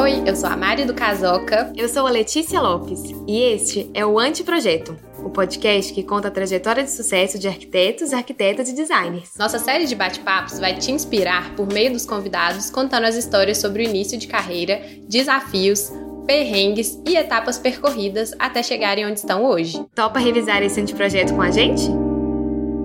Oi, 0.00 0.22
eu 0.26 0.36
sou 0.36 0.48
a 0.48 0.56
Mari 0.56 0.84
do 0.84 0.94
Casoca. 0.94 1.72
Eu 1.76 1.88
sou 1.88 2.06
a 2.06 2.10
Letícia 2.10 2.60
Lopes 2.60 3.02
e 3.26 3.40
este 3.40 3.90
é 3.94 4.04
o 4.04 4.18
Anteprojeto, 4.18 4.96
o 5.18 5.30
podcast 5.30 5.92
que 5.92 6.02
conta 6.02 6.28
a 6.28 6.30
trajetória 6.30 6.82
de 6.82 6.90
sucesso 6.90 7.38
de 7.38 7.48
arquitetos, 7.48 8.12
arquitetas 8.12 8.68
e 8.68 8.74
designers. 8.74 9.32
Nossa 9.38 9.58
série 9.58 9.86
de 9.86 9.94
bate-papos 9.94 10.58
vai 10.58 10.74
te 10.74 10.92
inspirar 10.92 11.54
por 11.54 11.66
meio 11.72 11.92
dos 11.92 12.04
convidados 12.04 12.70
contando 12.70 13.04
as 13.04 13.14
histórias 13.14 13.58
sobre 13.58 13.82
o 13.82 13.88
início 13.88 14.18
de 14.18 14.26
carreira, 14.26 14.82
desafios, 15.08 15.92
perrengues 16.26 16.98
e 17.06 17.16
etapas 17.16 17.58
percorridas 17.58 18.34
até 18.38 18.62
chegarem 18.62 19.06
onde 19.06 19.18
estão 19.18 19.44
hoje. 19.44 19.84
Topa 19.94 20.18
revisar 20.18 20.62
esse 20.62 20.80
anteprojeto 20.80 21.34
com 21.34 21.42
a 21.42 21.50
gente? 21.50 21.82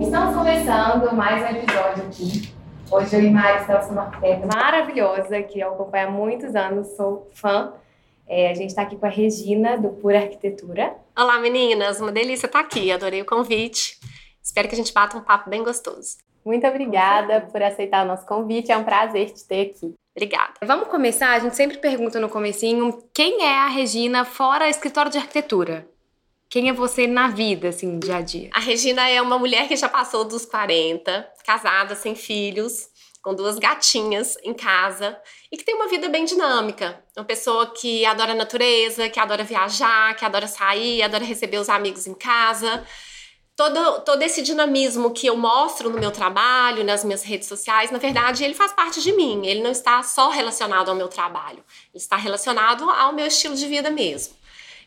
Estamos 0.00 0.34
começando 0.34 1.14
mais 1.14 1.42
um 1.42 1.56
episódio 1.56 2.04
aqui. 2.04 2.59
Hoje 2.92 3.14
eu 3.14 3.22
e 3.22 3.30
Mari 3.30 3.60
estamos 3.60 3.86
com 3.86 3.92
uma 3.92 4.02
arquiteta 4.02 4.48
maravilhosa 4.52 5.40
que 5.42 5.60
eu 5.60 5.68
acompanho 5.68 6.08
há 6.08 6.10
muitos 6.10 6.56
anos, 6.56 6.88
sou 6.96 7.30
fã. 7.32 7.72
É, 8.26 8.50
a 8.50 8.54
gente 8.54 8.70
está 8.70 8.82
aqui 8.82 8.96
com 8.96 9.06
a 9.06 9.08
Regina, 9.08 9.78
do 9.78 9.90
Pura 9.90 10.18
Arquitetura. 10.18 10.96
Olá, 11.16 11.38
meninas! 11.38 12.00
Uma 12.00 12.10
delícia 12.10 12.46
estar 12.46 12.58
aqui, 12.58 12.90
adorei 12.90 13.22
o 13.22 13.24
convite. 13.24 13.96
Espero 14.42 14.66
que 14.66 14.74
a 14.74 14.76
gente 14.76 14.92
bata 14.92 15.16
um 15.16 15.20
papo 15.20 15.48
bem 15.48 15.62
gostoso. 15.62 16.16
Muito 16.44 16.66
obrigada 16.66 17.42
por 17.42 17.62
aceitar 17.62 18.04
o 18.04 18.08
nosso 18.08 18.26
convite, 18.26 18.72
é 18.72 18.76
um 18.76 18.82
prazer 18.82 19.30
te 19.30 19.46
ter 19.46 19.70
aqui. 19.70 19.94
Obrigada. 20.16 20.54
Vamos 20.64 20.88
começar? 20.88 21.30
A 21.30 21.38
gente 21.38 21.54
sempre 21.54 21.78
pergunta 21.78 22.18
no 22.18 22.28
comecinho 22.28 22.98
quem 23.14 23.44
é 23.44 23.58
a 23.58 23.68
Regina 23.68 24.24
fora 24.24 24.68
escritório 24.68 25.12
de 25.12 25.18
arquitetura? 25.18 25.86
Quem 26.50 26.68
é 26.68 26.72
você 26.72 27.06
na 27.06 27.28
vida, 27.28 27.68
assim, 27.68 27.96
dia 28.00 28.16
a 28.16 28.20
dia? 28.20 28.50
A 28.52 28.58
Regina 28.58 29.08
é 29.08 29.22
uma 29.22 29.38
mulher 29.38 29.68
que 29.68 29.76
já 29.76 29.88
passou 29.88 30.24
dos 30.24 30.44
40, 30.44 31.32
casada, 31.46 31.94
sem 31.94 32.16
filhos, 32.16 32.88
com 33.22 33.32
duas 33.32 33.56
gatinhas 33.56 34.36
em 34.42 34.52
casa 34.52 35.16
e 35.52 35.56
que 35.56 35.62
tem 35.62 35.76
uma 35.76 35.86
vida 35.86 36.08
bem 36.08 36.24
dinâmica. 36.24 37.04
Uma 37.16 37.24
pessoa 37.24 37.72
que 37.72 38.04
adora 38.04 38.32
a 38.32 38.34
natureza, 38.34 39.08
que 39.08 39.20
adora 39.20 39.44
viajar, 39.44 40.16
que 40.16 40.24
adora 40.24 40.48
sair, 40.48 41.04
adora 41.04 41.24
receber 41.24 41.58
os 41.58 41.68
amigos 41.68 42.08
em 42.08 42.14
casa. 42.14 42.84
Todo, 43.54 44.00
todo 44.00 44.20
esse 44.22 44.42
dinamismo 44.42 45.12
que 45.12 45.28
eu 45.28 45.36
mostro 45.36 45.88
no 45.88 46.00
meu 46.00 46.10
trabalho, 46.10 46.82
nas 46.82 47.04
minhas 47.04 47.22
redes 47.22 47.46
sociais, 47.46 47.92
na 47.92 47.98
verdade, 47.98 48.42
ele 48.42 48.54
faz 48.54 48.72
parte 48.72 49.00
de 49.00 49.12
mim. 49.12 49.46
Ele 49.46 49.62
não 49.62 49.70
está 49.70 50.02
só 50.02 50.30
relacionado 50.30 50.88
ao 50.88 50.96
meu 50.96 51.06
trabalho, 51.06 51.62
ele 51.94 52.02
está 52.02 52.16
relacionado 52.16 52.90
ao 52.90 53.12
meu 53.12 53.26
estilo 53.26 53.54
de 53.54 53.68
vida 53.68 53.88
mesmo. 53.88 54.39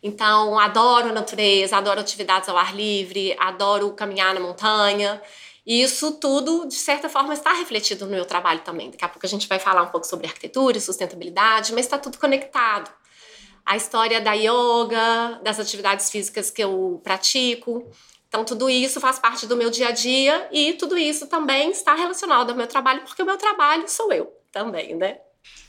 Então, 0.04 0.59
adoro 0.59 1.08
a 1.08 1.14
natureza, 1.14 1.78
adoro 1.78 2.02
atividades 2.02 2.50
ao 2.50 2.58
ar 2.58 2.76
livre, 2.76 3.34
adoro 3.40 3.94
caminhar 3.94 4.34
na 4.34 4.40
montanha. 4.42 5.22
E 5.66 5.82
isso 5.82 6.20
tudo, 6.20 6.68
de 6.68 6.76
certa 6.76 7.08
forma, 7.08 7.34
está 7.34 7.54
refletido 7.54 8.04
no 8.04 8.12
meu 8.12 8.26
trabalho 8.26 8.59
também. 8.59 8.92
Daqui 8.92 9.06
a 9.06 9.08
pouco 9.08 9.26
a 9.26 9.30
gente 9.30 9.48
vai 9.48 9.59
falar 9.59 9.81
um 9.81 9.88
pouco 9.88 10.06
sobre 10.06 10.28
arquitetura 10.28 10.78
e 10.78 10.81
sustentabilidade, 10.81 11.72
mas 11.72 11.86
está 11.86 11.98
tudo 11.98 12.18
conectado. 12.18 12.92
A 13.66 13.78
história 13.78 14.20
da 14.20 14.34
yoga, 14.34 15.40
das 15.42 15.58
atividades 15.58 16.09
físicas 16.09 16.52
que 16.52 16.62
eu 16.62 17.00
pratico. 17.02 17.90
Então, 18.28 18.44
tudo 18.44 18.70
isso 18.70 19.00
faz 19.00 19.20
parte 19.20 19.48
do 19.48 19.56
meu 19.56 19.70
dia 19.70 19.88
a 19.88 19.92
dia 19.92 20.50
e 20.52 20.74
tudo 20.74 20.98
isso 20.98 21.28
também 21.28 21.72
está 21.72 21.96
relacionado 21.96 22.50
ao 22.50 22.58
meu 22.58 22.68
trabalho, 22.68 23.04
porque 23.06 23.22
o 23.22 23.26
meu 23.26 23.38
trabalho 23.38 23.88
sou 23.88 24.12
eu 24.12 24.36
também, 24.52 24.96
né? 24.96 25.20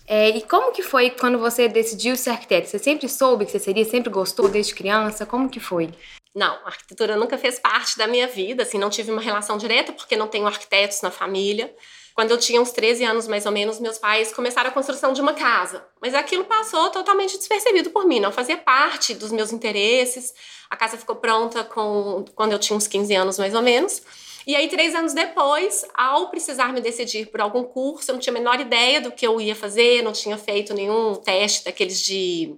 É, 0.07 0.29
e 0.31 0.43
como 0.43 0.73
que 0.73 0.83
foi 0.83 1.11
quando 1.11 1.39
você 1.39 1.67
decidiu 1.67 2.17
ser 2.17 2.31
arquiteto? 2.31 2.69
Você 2.69 2.79
sempre 2.79 3.09
soube 3.09 3.47
que 3.47 3.53
você 3.53 3.59
seria, 3.59 3.85
sempre 3.85 4.11
gostou 4.11 4.49
desde 4.49 4.75
criança? 4.75 5.25
Como 5.25 5.49
que 5.49 5.61
foi? 5.61 5.91
Não, 6.35 6.53
a 6.65 6.67
arquitetura 6.67 7.17
nunca 7.17 7.39
fez 7.39 7.59
parte 7.59 7.97
da 7.97 8.07
minha 8.07 8.27
vida, 8.27 8.65
assim, 8.65 8.77
não 8.77 8.91
tive 8.91 9.13
uma 9.13 9.21
relação 9.21 9.57
direta 9.57 9.93
porque 9.93 10.17
não 10.17 10.27
tenho 10.27 10.47
arquitetos 10.47 11.01
na 11.01 11.11
família. 11.11 11.73
Quando 12.13 12.31
eu 12.31 12.39
tinha 12.39 12.61
uns 12.61 12.71
13 12.71 13.05
anos, 13.05 13.27
mais 13.27 13.47
ou 13.47 13.53
menos, 13.53 13.81
meus 13.81 13.99
pais 13.99 14.33
começaram 14.33 14.71
a 14.71 14.73
construção 14.73 15.13
de 15.13 15.21
uma 15.21 15.33
casa. 15.33 15.85
Mas 16.01 16.15
aquilo 16.15 16.45
passou 16.45 16.91
totalmente 16.91 17.37
despercebido 17.37 17.91
por 17.91 18.07
mim, 18.07 18.21
não 18.21 18.31
fazia 18.31 18.57
parte 18.57 19.15
dos 19.15 19.33
meus 19.33 19.53
interesses. 19.53 20.33
A 20.71 20.77
casa 20.77 20.97
ficou 20.97 21.17
pronta 21.17 21.65
com, 21.65 22.25
quando 22.35 22.53
eu 22.53 22.59
tinha 22.59 22.77
uns 22.77 22.87
15 22.87 23.15
anos, 23.15 23.39
mais 23.39 23.55
ou 23.55 23.63
menos. 23.63 24.03
E 24.47 24.55
aí, 24.55 24.69
três 24.69 24.95
anos 24.95 25.15
depois, 25.15 25.85
ao 25.95 26.29
precisar 26.29 26.73
me 26.73 26.81
decidir 26.81 27.27
por 27.27 27.41
algum 27.41 27.65
curso, 27.65 28.11
eu 28.11 28.15
não 28.15 28.21
tinha 28.21 28.33
a 28.33 28.39
menor 28.39 28.61
ideia 28.61 29.01
do 29.01 29.11
que 29.11 29.27
eu 29.27 29.41
ia 29.41 29.57
fazer, 29.57 30.03
não 30.03 30.13
tinha 30.13 30.37
feito 30.37 30.75
nenhum 30.75 31.15
teste 31.15 31.65
daqueles 31.65 32.01
de. 32.01 32.55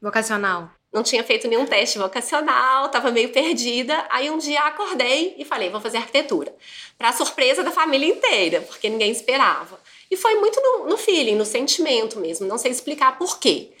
Vocacional. 0.00 0.70
Não 0.92 1.02
tinha 1.02 1.22
feito 1.22 1.46
nenhum 1.46 1.66
teste 1.66 1.98
vocacional, 1.98 2.86
estava 2.86 3.10
meio 3.10 3.28
perdida. 3.28 4.06
Aí 4.08 4.30
um 4.30 4.38
dia 4.38 4.60
acordei 4.62 5.34
e 5.36 5.44
falei, 5.44 5.68
vou 5.68 5.80
fazer 5.80 5.98
arquitetura. 5.98 6.54
Para 6.96 7.12
surpresa 7.12 7.62
da 7.62 7.70
família 7.70 8.08
inteira, 8.08 8.62
porque 8.62 8.88
ninguém 8.88 9.10
esperava. 9.10 9.78
E 10.10 10.16
foi 10.16 10.36
muito 10.36 10.58
no, 10.60 10.86
no 10.88 10.96
feeling, 10.96 11.34
no 11.34 11.44
sentimento 11.44 12.18
mesmo. 12.18 12.46
Não 12.46 12.56
sei 12.56 12.70
explicar 12.70 13.18
por 13.18 13.38
quê. 13.38 13.72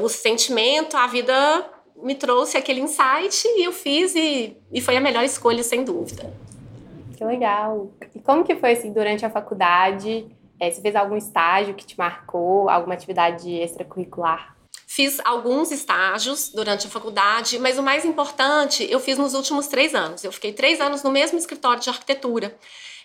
O 0.00 0.08
sentimento, 0.08 0.96
a 0.96 1.08
vida 1.08 1.34
me 2.02 2.14
trouxe 2.14 2.56
aquele 2.56 2.80
insight 2.80 3.46
e 3.46 3.66
eu 3.66 3.72
fiz 3.72 4.14
e, 4.14 4.56
e 4.72 4.80
foi 4.80 4.96
a 4.96 5.00
melhor 5.00 5.24
escolha, 5.24 5.62
sem 5.62 5.84
dúvida. 5.84 6.32
Que 7.16 7.24
legal. 7.24 7.90
E 8.14 8.20
como 8.20 8.44
que 8.44 8.56
foi 8.56 8.72
assim 8.72 8.92
durante 8.92 9.24
a 9.24 9.30
faculdade? 9.30 10.26
É, 10.60 10.70
você 10.70 10.80
fez 10.80 10.94
algum 10.94 11.16
estágio 11.16 11.74
que 11.74 11.84
te 11.84 11.96
marcou, 11.98 12.68
alguma 12.68 12.94
atividade 12.94 13.50
extracurricular? 13.50 14.54
Fiz 14.86 15.18
alguns 15.24 15.72
estágios 15.72 16.50
durante 16.50 16.86
a 16.86 16.90
faculdade, 16.90 17.58
mas 17.58 17.78
o 17.78 17.82
mais 17.82 18.04
importante 18.04 18.86
eu 18.88 19.00
fiz 19.00 19.18
nos 19.18 19.34
últimos 19.34 19.66
três 19.66 19.94
anos. 19.94 20.22
Eu 20.22 20.30
fiquei 20.30 20.52
três 20.52 20.80
anos 20.80 21.02
no 21.02 21.10
mesmo 21.10 21.36
escritório 21.36 21.82
de 21.82 21.90
arquitetura. 21.90 22.56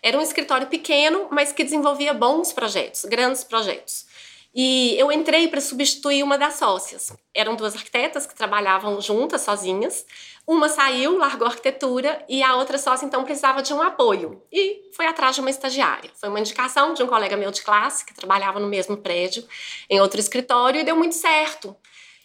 Era 0.02 0.18
um 0.18 0.22
escritório 0.22 0.68
pequeno, 0.68 1.28
mas 1.32 1.52
que 1.52 1.64
desenvolvia 1.64 2.14
bons 2.14 2.54
projetos, 2.54 3.06
grandes 3.06 3.44
projetos. 3.44 4.06
E 4.54 4.96
eu 4.98 5.12
entrei 5.12 5.48
para 5.48 5.62
substituir 5.62 6.24
uma 6.24 6.38
das 6.38 6.56
sócias. 6.56 7.14
Eram 7.36 7.56
duas 7.56 7.76
arquitetas 7.76 8.26
que 8.26 8.36
trabalhavam 8.36 9.00
juntas, 9.00 9.42
sozinhas. 9.42 10.06
Uma 10.46 10.68
saiu, 10.68 11.18
largou 11.18 11.46
a 11.46 11.52
arquitetura 11.52 12.26
e 12.28 12.42
a 12.42 12.56
outra 12.56 12.80
sócia 12.80 13.06
então 13.06 13.24
precisava 13.24 13.62
de 13.62 13.72
um 13.74 13.82
apoio 13.82 14.42
e 14.52 14.90
foi 14.96 15.06
atrás 15.06 15.36
de 15.36 15.42
uma 15.42 15.52
estagiária. 15.52 16.10
Foi 16.20 16.30
uma 16.30 16.40
indicação 16.40 16.96
de 16.96 17.04
um 17.04 17.08
colega 17.08 17.38
meu 17.38 17.52
de 17.52 17.62
classe 17.62 18.04
que 18.04 18.14
trabalhava 18.14 18.60
no 18.60 18.68
mesmo 18.68 18.98
prédio, 18.98 19.48
em 19.88 20.02
outro 20.02 20.20
escritório 20.20 20.82
e 20.82 20.84
deu 20.84 20.96
muito 20.96 21.14
certo. 21.14 21.76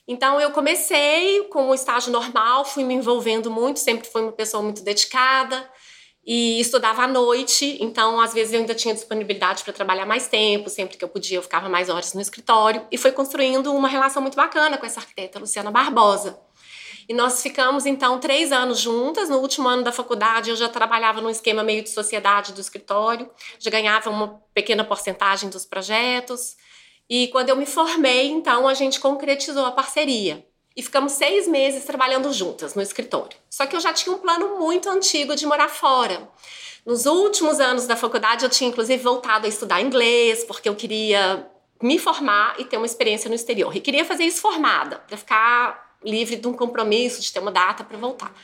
Então 0.08 0.40
eu 0.40 0.50
comecei 0.50 1.44
com 1.44 1.68
o 1.68 1.74
estágio 1.74 2.10
normal, 2.10 2.64
fui 2.64 2.84
me 2.84 2.94
envolvendo 2.94 3.50
muito, 3.50 3.78
sempre 3.80 4.08
fui 4.08 4.22
uma 4.22 4.32
pessoa 4.32 4.62
muito 4.62 4.82
dedicada 4.82 5.70
e 6.26 6.58
estudava 6.58 7.02
à 7.02 7.06
noite, 7.06 7.76
então 7.80 8.20
às 8.20 8.32
vezes 8.32 8.54
eu 8.54 8.60
ainda 8.60 8.74
tinha 8.74 8.94
disponibilidade 8.94 9.62
para 9.62 9.72
trabalhar 9.72 10.06
mais 10.06 10.26
tempo, 10.26 10.70
sempre 10.70 10.96
que 10.96 11.04
eu 11.04 11.08
podia 11.08 11.38
eu 11.38 11.42
ficava 11.42 11.68
mais 11.68 11.90
horas 11.90 12.14
no 12.14 12.20
escritório 12.20 12.86
e 12.90 12.96
foi 12.96 13.12
construindo 13.12 13.74
uma 13.74 13.88
relação 13.88 14.22
muito 14.22 14.36
bacana 14.36 14.78
com 14.78 14.86
essa 14.86 15.00
arquiteta 15.00 15.38
Luciana 15.38 15.70
Barbosa. 15.70 16.38
E 17.06 17.12
nós 17.12 17.42
ficamos 17.42 17.84
então 17.84 18.18
três 18.18 18.50
anos 18.50 18.80
juntas. 18.80 19.28
No 19.28 19.38
último 19.38 19.68
ano 19.68 19.82
da 19.82 19.92
faculdade 19.92 20.48
eu 20.48 20.56
já 20.56 20.70
trabalhava 20.70 21.20
num 21.20 21.28
esquema 21.28 21.62
meio 21.62 21.82
de 21.82 21.90
sociedade 21.90 22.54
do 22.54 22.60
escritório, 22.60 23.30
já 23.58 23.70
ganhava 23.70 24.08
uma 24.08 24.40
pequena 24.54 24.82
porcentagem 24.82 25.50
dos 25.50 25.66
projetos. 25.66 26.56
E 27.08 27.28
quando 27.28 27.50
eu 27.50 27.56
me 27.56 27.66
formei, 27.66 28.28
então 28.28 28.66
a 28.66 28.72
gente 28.72 28.98
concretizou 28.98 29.66
a 29.66 29.72
parceria 29.72 30.46
e 30.76 30.82
ficamos 30.82 31.12
seis 31.12 31.46
meses 31.46 31.84
trabalhando 31.84 32.32
juntas 32.32 32.74
no 32.74 32.82
escritório. 32.82 33.36
Só 33.48 33.66
que 33.66 33.76
eu 33.76 33.80
já 33.80 33.92
tinha 33.92 34.14
um 34.14 34.18
plano 34.18 34.58
muito 34.58 34.88
antigo 34.88 35.36
de 35.36 35.46
morar 35.46 35.68
fora. 35.68 36.28
Nos 36.84 37.06
últimos 37.06 37.60
anos 37.60 37.86
da 37.86 37.96
faculdade, 37.96 38.44
eu 38.44 38.50
tinha 38.50 38.68
inclusive 38.68 39.02
voltado 39.02 39.46
a 39.46 39.48
estudar 39.48 39.80
inglês, 39.80 40.44
porque 40.44 40.68
eu 40.68 40.74
queria 40.74 41.48
me 41.82 41.98
formar 41.98 42.56
e 42.58 42.64
ter 42.64 42.76
uma 42.76 42.86
experiência 42.86 43.28
no 43.28 43.34
exterior. 43.34 43.74
E 43.74 43.80
queria 43.80 44.04
fazer 44.04 44.24
isso 44.24 44.40
formada, 44.40 44.98
para 44.98 45.16
ficar 45.16 45.96
livre 46.04 46.36
de 46.36 46.46
um 46.46 46.52
compromisso, 46.52 47.20
de 47.22 47.32
ter 47.32 47.40
uma 47.40 47.52
data 47.52 47.84
para 47.84 47.96
voltar. 47.96 48.34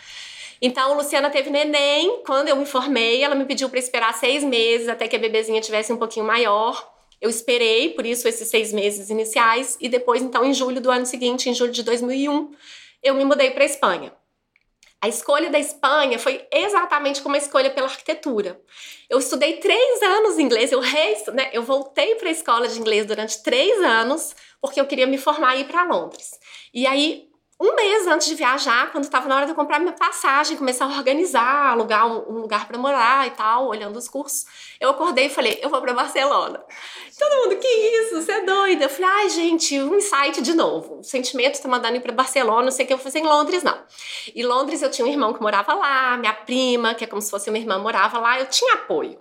Então, 0.63 0.95
Luciana 0.95 1.31
teve 1.31 1.51
neném. 1.51 2.23
Quando 2.25 2.49
eu 2.49 2.57
me 2.57 2.67
formei, 2.67 3.23
ela 3.23 3.35
me 3.35 3.45
pediu 3.45 3.69
para 3.69 3.79
esperar 3.79 4.15
seis 4.15 4.45
meses 4.45 4.89
até 4.89 5.09
que 5.09 5.17
a 5.17 5.19
bebezinha 5.19 5.61
tivesse 5.61 5.93
um 5.93 5.97
pouquinho 5.97 6.27
maior. 6.27 7.00
Eu 7.21 7.29
esperei, 7.29 7.91
por 7.91 8.07
isso, 8.07 8.27
esses 8.27 8.49
seis 8.49 8.73
meses 8.73 9.11
iniciais, 9.11 9.77
e 9.81 9.89
depois, 9.89 10.23
então, 10.23 10.45
em 10.45 10.55
julho 10.55 10.81
do 10.81 10.91
ano 10.91 11.05
seguinte, 11.05 11.51
em 11.51 11.55
julho 11.55 11.73
de 11.73 11.83
2001, 11.83 12.53
eu 13.03 13.15
me 13.15 13.25
mudei 13.25 13.51
para 13.51 13.63
a 13.63 13.67
Espanha. 13.67 14.13
A 15.03 15.09
escolha 15.09 15.49
da 15.49 15.59
Espanha 15.59 16.19
foi 16.19 16.47
exatamente 16.53 17.23
como 17.23 17.35
a 17.35 17.39
escolha 17.39 17.71
pela 17.71 17.87
arquitetura. 17.87 18.61
Eu 19.09 19.19
estudei 19.19 19.57
três 19.57 20.03
anos 20.03 20.39
inglês, 20.39 20.73
eu, 20.73 20.81
resto, 20.81 21.33
né, 21.33 21.49
eu 21.55 21.63
voltei 21.63 22.17
para 22.17 22.29
a 22.29 22.33
escola 22.33 22.69
de 22.69 22.79
inglês 22.79 23.07
durante 23.07 23.43
três 23.43 23.83
anos, 23.83 24.37
porque 24.61 24.79
eu 24.79 24.87
queria 24.87 25.07
me 25.07 25.17
formar 25.17 25.57
e 25.57 25.63
ir 25.63 25.65
para 25.65 25.85
Londres. 25.85 26.39
E 26.73 26.87
aí, 26.87 27.30
um 27.61 27.75
mês 27.75 28.07
antes 28.07 28.27
de 28.27 28.35
viajar, 28.35 28.91
quando 28.91 29.05
estava 29.05 29.29
na 29.29 29.37
hora 29.37 29.45
de 29.45 29.53
eu 29.53 29.55
comprar 29.55 29.79
minha 29.79 29.93
passagem, 29.93 30.57
começar 30.57 30.87
a 30.87 30.89
organizar, 30.89 31.73
alugar 31.73 32.07
um, 32.07 32.41
lugar 32.41 32.67
para 32.67 32.79
morar 32.79 33.27
e 33.27 33.33
tal, 33.33 33.69
olhando 33.69 33.99
os 33.99 34.09
cursos, 34.09 34.47
eu 34.81 34.89
acordei 34.89 35.27
e 35.27 35.29
falei, 35.29 35.59
eu 35.61 35.69
vou 35.69 35.79
para 35.83 35.93
Barcelona. 35.93 36.65
Todo 37.19 37.43
mundo, 37.43 37.61
que 37.61 37.69
isso? 37.69 38.23
Você 38.23 38.33
é 38.33 38.45
doida? 38.47 38.85
Eu 38.85 38.89
falei, 38.89 39.11
ai, 39.11 39.29
gente, 39.29 39.79
um 39.79 39.95
insight 39.95 40.41
de 40.41 40.55
novo. 40.55 41.01
O 41.01 41.05
sentimento 41.05 41.57
está 41.57 41.69
mandando 41.69 41.97
ir 41.97 42.01
para 42.01 42.13
Barcelona, 42.13 42.63
não 42.63 42.71
sei 42.71 42.87
o 42.87 42.89
que 42.89 42.95
eu 42.95 42.99
fazer 42.99 43.19
em 43.19 43.27
Londres, 43.27 43.63
não. 43.63 43.79
E 44.35 44.43
Londres 44.43 44.81
eu 44.81 44.91
tinha 44.91 45.07
um 45.07 45.11
irmão 45.11 45.35
que 45.35 45.43
morava 45.43 45.75
lá, 45.75 46.17
minha 46.17 46.33
prima, 46.33 46.95
que 46.95 47.05
é 47.05 47.07
como 47.07 47.21
se 47.21 47.31
fosse 47.31 47.51
uma 47.51 47.59
irmã, 47.59 47.79
morava 47.79 48.19
lá, 48.19 48.41
eu 48.41 48.47
tinha 48.47 48.73
apoio. 48.73 49.21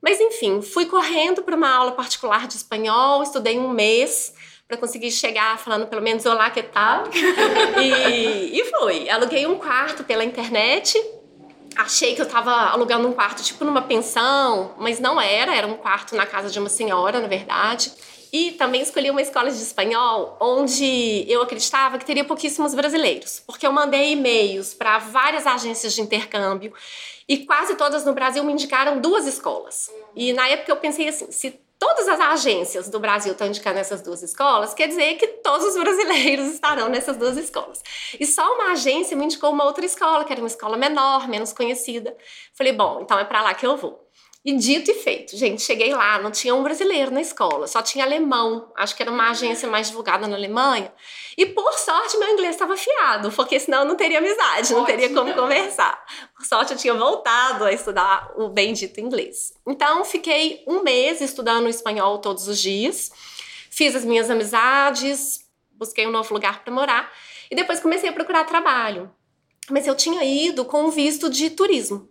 Mas 0.00 0.18
enfim, 0.18 0.62
fui 0.62 0.86
correndo 0.86 1.42
para 1.42 1.54
uma 1.54 1.68
aula 1.68 1.92
particular 1.92 2.46
de 2.46 2.56
espanhol, 2.56 3.22
estudei 3.22 3.58
um 3.58 3.68
mês 3.68 4.32
para 4.68 4.76
conseguir 4.76 5.10
chegar 5.10 5.58
falando 5.58 5.86
pelo 5.86 6.02
menos 6.02 6.26
olá 6.26 6.50
que 6.50 6.62
tal. 6.62 7.04
e, 7.80 8.60
e 8.60 8.64
fui. 8.64 9.08
Aluguei 9.08 9.46
um 9.46 9.56
quarto 9.56 10.04
pela 10.04 10.24
internet. 10.24 11.00
Achei 11.76 12.14
que 12.14 12.20
eu 12.20 12.26
estava 12.26 12.52
alugando 12.70 13.06
um 13.06 13.12
quarto 13.12 13.42
tipo 13.42 13.64
numa 13.64 13.82
pensão, 13.82 14.74
mas 14.78 14.98
não 14.98 15.20
era, 15.20 15.54
era 15.54 15.66
um 15.66 15.76
quarto 15.76 16.16
na 16.16 16.24
casa 16.24 16.50
de 16.50 16.58
uma 16.58 16.70
senhora, 16.70 17.20
na 17.20 17.28
verdade. 17.28 17.92
E 18.32 18.52
também 18.52 18.82
escolhi 18.82 19.10
uma 19.10 19.22
escola 19.22 19.50
de 19.50 19.56
espanhol 19.56 20.36
onde 20.40 21.24
eu 21.28 21.42
acreditava 21.42 21.96
que 21.98 22.04
teria 22.04 22.24
pouquíssimos 22.24 22.74
brasileiros, 22.74 23.42
porque 23.46 23.66
eu 23.66 23.72
mandei 23.72 24.12
e-mails 24.12 24.74
para 24.74 24.98
várias 24.98 25.46
agências 25.46 25.94
de 25.94 26.00
intercâmbio 26.00 26.72
e 27.28 27.38
quase 27.38 27.76
todas 27.76 28.04
no 28.04 28.12
Brasil 28.12 28.42
me 28.42 28.52
indicaram 28.52 29.00
duas 29.00 29.26
escolas. 29.26 29.90
E 30.14 30.32
na 30.32 30.48
época 30.48 30.72
eu 30.72 30.76
pensei 30.76 31.08
assim: 31.08 31.30
se 31.30 31.60
todas 31.78 32.08
as 32.08 32.20
agências 32.20 32.88
do 32.88 32.98
Brasil 32.98 33.32
estão 33.32 33.46
indicando 33.46 33.78
essas 33.78 34.02
duas 34.02 34.22
escolas, 34.22 34.74
quer 34.74 34.88
dizer 34.88 35.14
que 35.16 35.26
todos 35.28 35.66
os 35.66 35.76
brasileiros 35.76 36.46
estarão 36.48 36.88
nessas 36.88 37.16
duas 37.16 37.36
escolas. 37.36 37.82
E 38.18 38.26
só 38.26 38.54
uma 38.54 38.72
agência 38.72 39.16
me 39.16 39.24
indicou 39.24 39.50
uma 39.50 39.64
outra 39.64 39.84
escola, 39.84 40.24
que 40.24 40.32
era 40.32 40.40
uma 40.40 40.46
escola 40.46 40.76
menor, 40.76 41.28
menos 41.28 41.52
conhecida. 41.52 42.16
Falei, 42.54 42.72
bom, 42.72 43.00
então 43.00 43.18
é 43.18 43.24
para 43.24 43.42
lá 43.42 43.54
que 43.54 43.66
eu 43.66 43.76
vou. 43.76 44.05
E 44.46 44.52
dito 44.52 44.92
e 44.92 44.94
feito, 44.94 45.36
gente, 45.36 45.60
cheguei 45.60 45.92
lá, 45.92 46.20
não 46.20 46.30
tinha 46.30 46.54
um 46.54 46.62
brasileiro 46.62 47.10
na 47.10 47.20
escola, 47.20 47.66
só 47.66 47.82
tinha 47.82 48.04
alemão. 48.04 48.70
Acho 48.76 48.94
que 48.94 49.02
era 49.02 49.10
uma 49.10 49.30
agência 49.30 49.68
mais 49.68 49.88
divulgada 49.88 50.28
na 50.28 50.36
Alemanha. 50.36 50.94
E 51.36 51.46
por 51.46 51.72
sorte, 51.72 52.16
meu 52.16 52.28
inglês 52.30 52.54
estava 52.54 52.74
afiado, 52.74 53.32
porque 53.32 53.58
senão 53.58 53.80
eu 53.80 53.84
não 53.86 53.96
teria 53.96 54.18
amizade, 54.18 54.72
não 54.72 54.84
teria 54.84 55.12
como 55.12 55.34
conversar. 55.34 56.00
Por 56.32 56.46
sorte, 56.46 56.74
eu 56.74 56.78
tinha 56.78 56.94
voltado 56.94 57.64
a 57.64 57.72
estudar 57.72 58.34
o 58.36 58.48
bendito 58.48 59.00
inglês. 59.00 59.52
Então, 59.66 60.04
fiquei 60.04 60.62
um 60.64 60.80
mês 60.80 61.20
estudando 61.20 61.68
espanhol 61.68 62.18
todos 62.18 62.46
os 62.46 62.60
dias, 62.60 63.10
fiz 63.68 63.96
as 63.96 64.04
minhas 64.04 64.30
amizades, 64.30 65.40
busquei 65.72 66.06
um 66.06 66.12
novo 66.12 66.32
lugar 66.32 66.62
para 66.62 66.72
morar 66.72 67.12
e 67.50 67.56
depois 67.56 67.80
comecei 67.80 68.08
a 68.08 68.12
procurar 68.12 68.44
trabalho. 68.44 69.10
Mas 69.68 69.88
eu 69.88 69.96
tinha 69.96 70.22
ido 70.22 70.64
com 70.64 70.88
visto 70.88 71.28
de 71.28 71.50
turismo. 71.50 72.08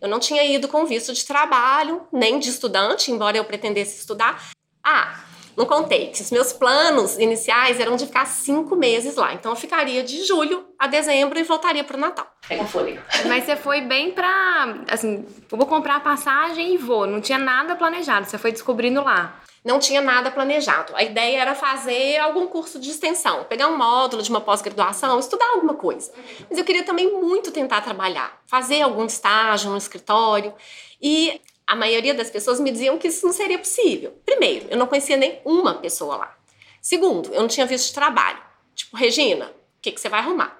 Eu 0.00 0.08
não 0.08 0.18
tinha 0.18 0.44
ido 0.44 0.68
com 0.68 0.86
visto 0.86 1.12
de 1.12 1.24
trabalho, 1.24 2.06
nem 2.12 2.38
de 2.38 2.50
estudante, 2.50 3.10
embora 3.10 3.36
eu 3.36 3.44
pretendesse 3.44 4.00
estudar. 4.00 4.50
Ah, 4.84 5.20
não 5.56 5.66
contei 5.66 6.06
que 6.08 6.22
os 6.22 6.30
meus 6.30 6.52
planos 6.52 7.18
iniciais 7.18 7.80
eram 7.80 7.96
de 7.96 8.06
ficar 8.06 8.26
cinco 8.26 8.76
meses 8.76 9.16
lá. 9.16 9.34
Então 9.34 9.50
eu 9.50 9.56
ficaria 9.56 10.04
de 10.04 10.24
julho 10.24 10.64
a 10.78 10.86
dezembro 10.86 11.36
e 11.38 11.42
voltaria 11.42 11.82
para 11.82 11.96
o 11.96 12.00
Natal. 12.00 12.32
Pega 12.46 12.64
fôlego. 12.64 13.02
Mas 13.26 13.44
você 13.44 13.56
foi 13.56 13.80
bem 13.80 14.12
pra. 14.12 14.84
Assim, 14.88 15.26
vou 15.50 15.66
comprar 15.66 15.96
a 15.96 16.00
passagem 16.00 16.74
e 16.74 16.76
vou. 16.76 17.08
Não 17.08 17.20
tinha 17.20 17.38
nada 17.38 17.74
planejado, 17.74 18.26
você 18.26 18.38
foi 18.38 18.52
descobrindo 18.52 19.02
lá 19.02 19.40
não 19.68 19.78
tinha 19.78 20.00
nada 20.00 20.30
planejado. 20.30 20.96
A 20.96 21.02
ideia 21.02 21.42
era 21.42 21.54
fazer 21.54 22.16
algum 22.16 22.46
curso 22.46 22.80
de 22.80 22.90
extensão, 22.90 23.44
pegar 23.44 23.68
um 23.68 23.76
módulo 23.76 24.22
de 24.22 24.30
uma 24.30 24.40
pós-graduação, 24.40 25.18
estudar 25.18 25.44
alguma 25.50 25.74
coisa. 25.74 26.10
Mas 26.48 26.58
eu 26.58 26.64
queria 26.64 26.84
também 26.84 27.12
muito 27.20 27.52
tentar 27.52 27.82
trabalhar, 27.82 28.40
fazer 28.46 28.80
algum 28.80 29.04
estágio 29.04 29.70
no 29.70 29.76
escritório. 29.76 30.54
E 31.02 31.38
a 31.66 31.76
maioria 31.76 32.14
das 32.14 32.30
pessoas 32.30 32.58
me 32.58 32.70
diziam 32.70 32.96
que 32.96 33.08
isso 33.08 33.26
não 33.26 33.32
seria 33.32 33.58
possível. 33.58 34.18
Primeiro, 34.24 34.68
eu 34.70 34.78
não 34.78 34.86
conhecia 34.86 35.18
nem 35.18 35.38
uma 35.44 35.74
pessoa 35.74 36.16
lá. 36.16 36.34
Segundo, 36.80 37.30
eu 37.34 37.42
não 37.42 37.48
tinha 37.48 37.66
visto 37.66 37.88
de 37.88 37.92
trabalho. 37.92 38.38
Tipo, 38.74 38.96
Regina, 38.96 39.48
o 39.48 39.82
que, 39.82 39.92
que 39.92 40.00
você 40.00 40.08
vai 40.08 40.20
arrumar? 40.20 40.58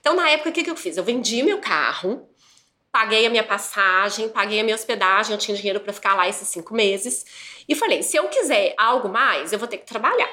Então, 0.00 0.14
na 0.14 0.28
época, 0.28 0.50
o 0.50 0.52
que, 0.52 0.64
que 0.64 0.70
eu 0.70 0.76
fiz? 0.76 0.98
Eu 0.98 1.04
vendi 1.04 1.42
meu 1.42 1.60
carro, 1.60 2.28
paguei 2.92 3.26
a 3.26 3.30
minha 3.30 3.44
passagem, 3.44 4.28
paguei 4.28 4.60
a 4.60 4.64
minha 4.64 4.74
hospedagem, 4.74 5.32
eu 5.32 5.38
tinha 5.38 5.56
dinheiro 5.56 5.80
para 5.80 5.92
ficar 5.92 6.14
lá 6.14 6.28
esses 6.28 6.48
cinco 6.48 6.74
meses. 6.74 7.24
E 7.68 7.74
falei: 7.74 8.02
se 8.02 8.16
eu 8.16 8.28
quiser 8.28 8.74
algo 8.76 9.08
mais, 9.08 9.52
eu 9.52 9.58
vou 9.58 9.68
ter 9.68 9.78
que 9.78 9.86
trabalhar. 9.86 10.30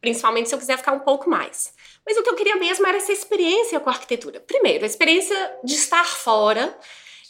Principalmente 0.00 0.48
se 0.48 0.54
eu 0.54 0.58
quiser 0.58 0.76
ficar 0.76 0.92
um 0.92 1.00
pouco 1.00 1.30
mais. 1.30 1.72
Mas 2.06 2.18
o 2.18 2.22
que 2.22 2.28
eu 2.28 2.34
queria 2.34 2.56
mesmo 2.56 2.86
era 2.86 2.98
essa 2.98 3.12
experiência 3.12 3.80
com 3.80 3.88
a 3.88 3.92
arquitetura. 3.92 4.38
Primeiro, 4.40 4.84
a 4.84 4.86
experiência 4.86 5.58
de 5.64 5.74
estar 5.74 6.04
fora. 6.04 6.78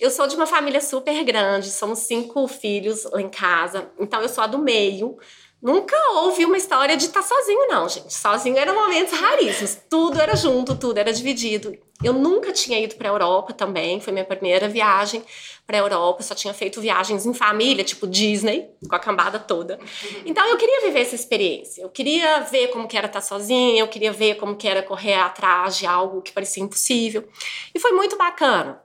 Eu 0.01 0.11
sou 0.11 0.27
de 0.27 0.35
uma 0.35 0.47
família 0.47 0.81
super 0.81 1.23
grande, 1.23 1.71
somos 1.71 2.01
cinco 2.01 2.49
filhos 2.49 3.05
lá 3.05 3.23
em 3.23 3.29
casa, 3.29 3.93
então 3.97 4.21
eu 4.21 4.29
sou 4.29 4.43
a 4.43 4.47
do 4.49 4.59
meio. 4.59 5.17
Nunca 5.63 5.97
houve 6.15 6.45
uma 6.45 6.59
história 6.59 6.97
de 6.97 7.07
estar 7.07 7.23
sozinho, 7.23 7.69
não, 7.69 7.89
gente. 7.89 8.13
Sozinho 8.13 8.59
eram 8.59 8.75
momentos 8.75 9.19
raríssimos. 9.19 9.79
Tudo 9.89 10.21
era 10.21 10.35
junto, 10.35 10.77
tudo 10.77 10.99
era 10.99 11.13
dividido. 11.13 11.79
Eu 12.03 12.13
nunca 12.13 12.53
tinha 12.53 12.79
ido 12.79 12.97
para 12.97 13.09
a 13.09 13.13
Europa 13.13 13.53
também, 13.53 14.01
foi 14.01 14.13
minha 14.13 14.25
primeira 14.25 14.69
viagem 14.69 15.23
para 15.67 15.79
a 15.79 15.81
Europa. 15.81 16.21
Eu 16.21 16.25
só 16.25 16.35
tinha 16.35 16.53
feito 16.53 16.81
viagens 16.81 17.25
em 17.25 17.33
família, 17.33 17.85
tipo 17.85 18.07
Disney, 18.07 18.69
com 18.89 18.95
a 18.95 18.99
cambada 18.99 19.39
toda. 19.39 19.79
Então 20.27 20.47
eu 20.49 20.57
queria 20.57 20.83
viver 20.83 21.01
essa 21.01 21.15
experiência. 21.15 21.83
Eu 21.83 21.89
queria 21.89 22.41
ver 22.41 22.69
como 22.69 22.89
que 22.89 22.97
era 22.97 23.07
estar 23.07 23.21
tá 23.21 23.27
sozinha, 23.27 23.81
eu 23.81 23.89
queria 23.89 24.13
ver 24.13 24.37
como 24.37 24.57
que 24.57 24.67
era 24.67 24.83
correr 24.83 25.15
atrás 25.15 25.79
de 25.79 25.87
algo 25.87 26.21
que 26.21 26.33
parecia 26.33 26.63
impossível. 26.63 27.29
E 27.75 27.79
foi 27.79 27.93
muito 27.93 28.17
bacana. 28.17 28.83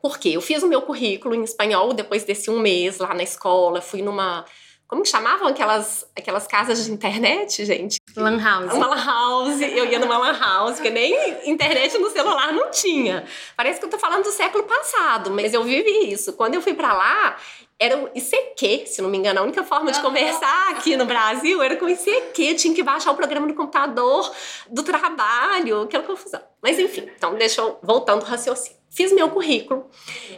Porque 0.00 0.28
eu 0.28 0.40
fiz 0.40 0.62
o 0.62 0.68
meu 0.68 0.82
currículo 0.82 1.34
em 1.34 1.42
espanhol 1.42 1.92
depois 1.92 2.24
desse 2.24 2.50
um 2.50 2.58
mês 2.58 2.98
lá 2.98 3.14
na 3.14 3.22
escola, 3.22 3.80
fui 3.80 4.02
numa 4.02 4.44
como 4.92 5.04
que 5.04 5.08
chamavam 5.08 5.48
aquelas, 5.48 6.06
aquelas 6.14 6.46
casas 6.46 6.84
de 6.84 6.92
internet, 6.92 7.64
gente? 7.64 7.98
Lan 8.16 8.38
house. 8.38 8.72
Uma 8.74 8.86
lan 8.88 9.04
house. 9.04 9.60
Eu 9.60 9.86
ia 9.86 9.98
numa 9.98 10.18
lan 10.18 10.38
house, 10.38 10.74
porque 10.74 10.90
nem 10.90 11.14
internet 11.48 11.96
no 11.98 12.10
celular 12.10 12.52
não 12.52 12.70
tinha. 12.70 13.24
Parece 13.56 13.80
que 13.80 13.86
eu 13.86 13.90
tô 13.90 13.98
falando 13.98 14.24
do 14.24 14.30
século 14.30 14.64
passado, 14.64 15.30
mas 15.30 15.54
eu 15.54 15.64
vivi 15.64 16.12
isso. 16.12 16.34
Quando 16.34 16.54
eu 16.54 16.62
fui 16.62 16.74
para 16.74 16.92
lá, 16.92 17.36
era 17.78 17.98
o 17.98 18.10
ICQ, 18.14 18.86
se 18.86 19.02
não 19.02 19.08
me 19.08 19.18
engano. 19.18 19.40
A 19.40 19.42
única 19.42 19.64
forma 19.64 19.90
de 19.90 20.00
conversar 20.00 20.70
aqui 20.70 20.96
no 20.96 21.04
Brasil 21.04 21.62
era 21.62 21.76
com 21.76 21.88
ICQ. 21.88 22.54
Tinha 22.54 22.74
que 22.74 22.82
baixar 22.82 23.10
o 23.10 23.14
programa 23.14 23.46
no 23.46 23.54
computador 23.54 24.30
do 24.68 24.82
trabalho, 24.82 25.82
aquela 25.82 26.04
confusão. 26.04 26.40
Mas 26.62 26.78
enfim, 26.78 27.10
então 27.16 27.34
deixa 27.34 27.60
eu 27.60 27.78
voltando 27.82 28.22
ao 28.22 28.28
raciocínio. 28.28 28.78
Fiz 28.90 29.10
meu 29.10 29.30
currículo 29.30 29.88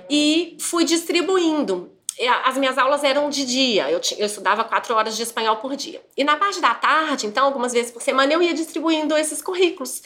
e 0.08 0.56
fui 0.60 0.84
distribuindo 0.84 1.94
as 2.44 2.56
minhas 2.56 2.78
aulas 2.78 3.02
eram 3.02 3.28
de 3.28 3.44
dia, 3.44 3.90
eu, 3.90 4.00
eu, 4.19 4.26
estudava 4.26 4.64
quatro 4.64 4.94
horas 4.94 5.16
de 5.16 5.22
espanhol 5.22 5.56
por 5.56 5.75
dia. 5.75 6.00
E 6.16 6.22
na 6.22 6.37
parte 6.37 6.61
da 6.61 6.75
tarde, 6.75 7.26
então, 7.26 7.44
algumas 7.44 7.72
vezes 7.72 7.90
por 7.90 8.00
semana, 8.00 8.32
eu 8.32 8.43
ia 8.43 8.55
distribuindo 8.55 9.16
esses 9.16 9.43
currículos 9.43 10.02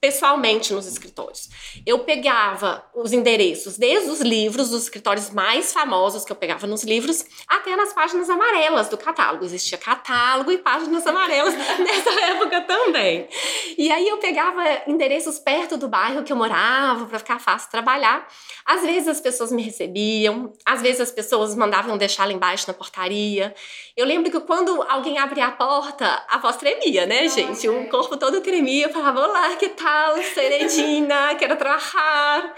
pessoalmente 0.00 0.72
nos 0.72 0.86
escritórios. 0.86 1.48
Eu 1.84 2.00
pegava 2.00 2.84
os 2.94 3.12
endereços 3.12 3.78
desde 3.78 4.10
os 4.10 4.20
livros, 4.20 4.70
dos 4.70 4.84
escritórios 4.84 5.30
mais 5.30 5.72
famosos 5.72 6.24
que 6.24 6.32
eu 6.32 6.36
pegava 6.36 6.66
nos 6.66 6.84
livros, 6.84 7.24
até 7.48 7.74
nas 7.76 7.92
páginas 7.92 8.28
amarelas 8.28 8.88
do 8.88 8.96
catálogo. 8.96 9.44
Existia 9.44 9.78
catálogo 9.78 10.52
e 10.52 10.58
páginas 10.58 11.06
amarelas 11.06 11.54
nessa 11.78 12.20
época 12.32 12.60
também. 12.62 13.28
E 13.76 13.90
aí 13.90 14.08
eu 14.08 14.18
pegava 14.18 14.62
endereços 14.86 15.38
perto 15.38 15.76
do 15.76 15.88
bairro 15.88 16.22
que 16.22 16.32
eu 16.32 16.36
morava 16.36 17.06
para 17.06 17.18
ficar 17.18 17.38
fácil 17.38 17.70
trabalhar. 17.70 18.26
Às 18.64 18.82
vezes 18.82 19.08
as 19.08 19.20
pessoas 19.20 19.50
me 19.50 19.62
recebiam, 19.62 20.52
às 20.64 20.82
vezes 20.82 21.00
as 21.00 21.10
pessoas 21.10 21.54
mandavam 21.54 21.96
deixar 21.96 22.26
lá 22.26 22.32
embaixo 22.32 22.66
na 22.68 22.74
portaria. 22.74 23.54
Eu 23.96 24.04
lembro 24.04 24.30
que 24.30 24.40
quando 24.40 24.82
alguém 24.82 25.18
abria 25.18 25.46
a 25.46 25.52
porta, 25.52 26.24
a 26.28 26.38
voz 26.38 26.56
tremia, 26.56 27.06
né, 27.06 27.28
gente? 27.28 27.68
O 27.68 27.88
corpo 27.88 28.16
todo 28.16 28.40
tremia, 28.40 28.86
eu 28.86 28.92
falava: 28.92 29.20
"Olá, 29.20 29.56
que 29.56 29.68
tal?" 29.70 29.85
Tal, 29.86 30.20
Seredina, 30.20 31.36
quero 31.38 31.56
trabalhar. 31.56 32.52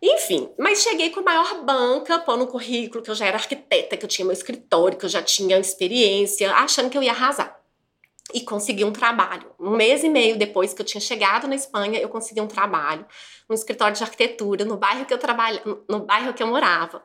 Enfim, 0.00 0.50
mas 0.58 0.82
cheguei 0.82 1.10
com 1.10 1.20
a 1.20 1.22
maior 1.22 1.62
banca, 1.62 2.18
pôr 2.18 2.38
no 2.38 2.46
currículo 2.46 3.04
que 3.04 3.10
eu 3.10 3.14
já 3.14 3.26
era 3.26 3.36
arquiteta, 3.36 3.94
que 3.94 4.04
eu 4.04 4.08
tinha 4.08 4.24
meu 4.24 4.32
escritório, 4.32 4.96
que 4.96 5.04
eu 5.04 5.10
já 5.10 5.22
tinha 5.22 5.58
experiência, 5.58 6.50
achando 6.54 6.88
que 6.88 6.96
eu 6.96 7.02
ia 7.02 7.12
arrasar. 7.12 7.60
E 8.32 8.40
consegui 8.40 8.84
um 8.84 8.92
trabalho. 8.92 9.54
Um 9.60 9.76
mês 9.76 10.02
e 10.02 10.08
meio 10.08 10.38
depois 10.38 10.72
que 10.72 10.80
eu 10.80 10.86
tinha 10.86 11.00
chegado 11.00 11.46
na 11.46 11.54
Espanha, 11.54 12.00
eu 12.00 12.08
consegui 12.08 12.40
um 12.40 12.46
trabalho 12.46 13.04
no 13.46 13.54
escritório 13.54 13.94
de 13.94 14.02
arquitetura, 14.02 14.64
no 14.64 14.78
bairro 14.78 15.04
que 15.04 15.12
eu 15.12 15.18
trabalha, 15.18 15.62
no 15.86 16.00
bairro 16.00 16.32
que 16.32 16.42
eu 16.42 16.46
morava. 16.46 17.04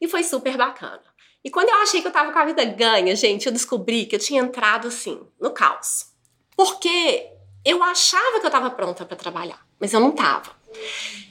E 0.00 0.06
foi 0.06 0.22
super 0.22 0.56
bacana. 0.56 1.02
E 1.44 1.50
quando 1.50 1.70
eu 1.70 1.76
achei 1.76 2.00
que 2.00 2.06
eu 2.06 2.12
tava 2.12 2.30
com 2.30 2.38
a 2.38 2.44
vida 2.44 2.64
ganha, 2.64 3.16
gente, 3.16 3.46
eu 3.46 3.52
descobri 3.52 4.06
que 4.06 4.14
eu 4.14 4.20
tinha 4.20 4.40
entrado 4.40 4.86
assim, 4.86 5.20
no 5.40 5.50
caos. 5.50 6.12
Porque 6.56 7.37
eu 7.64 7.82
achava 7.82 8.40
que 8.40 8.46
eu 8.46 8.48
estava 8.48 8.70
pronta 8.70 9.04
para 9.04 9.16
trabalhar, 9.16 9.60
mas 9.78 9.92
eu 9.92 10.00
não 10.00 10.10
estava. 10.10 10.56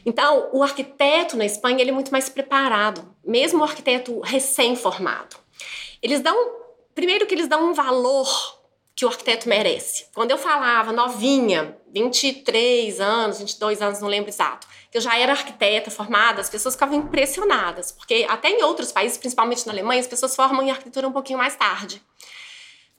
Então, 0.05 0.49
o 0.53 0.63
arquiteto 0.63 1.35
na 1.35 1.45
Espanha 1.45 1.81
ele 1.81 1.91
é 1.91 1.93
muito 1.93 2.11
mais 2.11 2.29
preparado, 2.29 3.13
mesmo 3.23 3.59
o 3.59 3.63
arquiteto 3.63 4.19
recém-formado. 4.21 5.35
Eles 6.01 6.21
dão, 6.21 6.35
primeiro 6.93 7.25
que 7.25 7.35
eles 7.35 7.47
dão 7.47 7.69
um 7.69 7.73
valor 7.73 8.27
que 8.95 9.05
o 9.05 9.07
arquiteto 9.09 9.47
merece. 9.47 10.07
Quando 10.13 10.31
eu 10.31 10.37
falava 10.37 10.91
novinha, 10.91 11.77
23 11.93 12.99
anos, 12.99 13.39
22 13.39 13.81
anos, 13.81 13.99
não 13.99 14.07
lembro 14.07 14.29
exato, 14.29 14.67
que 14.89 14.97
eu 14.97 15.01
já 15.01 15.17
era 15.17 15.33
arquiteta 15.33 15.91
formada, 15.91 16.41
as 16.41 16.49
pessoas 16.49 16.73
ficavam 16.73 16.97
impressionadas, 16.97 17.91
porque 17.91 18.25
até 18.27 18.49
em 18.49 18.63
outros 18.63 18.91
países, 18.91 19.17
principalmente 19.17 19.67
na 19.67 19.73
Alemanha, 19.73 19.99
as 19.99 20.07
pessoas 20.07 20.35
formam 20.35 20.63
em 20.63 20.71
arquitetura 20.71 21.07
um 21.07 21.11
pouquinho 21.11 21.37
mais 21.37 21.55
tarde, 21.55 22.01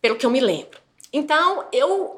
pelo 0.01 0.15
que 0.15 0.25
eu 0.25 0.31
me 0.31 0.41
lembro. 0.41 0.79
Então, 1.13 1.67
eu 1.73 2.18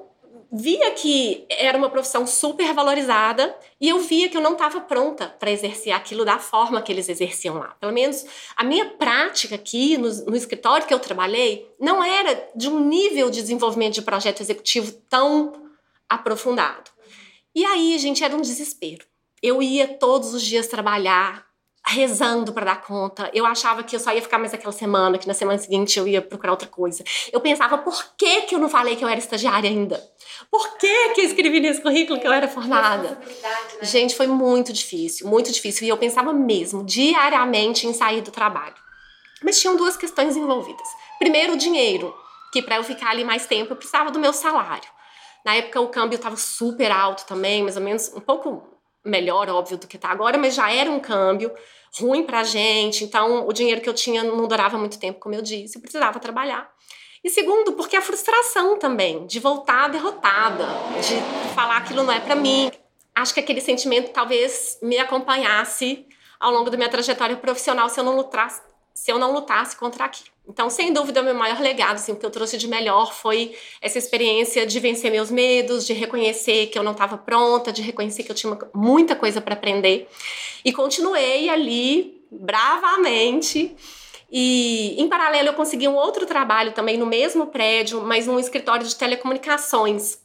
via 0.53 0.91
que 0.93 1.47
era 1.49 1.79
uma 1.79 1.89
profissão 1.89 2.27
super 2.27 2.75
valorizada 2.75 3.57
e 3.81 3.89
eu 3.89 4.01
via 4.01 4.29
que 4.29 4.37
eu 4.37 4.41
não 4.41 4.55
estava 4.55 4.81
pronta 4.81 5.29
para 5.29 5.51
exercer 5.51 5.93
aquilo 5.93 6.25
da 6.25 6.39
forma 6.39 6.83
que 6.83 6.91
eles 6.91 7.09
exerciam 7.09 7.59
lá. 7.59 7.77
Pelo 7.79 7.93
menos 7.93 8.27
a 8.57 8.65
minha 8.65 8.87
prática 8.87 9.55
aqui 9.55 9.97
no, 9.97 10.09
no, 10.27 10.37
escritório 10.37 10.87
que 10.87 10.95
eu 10.95 10.99
trabalhei 10.99 11.71
não 11.79 12.03
era 12.03 12.49
de 12.57 12.69
um 12.69 12.81
nível 12.81 13.31
de 13.31 13.41
desenvolvimento 13.41 13.95
de 13.95 14.03
projeto 14.03 14.41
executivo 14.41 14.93
tão 15.09 15.53
aprofundado. 16.09 16.91
E 17.55 17.65
aí, 17.65 17.97
gente, 17.99 18.25
era 18.25 18.35
um 18.35 18.41
desespero. 18.41 19.05
Eu 19.43 19.63
ia 19.63 19.87
todos 19.87 20.35
os 20.35 20.43
dias 20.43 20.67
trabalhar 20.67 21.50
rezando 21.87 22.53
para 22.53 22.67
dar 22.67 22.81
conta. 22.83 23.31
Eu 23.33 23.45
achava 23.47 23.83
que 23.83 23.97
eu 23.97 24.01
só 24.01 24.13
ia 24.13 24.23
ficar 24.23 24.39
mais 24.39 24.55
aquela 24.55 24.73
semana, 24.73 25.19
que 25.19 25.27
na 25.27 25.35
semana 25.35 25.59
seguinte 25.59 25.99
eu 25.99 26.07
ia 26.07 26.23
procurar 26.23 26.53
outra 26.53 26.69
coisa. 26.69 27.03
Eu 27.33 27.41
pensava, 27.41 27.79
por 27.79 28.15
que, 28.17 28.43
que 28.43 28.55
eu 28.55 28.59
não 28.59 28.69
falei 28.69 28.97
que 28.97 29.05
eu 29.05 29.09
era 29.09 29.19
estagiária 29.19 29.69
ainda? 29.69 30.03
Por 30.51 30.77
que, 30.79 31.09
que 31.11 31.21
eu 31.21 31.25
escrevi 31.25 31.61
nesse 31.61 31.81
currículo 31.81 32.21
que 32.21 32.27
eu 32.27 32.33
era 32.33 32.49
formada? 32.49 33.11
Né? 33.11 33.19
Gente, 33.83 34.15
foi 34.15 34.27
muito 34.27 34.73
difícil, 34.73 35.29
muito 35.29 35.51
difícil. 35.51 35.87
E 35.87 35.89
eu 35.89 35.97
pensava 35.97 36.33
mesmo, 36.33 36.85
diariamente, 36.85 37.87
em 37.87 37.93
sair 37.93 38.21
do 38.21 38.31
trabalho. 38.31 38.75
Mas 39.43 39.61
tinham 39.61 39.77
duas 39.77 39.97
questões 39.97 40.37
envolvidas. 40.37 40.87
Primeiro, 41.19 41.55
o 41.55 41.57
dinheiro, 41.57 42.15
que 42.53 42.63
para 42.63 42.77
eu 42.77 42.85
ficar 42.85 43.11
ali 43.11 43.25
mais 43.25 43.47
tempo 43.47 43.73
eu 43.73 43.77
precisava 43.77 44.11
do 44.11 44.19
meu 44.19 44.33
salário. 44.33 44.89
Na 45.45 45.55
época 45.55 45.81
o 45.81 45.89
câmbio 45.89 46.17
estava 46.17 46.37
super 46.37 46.91
alto 46.91 47.25
também, 47.27 47.63
mais 47.63 47.77
ou 47.77 47.83
menos 47.83 48.13
um 48.15 48.21
pouco 48.21 48.70
melhor, 49.05 49.49
óbvio, 49.49 49.79
do 49.79 49.87
que 49.87 49.97
está 49.97 50.11
agora, 50.11 50.37
mas 50.39 50.55
já 50.55 50.73
era 50.73 50.91
um 50.91 51.01
câmbio 51.01 51.53
ruim 51.99 52.23
para 52.23 52.41
a 52.41 52.45
gente. 52.45 53.05
Então, 53.05 53.47
o 53.47 53.53
dinheiro 53.53 53.81
que 53.81 53.89
eu 53.89 53.95
tinha 53.95 54.23
não 54.23 54.47
durava 54.47 54.79
muito 54.79 54.99
tempo, 54.99 55.21
como 55.21 55.35
eu 55.35 55.43
disse, 55.43 55.77
eu 55.77 55.83
precisava 55.83 56.19
trabalhar. 56.19 56.71
E 57.23 57.29
segundo, 57.29 57.73
porque 57.73 57.97
a 57.97 58.03
frustração 58.03 58.79
também 58.79 59.27
de 59.27 59.39
voltar 59.39 59.89
derrotada, 59.89 60.67
de 61.03 61.55
falar 61.55 61.79
aquilo 61.79 62.03
não 62.03 62.13
é 62.13 62.21
para 62.21 62.35
mim. 62.35 62.71
Acho 63.15 63.35
que 63.35 63.41
aquele 63.41 63.61
sentimento 63.61 64.11
talvez 64.11 64.79
me 64.83 64.99
acompanhasse 64.99 66.07
ao 66.39 66.51
longo 66.51 66.71
da 66.71 66.79
minha 66.79 66.89
trajetória 66.89 67.37
profissional 67.37 67.91
se 67.91 68.01
eu 68.01 68.05
não 68.05 68.17
lutasse, 68.17 68.63
se 68.95 69.11
eu 69.11 69.19
não 69.19 69.33
lutasse 69.33 69.77
contra 69.77 70.05
aquilo. 70.05 70.31
Então, 70.49 70.69
sem 70.69 70.93
dúvida, 70.93 71.21
o 71.21 71.25
meu 71.25 71.35
maior 71.35 71.61
legado, 71.61 71.95
assim, 71.95 72.13
o 72.13 72.17
que 72.17 72.27
eu 72.27 72.31
trouxe 72.31 72.59
de 72.59 72.67
melhor 72.67 73.15
foi 73.15 73.55
essa 73.81 73.99
experiência 73.99 74.67
de 74.67 74.81
vencer 74.81 75.11
meus 75.11 75.31
medos, 75.31 75.87
de 75.87 75.93
reconhecer 75.93 76.67
que 76.67 76.79
eu 76.79 76.83
não 76.83 76.93
estava 76.93 77.17
pronta, 77.17 77.73
de 77.73 77.83
reconhecer 77.83 78.25
que 78.25 78.33
eu 78.33 78.35
tinha 78.35 78.59
muita 78.75 79.15
coisa 79.15 79.41
para 79.41 79.55
aprender. 79.55 80.09
E 80.65 80.73
continuei 80.73 81.49
ali 81.49 82.21
bravamente. 82.31 83.77
E, 84.31 85.01
em 85.01 85.09
paralelo, 85.09 85.49
eu 85.49 85.55
consegui 85.55 85.87
um 85.87 85.95
outro 85.95 86.27
trabalho 86.27 86.73
também 86.73 86.97
no 86.97 87.07
mesmo 87.07 87.47
prédio, 87.47 88.01
mas 88.03 88.27
num 88.27 88.39
escritório 88.39 88.87
de 88.87 88.97
telecomunicações. 88.97 90.19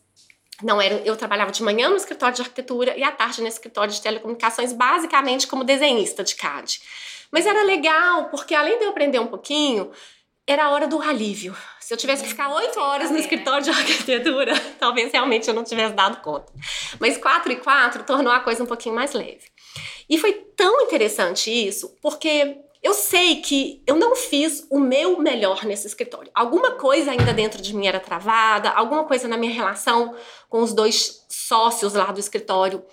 Não 0.64 0.82
era, 0.82 0.96
eu 1.06 1.16
trabalhava 1.16 1.52
de 1.52 1.62
manhã 1.62 1.90
no 1.90 1.98
escritório 1.98 2.36
de 2.36 2.42
arquitetura 2.42 2.98
e 2.98 3.04
à 3.04 3.12
tarde 3.12 3.42
no 3.42 3.48
escritório 3.48 3.94
de 3.94 4.02
telecomunicações, 4.02 4.72
basicamente 4.72 5.48
como 5.48 5.64
desenhista 5.64 6.24
de 6.24 6.34
CAD. 6.36 6.82
Mas 7.32 7.46
era 7.46 7.64
legal, 7.64 8.26
porque 8.26 8.56
além 8.56 8.78
de 8.78 8.86
eu 8.86 8.90
aprender 8.90 9.20
um 9.20 9.28
pouquinho, 9.28 9.92
era 10.48 10.66
a 10.66 10.70
hora 10.70 10.88
do 10.88 11.02
alívio. 11.02 11.56
Se 11.80 11.94
eu 11.94 11.98
tivesse 11.98 12.24
que 12.24 12.30
ficar 12.30 12.50
oito 12.54 12.80
horas 12.80 13.10
no 13.10 13.18
escritório 13.18 13.64
de 13.64 13.70
arquitetura, 13.72 14.54
talvez 14.80 15.12
realmente 15.12 15.48
eu 15.48 15.54
não 15.54 15.64
tivesse 15.64 15.94
dado 15.94 16.22
conta. 16.22 16.52
Mas 17.00 17.18
quatro 17.18 17.52
e 17.52 17.56
quatro 17.56 18.04
tornou 18.04 18.32
a 18.32 18.40
coisa 18.40 18.64
um 18.64 18.68
pouquinho 18.68 18.96
mais 18.96 19.14
leve. 19.14 19.44
E 20.10 20.18
foi 20.18 20.34
tão 20.56 20.82
interessante 20.82 21.50
isso, 21.50 21.96
porque 22.02 22.58
eu 22.82 22.94
sei 22.94 23.38
que 23.38 23.82
eu 23.88 23.96
não 23.96 24.16
fiz 24.16 24.68
o 24.70 24.80
meu 24.80 25.20
melhor 25.20 25.66
nesse 25.66 25.88
escritório. 25.88 26.30
Alguma 26.36 26.74
coisa 26.74 27.10
ainda 27.10 27.34
dentro 27.34 27.60
de 27.60 27.76
mim 27.76 27.88
era 27.88 28.00
travada, 28.00 28.70
alguma 28.70 29.06
coisa 29.06 29.28
na 29.28 29.38
minha 29.38 29.52
relação 29.52 30.16
com 30.48 30.62
os 30.62 30.74
dois 30.74 31.26
sócios 31.28 31.96
lá 31.96 32.12
do 32.12 32.20
escritório 32.20 32.86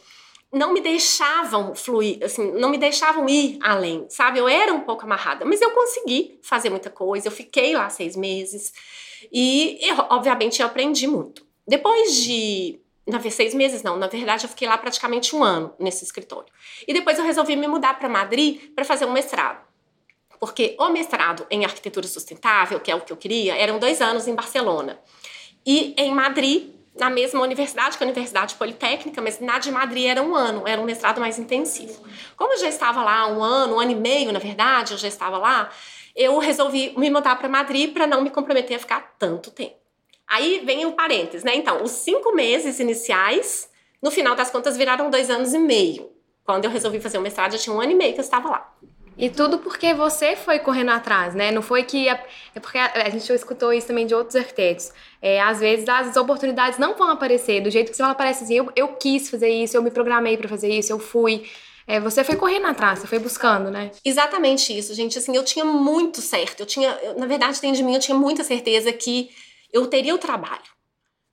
não 0.53 0.73
me 0.73 0.81
deixavam 0.81 1.75
fluir, 1.75 2.19
assim, 2.23 2.53
não 2.53 2.69
me 2.69 2.77
deixavam 2.77 3.27
ir 3.29 3.59
além, 3.63 4.07
sabe? 4.11 4.39
Eu 4.39 4.47
era 4.47 4.73
um 4.73 4.81
pouco 4.81 5.05
amarrada, 5.05 5.47
mas 5.47 5.63
eu 5.63 5.71
consegui 5.71 6.39
fazer 6.43 6.69
muita 6.69 6.91
coisa. 6.91 7.29
Eu 7.29 7.33
fiquei 7.33 7.75
lá 7.75 7.89
seis 7.89 8.15
meses 8.15 8.73
e, 9.33 9.79
eu, 9.81 9.97
obviamente, 10.11 10.61
eu 10.61 10.67
aprendi 10.67 11.07
muito. 11.07 11.47
Depois 11.67 12.17
de 12.17 12.79
na 13.05 13.19
vez 13.19 13.35
seis 13.35 13.53
meses 13.53 13.83
não, 13.83 13.97
na 13.97 14.07
verdade 14.07 14.45
eu 14.45 14.49
fiquei 14.49 14.69
lá 14.69 14.79
praticamente 14.79 15.35
um 15.35 15.43
ano 15.43 15.75
nesse 15.79 16.05
escritório. 16.05 16.53
E 16.87 16.93
depois 16.93 17.19
eu 17.19 17.25
resolvi 17.25 17.57
me 17.57 17.67
mudar 17.67 17.99
para 17.99 18.09
Madrid 18.09 18.73
para 18.75 18.85
fazer 18.85 19.07
um 19.07 19.13
mestrado. 19.13 19.67
Porque 20.39 20.77
o 20.79 20.89
mestrado 20.89 21.47
em 21.51 21.65
arquitetura 21.65 22.07
sustentável, 22.07 22.79
que 22.79 22.91
é 22.91 22.95
o 22.95 23.01
que 23.01 23.13
eu 23.13 23.17
queria, 23.17 23.57
eram 23.57 23.79
dois 23.79 24.01
anos 24.01 24.29
em 24.29 24.35
Barcelona. 24.35 25.01
E 25.65 25.95
em 25.97 26.13
Madrid 26.13 26.73
na 26.99 27.09
mesma 27.09 27.41
universidade 27.41 27.97
que 27.97 28.05
a 28.05 28.07
Universidade 28.07 28.55
Politécnica, 28.55 29.21
mas 29.23 29.41
na 29.41 29.59
de 29.59 29.71
Madrid 29.71 30.07
era 30.07 30.23
um 30.23 30.35
ano, 30.35 30.67
era 30.67 30.81
um 30.81 30.85
mestrado 30.85 31.21
mais 31.21 31.39
intensivo. 31.39 32.03
Como 32.37 32.53
eu 32.53 32.59
já 32.59 32.69
estava 32.69 33.03
lá 33.03 33.27
um 33.29 33.43
ano, 33.43 33.77
um 33.77 33.81
ano 33.81 33.93
e 33.93 33.95
meio, 33.95 34.33
na 34.33 34.39
verdade, 34.39 34.93
eu 34.93 34.99
já 34.99 35.09
estava 35.09 35.39
lá, 35.39 35.71
eu 36.15 36.39
resolvi 36.39 36.93
me 36.97 37.09
mudar 37.11 37.37
para 37.37 37.49
Madrid 37.49 37.93
para 37.93 38.07
não 38.07 38.23
me 38.23 38.31
comprometer 38.31 38.77
a 38.77 38.81
ficar 38.81 39.15
tanto 39.19 39.51
tempo. 39.51 39.77
Aí 40.29 40.63
vem 40.65 40.85
o 40.87 40.93
parênteses, 40.93 41.45
né? 41.45 41.55
Então, 41.57 41.83
os 41.83 41.91
cinco 41.91 42.35
meses 42.35 42.79
iniciais, 42.79 43.71
no 44.01 44.11
final 44.11 44.35
das 44.35 44.51
contas, 44.51 44.77
viraram 44.77 45.11
dois 45.11 45.31
anos 45.31 45.53
e 45.53 45.59
meio. 45.59 46.11
Quando 46.45 46.65
eu 46.65 46.71
resolvi 46.71 47.01
fazer 47.01 47.19
o 47.19 47.23
mestrado, 47.23 47.55
eu 47.55 47.59
tinha 47.59 47.75
um 47.75 47.81
ano 47.81 47.93
e 47.93 47.95
meio 47.95 48.13
que 48.13 48.21
eu 48.21 48.25
estava 48.25 48.49
lá. 48.49 48.75
E 49.16 49.28
tudo 49.28 49.59
porque 49.59 49.92
você 49.92 50.35
foi 50.35 50.59
correndo 50.59 50.90
atrás, 50.90 51.35
né? 51.35 51.50
Não 51.50 51.62
foi 51.62 51.85
que. 51.85 52.09
A, 52.09 52.19
é 52.54 52.61
porque 52.61 52.78
a, 52.78 52.92
a, 53.07 53.11
gente 53.11 53.31
escutou 53.33 53.73
isso 53.73 53.87
também 53.87 54.07
de 54.07 54.14
outros 54.14 54.37
arquitetos. 54.37 54.92
É, 55.21 55.40
às 55.40 55.61
vezes 55.61 55.88
as 55.88 56.16
oportunidades 56.16 56.78
não 56.78 56.95
vão 56.97 57.11
aparecer 57.11 57.61
do 57.61 57.71
jeito 57.71 57.90
que 57.90 57.97
você 57.97 58.02
aparece 58.02 58.45
assim. 58.45 58.54
Eu, 58.54 58.73
eu 58.75 58.88
quis 58.88 59.28
fazer 59.28 59.49
isso, 59.49 59.76
eu 59.76 59.83
me 59.83 59.90
programei 59.90 60.37
para 60.37 60.49
fazer 60.49 60.71
isso, 60.71 60.92
eu 60.92 60.99
fui. 60.99 61.45
É, 61.87 62.00
você 62.00 62.23
foi 62.23 62.37
correndo 62.37 62.66
atrás, 62.66 63.00
você 63.00 63.07
foi 63.07 63.19
buscando, 63.19 63.71
né? 63.71 63.90
Exatamente 64.04 64.76
isso, 64.76 64.95
gente. 64.95 65.19
Assim, 65.19 65.37
eu 65.37 65.45
tinha 65.45 65.64
muito 65.64 66.21
certo. 66.21 66.61
Eu 66.61 66.66
tinha, 66.66 66.90
eu, 67.02 67.19
na 67.19 67.26
verdade, 67.26 67.61
dentro 67.61 67.76
de 67.76 67.83
mim, 67.83 67.95
eu 67.95 68.00
tinha 68.00 68.16
muita 68.16 68.45
certeza 68.45 68.92
que 68.92 69.31
eu 69.73 69.87
teria 69.87 70.14
o 70.14 70.19
trabalho. 70.19 70.62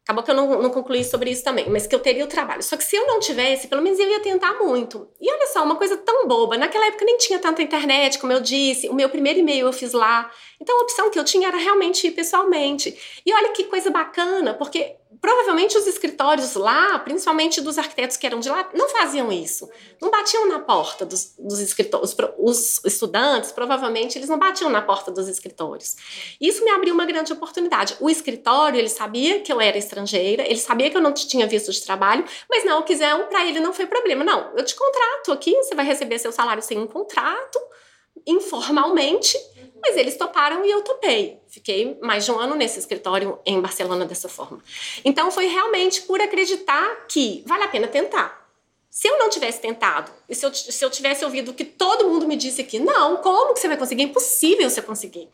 Acabou 0.09 0.23
que 0.23 0.31
eu 0.31 0.35
não, 0.35 0.59
não, 0.59 0.71
concluí 0.71 1.03
sobre 1.03 1.29
isso 1.29 1.43
também, 1.43 1.69
mas 1.69 1.85
que 1.85 1.93
eu 1.93 1.99
teria 1.99 2.25
o 2.25 2.27
trabalho. 2.27 2.63
Só 2.63 2.75
que 2.75 2.83
se 2.83 2.95
eu 2.95 3.05
não 3.05 3.19
tivesse, 3.19 3.67
pelo 3.67 3.79
menos 3.79 3.99
eu 3.99 4.09
ia 4.09 4.19
tentar 4.19 4.53
muito. 4.53 5.07
E 5.21 5.31
olha 5.31 5.45
só, 5.45 5.63
uma 5.63 5.75
coisa 5.75 5.95
tão 5.97 6.27
boba. 6.27 6.57
Naquela 6.57 6.87
época 6.87 7.05
nem 7.05 7.15
tinha 7.15 7.37
tanta 7.37 7.61
internet, 7.61 8.17
como 8.17 8.33
eu 8.33 8.39
disse. 8.41 8.89
O 8.89 8.93
meu 8.95 9.07
primeiro 9.07 9.37
e-mail 9.37 9.67
eu 9.67 9.71
fiz 9.71 9.93
lá. 9.93 10.31
Então 10.59 10.79
a 10.79 10.81
opção 10.81 11.11
que 11.11 11.19
eu 11.19 11.23
tinha 11.23 11.49
era 11.49 11.57
realmente 11.57 12.07
ir 12.07 12.11
pessoalmente. 12.11 13.21
E 13.23 13.31
olha 13.31 13.51
que 13.51 13.65
coisa 13.65 13.91
bacana, 13.91 14.55
porque 14.55 14.95
provavelmente 15.21 15.77
os 15.77 15.87
escritórios 15.87 16.55
lá, 16.55 16.99
principalmente 16.99 17.61
dos 17.61 17.77
arquitetos 17.77 18.17
que 18.17 18.25
eram 18.25 18.39
de 18.39 18.49
lá, 18.49 18.69
não 18.73 18.89
faziam 18.89 19.31
isso. 19.31 19.69
Não 20.01 20.09
batiam 20.09 20.47
na 20.47 20.59
porta 20.59 21.05
dos, 21.05 21.33
dos 21.37 21.59
escritórios. 21.59 22.15
Os 22.37 22.83
estudantes, 22.85 23.51
provavelmente, 23.51 24.17
eles 24.17 24.29
não 24.29 24.39
batiam 24.39 24.69
na 24.69 24.81
porta 24.81 25.11
dos 25.11 25.27
escritórios. 25.27 25.95
Isso 26.39 26.63
me 26.63 26.71
abriu 26.71 26.93
uma 26.93 27.05
grande 27.05 27.33
oportunidade. 27.33 27.97
O 27.99 28.09
escritório, 28.09 28.79
ele 28.79 28.89
sabia 28.89 29.41
que 29.41 29.51
eu 29.51 29.59
era 29.59 29.77
estrangeira, 29.77 30.43
ele 30.43 30.59
sabia 30.59 30.89
que 30.89 30.97
eu 30.97 31.01
não 31.01 31.13
tinha 31.13 31.47
visto 31.47 31.71
de 31.71 31.81
trabalho, 31.81 32.23
mas 32.49 32.63
não, 32.63 32.81
quiser 32.81 33.13
um 33.15 33.25
para 33.25 33.45
ele 33.45 33.59
não 33.59 33.73
foi 33.73 33.85
problema. 33.85 34.23
Não, 34.23 34.51
eu 34.55 34.63
te 34.63 34.75
contrato 34.75 35.31
aqui, 35.31 35.53
você 35.55 35.75
vai 35.75 35.85
receber 35.85 36.19
seu 36.19 36.31
salário 36.31 36.63
sem 36.63 36.77
um 36.77 36.87
contrato, 36.87 37.59
informalmente, 38.25 39.37
mas 39.81 39.95
eles 39.95 40.17
toparam 40.17 40.65
e 40.65 40.71
eu 40.71 40.81
topei. 40.81 41.38
Fiquei 41.49 41.97
mais 42.01 42.25
de 42.25 42.31
um 42.31 42.39
ano 42.39 42.55
nesse 42.55 42.77
escritório 42.77 43.39
em 43.45 43.59
Barcelona 43.59 44.05
dessa 44.05 44.29
forma. 44.29 44.59
Então 45.03 45.31
foi 45.31 45.47
realmente 45.47 46.03
por 46.03 46.21
acreditar 46.21 47.07
que 47.07 47.43
vale 47.45 47.63
a 47.63 47.67
pena 47.67 47.87
tentar. 47.87 48.47
Se 48.89 49.07
eu 49.07 49.17
não 49.17 49.29
tivesse 49.29 49.59
tentado, 49.59 50.11
e 50.27 50.35
se 50.35 50.45
eu, 50.45 50.53
se 50.53 50.83
eu 50.83 50.89
tivesse 50.89 51.23
ouvido 51.25 51.51
o 51.51 51.53
que 51.53 51.65
todo 51.65 52.07
mundo 52.07 52.27
me 52.27 52.35
disse 52.35 52.61
aqui, 52.61 52.79
não, 52.79 53.17
como 53.17 53.53
que 53.53 53.59
você 53.59 53.67
vai 53.67 53.77
conseguir? 53.77 54.03
É 54.03 54.05
impossível 54.05 54.69
você 54.69 54.81
conseguir. 54.81 55.29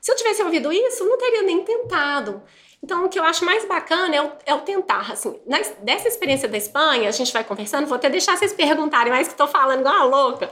Se 0.00 0.12
eu 0.12 0.16
tivesse 0.16 0.42
ouvido 0.42 0.72
isso, 0.72 1.02
eu 1.02 1.08
não 1.08 1.18
teria 1.18 1.42
nem 1.42 1.64
tentado. 1.64 2.42
Então, 2.82 3.04
o 3.04 3.08
que 3.08 3.18
eu 3.18 3.24
acho 3.24 3.44
mais 3.44 3.66
bacana 3.66 4.14
é 4.14 4.22
o, 4.22 4.32
é 4.46 4.54
o 4.54 4.60
tentar. 4.60 5.10
Assim, 5.10 5.40
dessa 5.82 6.06
experiência 6.06 6.48
da 6.48 6.56
Espanha, 6.56 7.08
a 7.08 7.12
gente 7.12 7.32
vai 7.32 7.42
conversando, 7.42 7.86
vou 7.86 7.96
até 7.96 8.08
deixar 8.08 8.36
vocês 8.36 8.52
perguntarem 8.52 9.12
mais 9.12 9.26
que 9.26 9.34
estou 9.34 9.48
falando 9.48 9.80
igual 9.80 9.96
a 9.96 10.04
louca. 10.04 10.50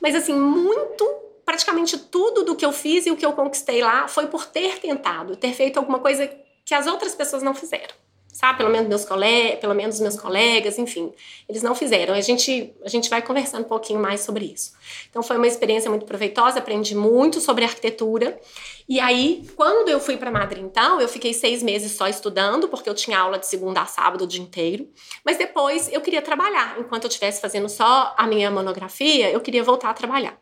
Mas, 0.00 0.14
assim, 0.14 0.34
muito 0.34 1.04
praticamente 1.44 1.98
tudo 1.98 2.44
do 2.44 2.54
que 2.54 2.64
eu 2.64 2.72
fiz 2.72 3.06
e 3.06 3.10
o 3.10 3.16
que 3.16 3.26
eu 3.26 3.32
conquistei 3.32 3.82
lá 3.82 4.08
foi 4.08 4.26
por 4.26 4.46
ter 4.46 4.78
tentado, 4.78 5.36
ter 5.36 5.52
feito 5.52 5.78
alguma 5.78 5.98
coisa 5.98 6.30
que 6.64 6.74
as 6.74 6.86
outras 6.86 7.14
pessoas 7.14 7.42
não 7.42 7.54
fizeram. 7.54 7.94
Sabe? 8.32 8.56
Pelo 8.56 8.70
menos 8.70 8.88
meus 8.88 9.04
colegas, 9.04 9.60
pelo 9.60 9.74
menos 9.74 10.00
meus 10.00 10.18
colegas, 10.18 10.78
enfim, 10.78 11.12
eles 11.46 11.62
não 11.62 11.74
fizeram. 11.74 12.14
A 12.14 12.20
gente, 12.22 12.74
a 12.82 12.88
gente 12.88 13.10
vai 13.10 13.20
conversando 13.20 13.64
um 13.64 13.68
pouquinho 13.68 14.00
mais 14.00 14.22
sobre 14.22 14.46
isso. 14.46 14.72
Então 15.10 15.22
foi 15.22 15.36
uma 15.36 15.46
experiência 15.46 15.90
muito 15.90 16.06
proveitosa, 16.06 16.58
aprendi 16.58 16.94
muito 16.94 17.42
sobre 17.42 17.62
arquitetura. 17.62 18.40
E 18.88 18.98
aí, 18.98 19.46
quando 19.54 19.90
eu 19.90 20.00
fui 20.00 20.16
para 20.16 20.30
Madrid, 20.30 20.64
então, 20.64 20.98
eu 20.98 21.08
fiquei 21.08 21.34
seis 21.34 21.62
meses 21.62 21.92
só 21.92 22.08
estudando, 22.08 22.68
porque 22.68 22.88
eu 22.88 22.94
tinha 22.94 23.18
aula 23.18 23.38
de 23.38 23.46
segunda 23.46 23.82
a 23.82 23.86
sábado 23.86 24.24
o 24.24 24.26
dia 24.26 24.42
inteiro. 24.42 24.88
Mas 25.22 25.36
depois 25.36 25.92
eu 25.92 26.00
queria 26.00 26.22
trabalhar. 26.22 26.80
Enquanto 26.80 27.04
eu 27.04 27.08
estivesse 27.08 27.38
fazendo 27.38 27.68
só 27.68 28.14
a 28.16 28.26
minha 28.26 28.50
monografia, 28.50 29.30
eu 29.30 29.42
queria 29.42 29.62
voltar 29.62 29.90
a 29.90 29.94
trabalhar. 29.94 30.41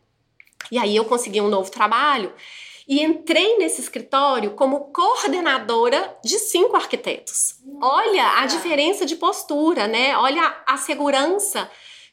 E 0.69 0.77
aí 0.77 0.95
eu 0.95 1.05
consegui 1.05 1.39
um 1.41 1.47
novo 1.47 1.71
trabalho. 1.71 2.33
e 2.87 3.01
entrei 3.01 3.57
nesse 3.57 3.79
escritório 3.79 4.51
como 4.51 4.91
coordenadora 4.91 6.17
de 6.23 6.37
cinco 6.39 6.75
arquitetos. 6.75 7.55
Olha 7.81 8.39
a 8.41 8.45
diferença 8.45 9.05
de 9.05 9.15
postura, 9.15 9.87
né? 9.87 10.17
Olha 10.17 10.55
a 10.67 10.75
segurança 10.77 11.69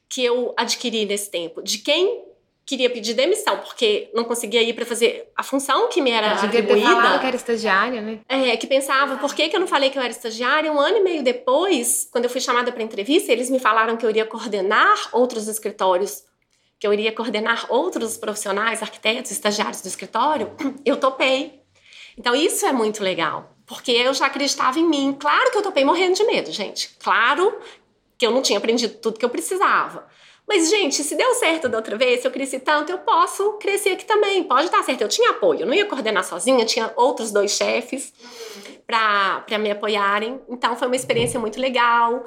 que 0.09 0.25
eu 0.25 0.55
adquiri 0.57 1.05
nesse 1.05 1.31
tempo. 1.31 1.63
De 1.63 1.79
quem 1.79 2.25
queria 2.65 2.91
pedir 2.91 3.15
demissão, 3.15 3.57
porque 3.59 4.11
não 4.15 4.25
conseguia 4.25 4.63
ir 4.63 4.75
para 4.75 4.85
fazer 4.85 5.31
a 5.35 5.43
função 5.43 5.89
que 5.89 6.03
me 6.03 6.11
era 6.11 6.29
Eu 6.29 6.45
atribuída. 6.45 6.87
Falado 6.87 7.21
que 7.21 7.27
era 7.27 7.37
estagiária, 7.37 8.01
né? 8.03 8.19
É, 8.29 8.57
que 8.59 8.67
pensava, 8.67 9.17
por 9.17 9.35
que, 9.35 9.49
que 9.49 9.57
eu 9.57 9.61
não 9.61 9.67
falei 9.67 9.89
que 9.89 9.99
eu 9.99 10.03
era 10.03 10.11
estagiária? 10.13 10.71
Um 10.71 10.79
ano 10.79 10.99
e 10.99 11.01
meio 11.01 11.23
depois, 11.23 12.07
quando 12.13 12.25
eu 12.25 12.31
fui 12.31 12.43
chamada 12.43 12.71
para 12.71 12.83
entrevista, 12.83 13.33
eles 13.33 13.49
me 13.49 13.59
falaram 13.59 13.97
que 13.97 14.05
eu 14.05 14.11
iria 14.11 14.27
coordenar 14.27 14.97
outros 15.13 15.49
escritórios, 15.49 16.25
que 16.79 16.87
eu 16.87 16.93
iria 16.93 17.13
coordenar 17.13 17.67
outros 17.69 18.17
profissionais, 18.17 18.83
arquitetos, 18.83 19.31
estagiários 19.31 19.81
do 19.81 19.89
escritório. 19.89 20.53
Eu 20.85 20.97
topei. 20.97 21.61
Então, 22.17 22.35
isso 22.35 22.67
é 22.67 22.73
muito 22.73 23.03
legal, 23.03 23.57
porque 23.65 23.93
eu 23.93 24.13
já 24.13 24.27
acreditava 24.27 24.77
em 24.79 24.85
mim. 24.85 25.17
Claro 25.17 25.53
que 25.53 25.59
eu 25.59 25.63
topei 25.63 25.85
morrendo 25.85 26.17
de 26.17 26.25
medo, 26.25 26.51
gente. 26.51 26.97
Claro 26.99 27.57
que 28.17 28.27
eu 28.27 28.33
não 28.33 28.43
tinha 28.43 28.59
aprendido 28.59 28.95
tudo 28.95 29.21
que 29.21 29.25
eu 29.25 29.31
precisava. 29.31 30.05
Mas, 30.49 30.69
gente, 30.69 31.05
se 31.05 31.15
deu 31.15 31.33
certo 31.35 31.69
da 31.69 31.77
outra 31.77 31.97
vez, 31.97 32.23
se 32.23 32.27
eu 32.27 32.33
cresci 32.33 32.59
tanto, 32.59 32.91
eu 32.91 32.99
posso 32.99 33.53
crescer 33.59 33.91
aqui 33.91 34.05
também. 34.05 34.43
Pode 34.43 34.69
dar 34.69 34.83
certo. 34.83 35.03
Eu 35.03 35.09
tinha 35.09 35.31
apoio, 35.31 35.61
eu 35.61 35.67
não 35.67 35.75
ia 35.75 35.85
coordenar 35.85 36.25
sozinha, 36.25 36.65
tinha 36.65 36.91
outros 36.97 37.31
dois 37.31 37.53
chefes 37.53 38.13
para 38.85 39.59
me 39.61 39.71
apoiarem. 39.71 40.41
Então, 40.49 40.75
foi 40.75 40.89
uma 40.89 40.97
experiência 40.97 41.39
muito 41.39 41.61
legal 41.61 42.25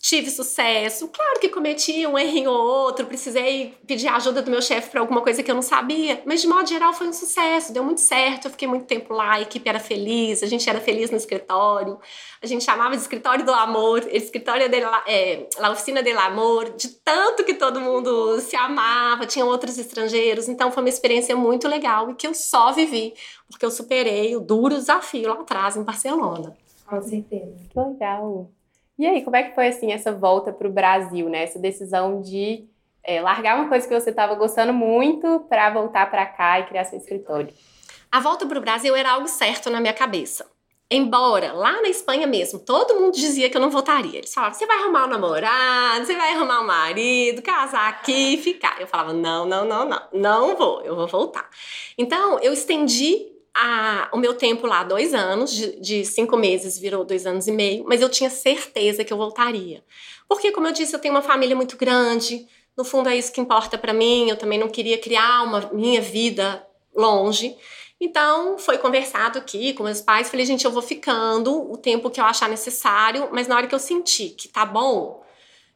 tive 0.00 0.30
sucesso. 0.30 1.08
Claro 1.08 1.40
que 1.40 1.48
cometi 1.48 2.06
um 2.06 2.18
errinho 2.18 2.50
ou 2.50 2.62
outro, 2.62 3.06
precisei 3.06 3.74
pedir 3.86 4.08
ajuda 4.08 4.42
do 4.42 4.50
meu 4.50 4.60
chefe 4.60 4.90
para 4.90 5.00
alguma 5.00 5.22
coisa 5.22 5.42
que 5.42 5.50
eu 5.50 5.54
não 5.54 5.62
sabia, 5.62 6.22
mas 6.26 6.42
de 6.42 6.46
modo 6.46 6.68
geral 6.68 6.92
foi 6.92 7.08
um 7.08 7.12
sucesso, 7.12 7.72
deu 7.72 7.82
muito 7.82 8.02
certo. 8.02 8.46
Eu 8.46 8.50
fiquei 8.50 8.68
muito 8.68 8.84
tempo 8.84 9.14
lá, 9.14 9.34
a 9.34 9.40
equipe 9.40 9.66
era 9.68 9.80
feliz, 9.80 10.42
a 10.42 10.46
gente 10.46 10.68
era 10.68 10.80
feliz 10.80 11.10
no 11.10 11.16
escritório. 11.16 11.98
A 12.42 12.46
gente 12.46 12.62
chamava 12.62 12.94
de 12.94 13.00
escritório 13.00 13.44
do 13.46 13.52
amor, 13.52 14.06
escritório 14.12 14.68
de 14.68 14.80
la, 14.80 15.04
é, 15.06 15.48
la 15.58 15.70
oficina 15.70 16.02
del 16.02 16.18
amor, 16.18 16.70
de 16.76 16.88
tanto 16.88 17.42
que 17.42 17.54
todo 17.54 17.80
mundo 17.80 18.40
se 18.40 18.56
amava, 18.56 19.26
tinham 19.26 19.48
outros 19.48 19.78
estrangeiros. 19.78 20.48
Então 20.48 20.70
foi 20.70 20.82
uma 20.82 20.88
experiência 20.90 21.34
muito 21.34 21.66
legal 21.66 22.10
e 22.10 22.14
que 22.14 22.26
eu 22.26 22.34
só 22.34 22.72
vivi 22.72 23.14
porque 23.48 23.64
eu 23.64 23.70
superei 23.70 24.36
o 24.36 24.40
duro 24.40 24.74
desafio 24.74 25.28
lá 25.28 25.40
atrás 25.40 25.76
em 25.76 25.82
Barcelona. 25.82 26.56
Com 26.86 27.00
certeza. 27.00 27.56
Que 27.70 27.78
legal. 27.80 28.50
E 28.98 29.06
aí, 29.06 29.22
como 29.22 29.36
é 29.36 29.42
que 29.42 29.54
foi 29.54 29.68
assim 29.68 29.92
essa 29.92 30.12
volta 30.12 30.52
para 30.52 30.68
o 30.68 30.72
Brasil, 30.72 31.28
né? 31.28 31.42
Essa 31.42 31.58
decisão 31.58 32.20
de 32.20 32.64
é, 33.02 33.20
largar 33.20 33.56
uma 33.56 33.68
coisa 33.68 33.86
que 33.86 34.00
você 34.00 34.10
estava 34.10 34.34
gostando 34.34 34.72
muito 34.72 35.40
para 35.48 35.70
voltar 35.70 36.10
para 36.10 36.24
cá 36.26 36.60
e 36.60 36.66
criar 36.66 36.84
seu 36.84 36.98
escritório? 36.98 37.52
A 38.10 38.20
volta 38.20 38.46
para 38.46 38.58
o 38.58 38.62
Brasil 38.62 38.94
era 38.94 39.10
algo 39.10 39.26
certo 39.26 39.68
na 39.68 39.80
minha 39.80 39.92
cabeça. 39.92 40.46
Embora 40.90 41.52
lá 41.52 41.82
na 41.82 41.88
Espanha 41.88 42.26
mesmo, 42.26 42.58
todo 42.58 42.94
mundo 43.00 43.14
dizia 43.14 43.50
que 43.50 43.56
eu 43.56 43.60
não 43.60 43.70
voltaria. 43.70 44.18
Eles 44.18 44.32
falavam: 44.32 44.56
você 44.56 44.66
vai 44.66 44.78
arrumar 44.78 45.06
um 45.06 45.08
namorado, 45.08 46.06
você 46.06 46.14
vai 46.14 46.32
arrumar 46.32 46.60
um 46.60 46.66
marido, 46.66 47.42
casar 47.42 47.88
aqui 47.88 48.34
e 48.34 48.36
ficar. 48.36 48.80
Eu 48.80 48.86
falava: 48.86 49.12
não, 49.12 49.44
não, 49.44 49.64
não, 49.64 49.84
não, 49.84 50.02
não 50.12 50.56
vou, 50.56 50.82
eu 50.82 50.94
vou 50.94 51.08
voltar. 51.08 51.48
Então 51.98 52.38
eu 52.38 52.52
estendi 52.52 53.33
a, 53.54 54.08
o 54.12 54.18
meu 54.18 54.34
tempo 54.34 54.66
lá, 54.66 54.82
dois 54.82 55.14
anos, 55.14 55.52
de, 55.52 55.80
de, 55.80 56.04
cinco 56.04 56.36
meses 56.36 56.76
virou 56.76 57.04
dois 57.04 57.24
anos 57.24 57.46
e 57.46 57.52
meio, 57.52 57.84
mas 57.86 58.00
eu 58.00 58.08
tinha 58.08 58.28
certeza 58.28 59.04
que 59.04 59.12
eu 59.12 59.16
voltaria. 59.16 59.84
Porque, 60.28 60.50
como 60.50 60.66
eu 60.66 60.72
disse, 60.72 60.94
eu 60.94 60.98
tenho 60.98 61.14
uma 61.14 61.22
família 61.22 61.54
muito 61.54 61.76
grande, 61.76 62.48
no 62.76 62.84
fundo 62.84 63.08
é 63.08 63.16
isso 63.16 63.32
que 63.32 63.40
importa 63.40 63.78
para 63.78 63.92
mim, 63.92 64.28
eu 64.28 64.36
também 64.36 64.58
não 64.58 64.68
queria 64.68 64.98
criar 64.98 65.42
uma 65.42 65.70
minha 65.72 66.00
vida 66.00 66.66
longe. 66.94 67.56
Então, 68.00 68.58
foi 68.58 68.76
conversado 68.76 69.38
aqui 69.38 69.72
com 69.72 69.84
meus 69.84 70.00
pais, 70.00 70.28
falei, 70.28 70.44
gente, 70.44 70.64
eu 70.64 70.72
vou 70.72 70.82
ficando 70.82 71.70
o 71.70 71.76
tempo 71.76 72.10
que 72.10 72.20
eu 72.20 72.24
achar 72.24 72.48
necessário, 72.48 73.28
mas 73.32 73.46
na 73.46 73.56
hora 73.56 73.68
que 73.68 73.74
eu 73.74 73.78
sentir 73.78 74.30
que 74.30 74.48
tá 74.48 74.66
bom, 74.66 75.22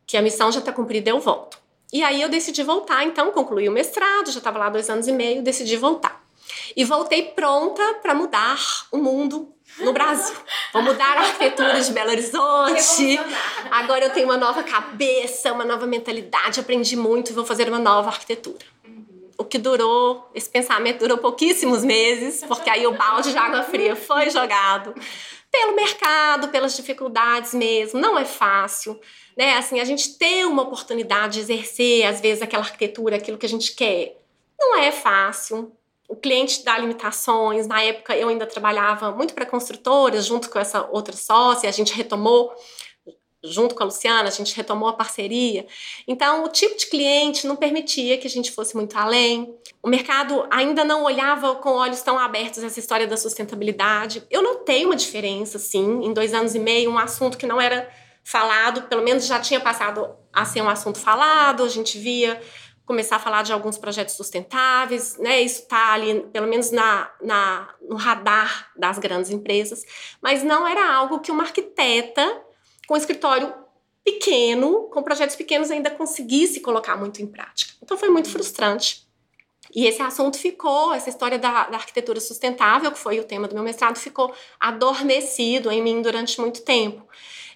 que 0.05 0.17
a 0.17 0.23
missão 0.23 0.51
já 0.51 0.61
tá 0.61 0.73
cumprida, 0.73 1.11
eu 1.11 1.21
volto. 1.21 1.59
E 1.93 2.03
aí 2.03 2.21
eu 2.21 2.29
decidi 2.29 2.63
voltar, 2.65 3.05
então 3.05 3.31
concluí 3.31 3.69
o 3.69 3.73
mestrado, 3.73 4.33
já 4.33 4.39
estava 4.39 4.59
lá 4.59 4.69
dois 4.69 4.91
anos 4.91 5.07
e 5.07 5.13
meio, 5.13 5.43
decidi 5.43 5.77
voltar. 5.77 6.28
E 6.77 6.85
voltei 6.85 7.23
pronta 7.23 7.95
para 8.03 8.15
mudar 8.15 8.59
o 8.91 8.99
mundo 8.99 9.55
no 9.79 9.93
Brasil. 9.93 10.37
Vou 10.73 10.83
mudar 10.83 11.17
a 11.17 11.21
arquitetura 11.21 11.81
de 11.81 11.93
Belo 11.93 12.11
Horizonte. 12.11 13.19
Agora 13.71 14.07
eu 14.07 14.13
tenho 14.13 14.27
uma 14.27 14.37
nova 14.37 14.63
cabeça, 14.63 15.53
uma 15.53 15.65
nova 15.65 15.87
mentalidade, 15.87 16.61
aprendi 16.61 16.97
muito 16.97 17.31
e 17.31 17.35
vou 17.35 17.45
fazer 17.45 17.69
uma 17.69 17.79
nova 17.79 18.09
arquitetura. 18.09 18.65
O 19.37 19.45
que 19.45 19.59
durou, 19.59 20.29
esse 20.35 20.49
pensamento 20.49 20.99
durou 20.99 21.19
pouquíssimos 21.19 21.85
meses, 21.85 22.43
porque 22.49 22.69
aí 22.69 22.87
o 22.87 22.93
balde 22.93 23.31
de 23.31 23.39
água 23.39 23.63
fria 23.63 23.95
foi 23.95 24.31
jogado 24.31 24.93
pelo 25.51 25.77
mercado, 25.77 26.49
pelas 26.49 26.75
dificuldades 26.77 27.55
mesmo. 27.55 28.01
Não 28.01 28.19
é 28.19 28.25
fácil, 28.25 29.01
né? 29.37 29.57
Assim, 29.57 29.79
a 29.79 29.85
gente 29.85 30.19
ter 30.19 30.45
uma 30.45 30.63
oportunidade 30.63 31.35
de 31.35 31.41
exercer, 31.41 32.05
às 32.05 32.21
vezes, 32.21 32.43
aquela 32.43 32.65
arquitetura, 32.65 33.17
aquilo 33.17 33.39
que 33.39 33.47
a 33.47 33.49
gente 33.49 33.75
quer, 33.75 34.21
não 34.59 34.77
é 34.77 34.91
fácil 34.91 35.73
o 36.09 36.17
cliente 36.17 36.65
dá 36.65 36.79
limitações. 36.79 37.67
Na 37.67 37.83
época 37.83 38.17
eu 38.17 38.29
ainda 38.29 38.47
trabalhava 38.47 39.13
muito 39.13 39.35
para 39.35 39.45
construtoras, 39.45 40.25
junto 40.25 40.49
com 40.49 40.59
essa 40.59 40.89
outra 40.91 41.15
sócia, 41.15 41.69
a 41.69 41.73
gente 41.73 41.93
retomou 41.93 42.53
junto 43.45 43.75
com 43.75 43.83
a 43.85 43.87
Luciana, 43.87 44.29
a 44.29 44.33
gente 44.33 44.57
retomou 44.57 44.89
a 44.89 44.95
parceria. 44.95 45.65
Então, 46.09 46.45
o 46.45 46.49
tipo 46.49 46.77
de 46.77 46.87
cliente 46.87 47.47
não 47.47 47.55
permitia 47.55 48.19
que 48.19 48.27
a 48.27 48.31
gente 48.31 48.51
fosse 48.51 48.75
muito 48.75 48.97
além. 48.99 49.55
O 49.81 49.89
mercado 49.89 50.45
ainda 50.51 50.85
não 50.85 51.05
olhava 51.05 51.55
com 51.55 51.71
olhos 51.71 52.03
tão 52.03 52.19
abertos 52.19 52.65
essa 52.65 52.81
história 52.81 53.07
da 53.07 53.17
sustentabilidade. 53.17 54.25
Eu 54.29 54.43
notei 54.43 54.85
uma 54.85 54.97
diferença, 54.97 55.57
sim, 55.57 56.05
em 56.05 56.13
dois 56.13 56.35
anos 56.35 56.57
e 56.57 56.59
meio, 56.59 56.91
um 56.91 56.99
assunto 56.99 57.39
que 57.39 57.47
não 57.47 57.61
era 57.61 57.89
falado, 58.25 58.83
pelo 58.83 59.03
menos 59.03 59.25
já 59.25 59.39
tinha 59.39 59.61
passado 59.61 60.11
a 60.33 60.45
ser 60.45 60.61
um 60.61 60.69
assunto 60.69 60.99
falado, 60.99 61.63
a 61.63 61.69
gente 61.69 61.97
via 61.97 62.41
começar 62.89 63.17
a 63.17 63.19
falar 63.21 63.43
de 63.43 63.53
alguns 63.53 63.77
projetos 63.77 64.15
sustentáveis, 64.15 65.19
né? 65.19 65.43
Isso 65.43 65.61
está 65.61 65.93
ali, 65.93 66.23
pelo 66.33 66.47
menos 66.49 66.71
na, 66.71 67.11
na, 67.23 67.69
no 67.87 67.97
radar 67.97 68.73
das 68.75 68.99
grandes 68.99 69.31
empresas, 69.31 69.85
mas 70.23 70.43
não 70.43 70.67
era 70.67 70.91
algo 70.91 71.21
que 71.21 71.31
uma 71.31 71.43
arquiteta 71.43 72.43
com 72.89 72.97
escritório 72.97 73.53
pequeno, 74.03 74.89
com 74.91 75.03
projetos 75.03 75.37
pequenos, 75.37 75.71
ainda 75.71 75.91
conseguisse 75.91 76.61
colocar 76.61 76.97
muito 76.97 77.21
em 77.21 77.27
prática. 77.27 77.75
Então 77.83 77.99
foi 77.99 78.09
muito 78.09 78.31
frustrante. 78.31 79.07
E 79.75 79.87
esse 79.87 80.01
assunto 80.01 80.39
ficou, 80.39 80.95
essa 80.95 81.11
história 81.11 81.39
da, 81.39 81.69
da, 81.69 81.77
arquitetura 81.77 82.19
sustentável, 82.19 82.91
que 82.91 82.99
foi 82.99 83.21
o 83.21 83.25
tema 83.25 83.47
do 83.47 83.55
meu 83.55 83.63
mestrado, 83.63 83.99
ficou 83.99 84.35
adormecido 84.59 85.71
em 85.71 85.83
mim 85.83 86.01
durante 86.01 86.41
muito 86.41 86.63
tempo. 86.63 87.07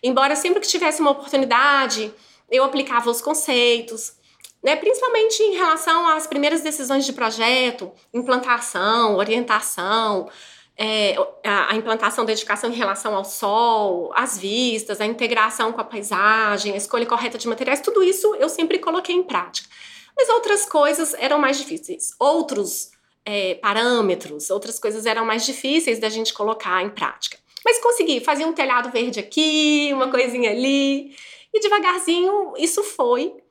Embora 0.03 0.37
sempre 0.37 0.61
que 0.61 0.68
tivesse 0.68 1.01
uma 1.01 1.12
oportunidade, 1.12 2.12
eu 2.51 2.64
aplicava 2.64 3.09
os 3.11 3.23
conceitos, 3.23 4.21
né, 4.62 4.77
principalmente 4.77 5.42
em 5.42 5.55
relação 5.55 6.07
às 6.09 6.27
primeiras 6.27 6.61
decisões 6.61 7.05
de 7.05 7.12
projeto, 7.12 7.90
implantação, 8.14 9.16
orientação, 9.16 10.31
é, 10.77 11.16
a, 11.44 11.75
implantação 11.75 12.25
da 12.25 12.33
edificação 12.33 12.70
em 12.70 12.75
relação 12.75 13.14
ao 13.14 13.25
sol, 13.25 14.12
as 14.14 14.38
vistas, 14.38 15.01
a 15.01 15.07
integração 15.07 15.72
com 15.72 15.81
a 15.81 15.85
paisagem, 15.85 16.72
a 16.72 16.77
escolha 16.77 17.07
correta 17.07 17.37
de 17.37 17.48
materiais, 17.48 17.81
tudo 17.81 18.03
isso 18.03 18.35
eu 18.37 18.48
sempre 18.48 18.79
coloquei 18.79 19.14
em 19.14 19.22
prática. 19.22 19.68
Mas 20.16 20.29
outras 20.29 20.64
coisas 20.66 21.14
eram 21.14 21.38
mais 21.38 21.59
difíceis, 21.59 22.14
outros 22.18 22.90
é, 23.25 23.55
parâmetros, 23.57 24.51
outras 24.51 24.79
coisas 24.79 25.07
eram 25.07 25.25
mais 25.25 25.44
difíceis 25.44 25.98
da 25.98 26.09
gente 26.09 26.33
colocar 26.33 26.83
em 26.83 26.90
prática. 26.90 27.38
Mas 27.64 27.79
consegui, 27.81 28.20
fazia 28.20 28.46
um 28.46 28.53
telhado 28.53 28.90
verde 28.90 29.20
aqui, 29.20 29.90
uma 29.92 30.11
coisinha 30.11 30.51
ali, 30.51 31.14
e 31.55 31.61
devagarzinho 31.61 32.55
isso 32.57 32.83
foi 32.83 33.41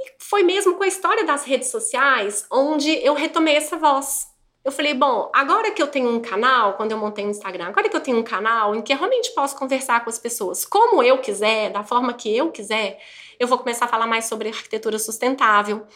e 0.00 0.12
foi 0.18 0.42
mesmo 0.42 0.76
com 0.76 0.82
a 0.82 0.88
história 0.88 1.24
das 1.24 1.44
redes 1.44 1.68
sociais 1.68 2.46
onde 2.50 2.90
eu 3.04 3.14
retomei 3.14 3.56
essa 3.56 3.76
voz. 3.76 4.28
Eu 4.62 4.72
falei, 4.72 4.92
bom, 4.92 5.30
agora 5.34 5.70
que 5.70 5.82
eu 5.82 5.86
tenho 5.86 6.10
um 6.10 6.20
canal, 6.20 6.74
quando 6.74 6.92
eu 6.92 6.98
montei 6.98 7.24
o 7.24 7.30
Instagram, 7.30 7.68
agora 7.68 7.88
que 7.88 7.96
eu 7.96 8.00
tenho 8.00 8.18
um 8.18 8.22
canal 8.22 8.74
em 8.74 8.82
que 8.82 8.92
eu 8.92 8.96
realmente 8.98 9.30
posso 9.34 9.56
conversar 9.56 10.04
com 10.04 10.10
as 10.10 10.18
pessoas 10.18 10.66
como 10.66 11.02
eu 11.02 11.18
quiser, 11.18 11.70
da 11.70 11.82
forma 11.82 12.12
que 12.12 12.34
eu 12.34 12.50
quiser, 12.50 13.00
eu 13.38 13.48
vou 13.48 13.56
começar 13.56 13.86
a 13.86 13.88
falar 13.88 14.06
mais 14.06 14.26
sobre 14.26 14.50
arquitetura 14.50 14.98
sustentável. 14.98 15.86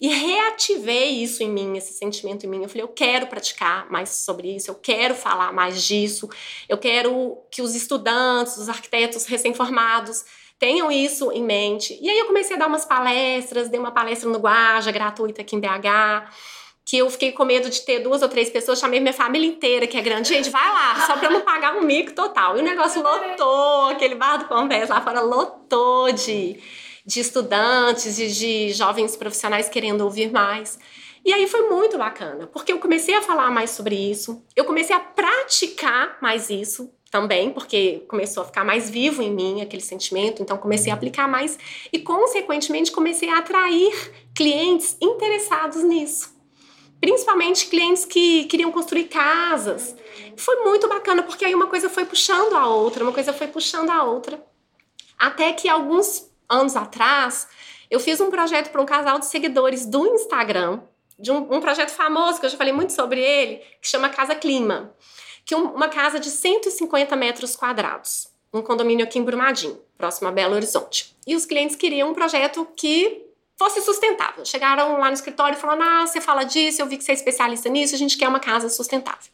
E 0.00 0.06
reativei 0.06 1.10
isso 1.22 1.42
em 1.42 1.50
mim, 1.50 1.76
esse 1.76 1.92
sentimento 1.94 2.46
em 2.46 2.48
mim. 2.48 2.62
Eu 2.62 2.68
falei, 2.68 2.84
eu 2.84 2.88
quero 2.88 3.26
praticar 3.26 3.90
mais 3.90 4.10
sobre 4.10 4.54
isso, 4.54 4.70
eu 4.70 4.76
quero 4.76 5.14
falar 5.14 5.52
mais 5.52 5.82
disso, 5.82 6.28
eu 6.68 6.78
quero 6.78 7.38
que 7.50 7.60
os 7.60 7.74
estudantes, 7.74 8.56
os 8.56 8.68
arquitetos 8.68 9.26
recém-formados, 9.26 10.24
tenham 10.62 10.92
isso 10.92 11.32
em 11.32 11.42
mente. 11.42 11.98
E 12.00 12.08
aí 12.08 12.16
eu 12.20 12.26
comecei 12.26 12.54
a 12.54 12.58
dar 12.60 12.68
umas 12.68 12.84
palestras, 12.84 13.68
dei 13.68 13.80
uma 13.80 13.90
palestra 13.90 14.30
no 14.30 14.38
Guaja, 14.38 14.92
gratuita 14.92 15.42
aqui 15.42 15.56
em 15.56 15.58
BH, 15.58 16.30
que 16.86 16.98
eu 16.98 17.10
fiquei 17.10 17.32
com 17.32 17.44
medo 17.44 17.68
de 17.68 17.80
ter 17.80 17.98
duas 17.98 18.22
ou 18.22 18.28
três 18.28 18.48
pessoas, 18.48 18.78
chamei 18.78 19.00
minha 19.00 19.12
família 19.12 19.48
inteira, 19.48 19.88
que 19.88 19.96
é 19.96 20.00
grande. 20.00 20.28
Gente, 20.28 20.50
vai 20.50 20.68
lá, 20.72 21.04
só 21.04 21.16
pra 21.16 21.30
não 21.30 21.40
pagar 21.40 21.76
um 21.76 21.82
mico 21.82 22.12
total. 22.12 22.56
E 22.56 22.60
o 22.60 22.62
negócio 22.62 23.02
lotou, 23.02 23.86
aquele 23.86 24.14
bar 24.14 24.36
do 24.36 24.44
Conversa 24.44 24.94
lá 24.94 25.00
fora 25.00 25.20
lotou 25.20 26.12
de, 26.12 26.60
de 27.04 27.18
estudantes 27.18 28.20
e 28.20 28.28
de 28.28 28.72
jovens 28.72 29.16
profissionais 29.16 29.68
querendo 29.68 30.02
ouvir 30.02 30.30
mais. 30.30 30.78
E 31.24 31.32
aí 31.32 31.48
foi 31.48 31.68
muito 31.70 31.98
bacana, 31.98 32.46
porque 32.46 32.72
eu 32.72 32.78
comecei 32.78 33.16
a 33.16 33.22
falar 33.22 33.50
mais 33.50 33.70
sobre 33.70 33.96
isso, 33.96 34.40
eu 34.54 34.64
comecei 34.64 34.94
a 34.94 35.00
praticar 35.00 36.18
mais 36.22 36.50
isso 36.50 36.88
também, 37.12 37.50
porque 37.50 38.06
começou 38.08 38.42
a 38.42 38.46
ficar 38.46 38.64
mais 38.64 38.88
vivo 38.88 39.20
em 39.20 39.30
mim 39.30 39.60
aquele 39.60 39.82
sentimento, 39.82 40.42
então 40.42 40.56
comecei 40.56 40.90
a 40.90 40.94
aplicar 40.94 41.28
mais 41.28 41.58
e, 41.92 41.98
consequentemente, 41.98 42.90
comecei 42.90 43.28
a 43.28 43.36
atrair 43.36 43.92
clientes 44.34 44.96
interessados 44.98 45.84
nisso. 45.84 46.34
Principalmente 46.98 47.66
clientes 47.66 48.06
que 48.06 48.44
queriam 48.44 48.72
construir 48.72 49.04
casas. 49.04 49.94
Foi 50.38 50.64
muito 50.64 50.88
bacana, 50.88 51.22
porque 51.22 51.44
aí 51.44 51.54
uma 51.54 51.66
coisa 51.66 51.90
foi 51.90 52.06
puxando 52.06 52.54
a 52.54 52.66
outra, 52.66 53.04
uma 53.04 53.12
coisa 53.12 53.30
foi 53.34 53.46
puxando 53.46 53.90
a 53.90 54.04
outra. 54.04 54.42
Até 55.18 55.52
que 55.52 55.68
alguns 55.68 56.30
anos 56.48 56.74
atrás, 56.76 57.46
eu 57.90 58.00
fiz 58.00 58.22
um 58.22 58.30
projeto 58.30 58.70
para 58.70 58.80
um 58.80 58.86
casal 58.86 59.18
de 59.18 59.26
seguidores 59.26 59.84
do 59.84 60.06
Instagram, 60.06 60.80
de 61.18 61.30
um, 61.30 61.56
um, 61.56 61.60
projeto 61.60 61.90
famoso 61.90 62.40
que 62.40 62.46
eu 62.46 62.50
já 62.50 62.56
falei 62.56 62.72
muito 62.72 62.94
sobre 62.94 63.20
ele, 63.20 63.56
que 63.82 63.86
chama 63.86 64.08
Casa 64.08 64.34
Clima 64.34 64.94
que 65.44 65.54
uma 65.54 65.88
casa 65.88 66.18
de 66.20 66.30
150 66.30 67.14
metros 67.16 67.56
quadrados, 67.56 68.28
um 68.52 68.62
condomínio 68.62 69.04
aqui 69.04 69.18
em 69.18 69.22
Brumadinho, 69.22 69.80
próximo 69.96 70.28
a 70.28 70.32
Belo 70.32 70.54
Horizonte. 70.54 71.16
E 71.26 71.34
os 71.34 71.46
clientes 71.46 71.76
queriam 71.76 72.10
um 72.10 72.14
projeto 72.14 72.66
que 72.76 73.26
fosse 73.56 73.80
sustentável. 73.80 74.44
Chegaram 74.44 74.98
lá 74.98 75.06
no 75.06 75.14
escritório 75.14 75.56
e 75.56 75.60
falaram: 75.60 75.82
Ah, 75.82 76.06
você 76.06 76.20
fala 76.20 76.44
disso, 76.44 76.82
eu 76.82 76.86
vi 76.86 76.96
que 76.96 77.04
você 77.04 77.12
é 77.12 77.14
especialista 77.14 77.68
nisso, 77.68 77.94
a 77.94 77.98
gente 77.98 78.18
quer 78.18 78.28
uma 78.28 78.40
casa 78.40 78.68
sustentável. 78.68 79.30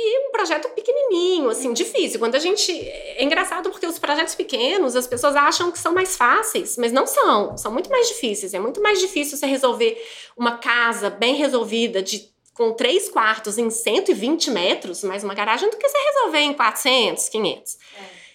E 0.00 0.28
um 0.28 0.30
projeto 0.30 0.68
pequenininho, 0.68 1.50
assim, 1.50 1.72
difícil. 1.72 2.20
Quando 2.20 2.36
a 2.36 2.38
gente. 2.38 2.70
É 2.70 3.24
engraçado 3.24 3.68
porque 3.70 3.84
os 3.84 3.98
projetos 3.98 4.34
pequenos, 4.34 4.94
as 4.94 5.08
pessoas 5.08 5.34
acham 5.34 5.72
que 5.72 5.78
são 5.78 5.92
mais 5.92 6.16
fáceis, 6.16 6.76
mas 6.76 6.92
não 6.92 7.04
são. 7.04 7.56
São 7.56 7.72
muito 7.72 7.90
mais 7.90 8.06
difíceis. 8.06 8.54
É 8.54 8.60
muito 8.60 8.80
mais 8.80 9.00
difícil 9.00 9.36
você 9.36 9.46
resolver 9.46 10.00
uma 10.36 10.58
casa 10.58 11.10
bem 11.10 11.34
resolvida 11.34 12.00
de 12.00 12.30
com 12.58 12.72
três 12.72 13.08
quartos 13.08 13.56
em 13.56 13.70
120 13.70 14.50
metros, 14.50 15.04
mais 15.04 15.22
uma 15.22 15.32
garagem, 15.32 15.70
do 15.70 15.76
que 15.76 15.88
você 15.88 15.96
resolver 15.96 16.40
em 16.40 16.52
400, 16.52 17.28
500. 17.28 17.74
É. 17.74 17.78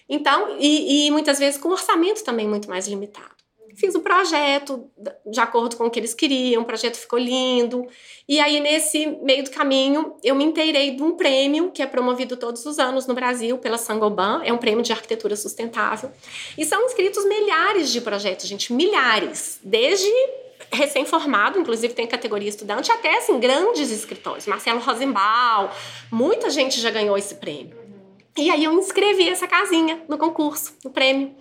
Então, 0.08 0.56
e, 0.58 1.06
e, 1.06 1.10
muitas 1.10 1.38
vezes 1.38 1.60
com 1.60 1.68
orçamento 1.68 2.24
também 2.24 2.48
muito 2.48 2.66
mais 2.66 2.88
limitado. 2.88 3.34
Fiz 3.76 3.94
o 3.94 4.00
projeto 4.00 4.88
de 5.26 5.40
acordo 5.40 5.76
com 5.76 5.84
o 5.84 5.90
que 5.90 5.98
eles 5.98 6.14
queriam, 6.14 6.62
o 6.62 6.64
projeto 6.64 6.96
ficou 6.96 7.18
lindo. 7.18 7.86
E 8.26 8.40
aí, 8.40 8.60
nesse 8.60 9.04
meio 9.22 9.44
do 9.44 9.50
caminho, 9.50 10.14
eu 10.22 10.34
me 10.34 10.44
inteirei 10.44 10.92
de 10.92 11.02
um 11.02 11.16
prêmio 11.16 11.70
que 11.70 11.82
é 11.82 11.86
promovido 11.86 12.36
todos 12.36 12.64
os 12.64 12.78
anos 12.78 13.06
no 13.06 13.14
Brasil 13.14 13.58
pela 13.58 13.76
Sangoban, 13.76 14.40
é 14.42 14.52
um 14.52 14.58
prêmio 14.58 14.82
de 14.82 14.92
arquitetura 14.92 15.36
sustentável. 15.36 16.10
E 16.56 16.64
são 16.64 16.86
inscritos 16.86 17.26
milhares 17.26 17.92
de 17.92 18.00
projetos, 18.00 18.46
gente, 18.46 18.72
milhares. 18.72 19.58
Desde 19.62 20.08
recém-formado, 20.74 21.58
inclusive 21.58 21.94
tem 21.94 22.06
categoria 22.06 22.48
estudante, 22.48 22.92
até 22.92 23.18
assim, 23.18 23.38
grandes 23.38 23.90
escritores. 23.90 24.46
Marcelo 24.46 24.80
Rosenbaum, 24.80 25.68
muita 26.10 26.50
gente 26.50 26.80
já 26.80 26.90
ganhou 26.90 27.16
esse 27.16 27.36
prêmio. 27.36 27.76
E 28.36 28.50
aí 28.50 28.64
eu 28.64 28.72
inscrevi 28.72 29.28
essa 29.28 29.46
casinha 29.46 30.02
no 30.08 30.18
concurso, 30.18 30.74
no 30.84 30.90
prêmio. 30.90 31.34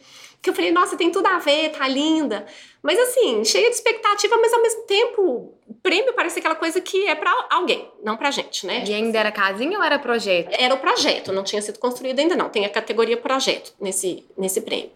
Que 0.44 0.50
eu 0.50 0.54
falei, 0.54 0.72
nossa, 0.72 0.98
tem 0.98 1.10
tudo 1.10 1.26
a 1.26 1.40
ver, 1.40 1.70
tá 1.72 1.88
linda. 1.88 2.46
Mas 2.82 3.00
assim, 3.00 3.46
cheia 3.46 3.70
de 3.70 3.76
expectativa, 3.76 4.36
mas 4.36 4.54
ao 4.54 4.62
mesmo 4.62 4.82
tempo, 4.84 5.54
o 5.66 5.74
prêmio 5.82 6.14
parece 6.14 6.40
aquela 6.40 6.54
coisa 6.54 6.82
que 6.82 7.08
é 7.08 7.16
para 7.16 7.32
alguém, 7.50 7.90
não 8.04 8.18
pra 8.18 8.30
gente, 8.30 8.68
né? 8.68 8.84
E 8.86 8.94
ainda 8.94 9.18
era 9.18 9.32
casinha 9.32 9.78
ou 9.78 9.84
era 9.84 9.98
projeto? 9.98 10.50
Era 10.52 10.76
o 10.76 10.80
projeto, 10.80 11.32
não 11.32 11.46
tinha 11.46 11.62
sido 11.62 11.80
construído 11.80 12.20
ainda 12.20 12.36
não. 12.36 12.50
Tem 12.50 12.66
a 12.66 12.70
categoria 12.70 13.16
projeto 13.16 13.74
nesse, 13.80 14.26
nesse 14.38 14.60
prêmio. 14.60 14.92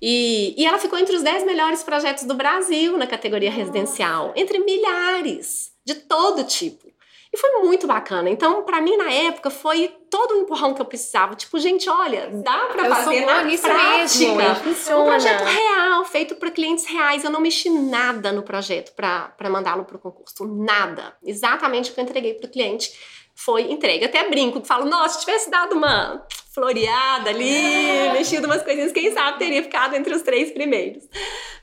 E, 0.00 0.54
e 0.56 0.64
ela 0.64 0.78
ficou 0.78 0.98
entre 0.98 1.14
os 1.14 1.22
10 1.22 1.44
melhores 1.44 1.82
projetos 1.82 2.24
do 2.24 2.32
Brasil 2.32 2.96
na 2.96 3.06
categoria 3.06 3.50
residencial, 3.50 4.32
entre 4.34 4.58
milhares 4.60 5.72
de 5.84 5.94
todo 5.94 6.44
tipo. 6.44 6.89
E 7.32 7.36
foi 7.36 7.60
muito 7.60 7.86
bacana. 7.86 8.28
Então, 8.28 8.64
para 8.64 8.80
mim, 8.80 8.96
na 8.96 9.10
época, 9.10 9.50
foi 9.50 9.88
todo 10.10 10.34
o 10.34 10.38
empurrão 10.38 10.74
que 10.74 10.82
eu 10.82 10.84
precisava. 10.84 11.36
Tipo, 11.36 11.60
gente, 11.60 11.88
olha, 11.88 12.28
dá 12.32 12.66
para 12.66 12.92
fazer 12.96 13.24
na 13.24 13.44
prática. 13.44 14.34
Mesmo. 14.34 15.00
Um 15.00 15.04
projeto 15.04 15.44
real, 15.44 16.04
feito 16.04 16.34
para 16.34 16.50
clientes 16.50 16.86
reais. 16.86 17.22
Eu 17.22 17.30
não 17.30 17.40
mexi 17.40 17.70
nada 17.70 18.32
no 18.32 18.42
projeto 18.42 18.92
para 18.96 19.48
mandá-lo 19.48 19.84
para 19.84 19.96
o 19.96 20.00
concurso. 20.00 20.44
Nada. 20.44 21.16
Exatamente 21.24 21.92
o 21.92 21.94
que 21.94 22.00
eu 22.00 22.04
entreguei 22.04 22.34
para 22.34 22.48
o 22.48 22.50
cliente 22.50 22.92
foi 23.32 23.70
entregue. 23.70 24.04
Até 24.04 24.28
brinco, 24.28 24.62
falo, 24.64 24.84
nossa, 24.86 25.14
se 25.14 25.24
tivesse 25.24 25.48
dado 25.48 25.76
uma 25.76 26.26
floreada 26.52 27.30
ali, 27.30 28.10
mexido 28.12 28.46
umas 28.46 28.62
coisinhas, 28.62 28.92
quem 28.92 29.12
sabe 29.12 29.38
teria 29.38 29.62
ficado 29.62 29.94
entre 29.94 30.12
os 30.14 30.22
três 30.22 30.50
primeiros. 30.50 31.04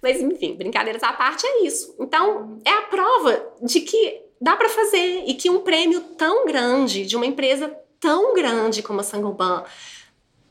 Mas 0.02 0.22
enfim, 0.22 0.56
brincadeiras 0.56 1.04
à 1.04 1.12
parte 1.12 1.46
é 1.46 1.66
isso. 1.66 1.94
Então, 2.00 2.58
é 2.66 2.72
a 2.72 2.82
prova 2.84 3.54
de 3.62 3.82
que 3.82 4.27
dá 4.40 4.56
para 4.56 4.70
fazer 4.70 5.24
e 5.26 5.34
que 5.34 5.50
um 5.50 5.60
prêmio 5.60 6.02
tão 6.18 6.46
grande 6.46 7.06
de 7.06 7.16
uma 7.16 7.26
empresa 7.26 7.76
tão 8.00 8.34
grande 8.34 8.84
como 8.84 9.00
a 9.00 9.04
Sangoban, 9.04 9.64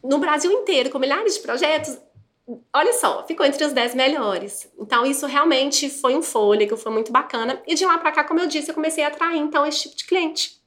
no 0.03 0.19
Brasil 0.19 0.51
inteiro, 0.51 0.91
com 0.91 0.99
milhares 0.99 1.35
de 1.35 1.41
projetos, 1.41 1.99
olha 2.73 2.93
só, 2.93 3.27
ficou 3.27 3.45
entre 3.45 3.65
os 3.65 3.73
10 3.73 3.95
melhores. 3.95 4.71
Então, 4.79 5.05
isso 5.05 5.27
realmente 5.27 5.89
foi 5.91 6.17
um 6.17 6.23
fôlego, 6.23 6.77
foi 6.77 6.93
muito 6.93 7.11
bacana. 7.11 7.61
E 7.67 7.75
de 7.75 7.85
lá 7.85 7.99
para 7.99 8.13
cá, 8.13 8.25
como 8.25 8.41
eu 8.41 8.47
disse, 8.47 8.71
eu 8.71 8.75
comecei 8.75 9.05
a 9.05 9.09
atrair, 9.09 9.39
então, 9.39 9.67
esse 9.67 9.83
tipo 9.83 9.97
de 9.97 10.05
cliente. 10.05 10.61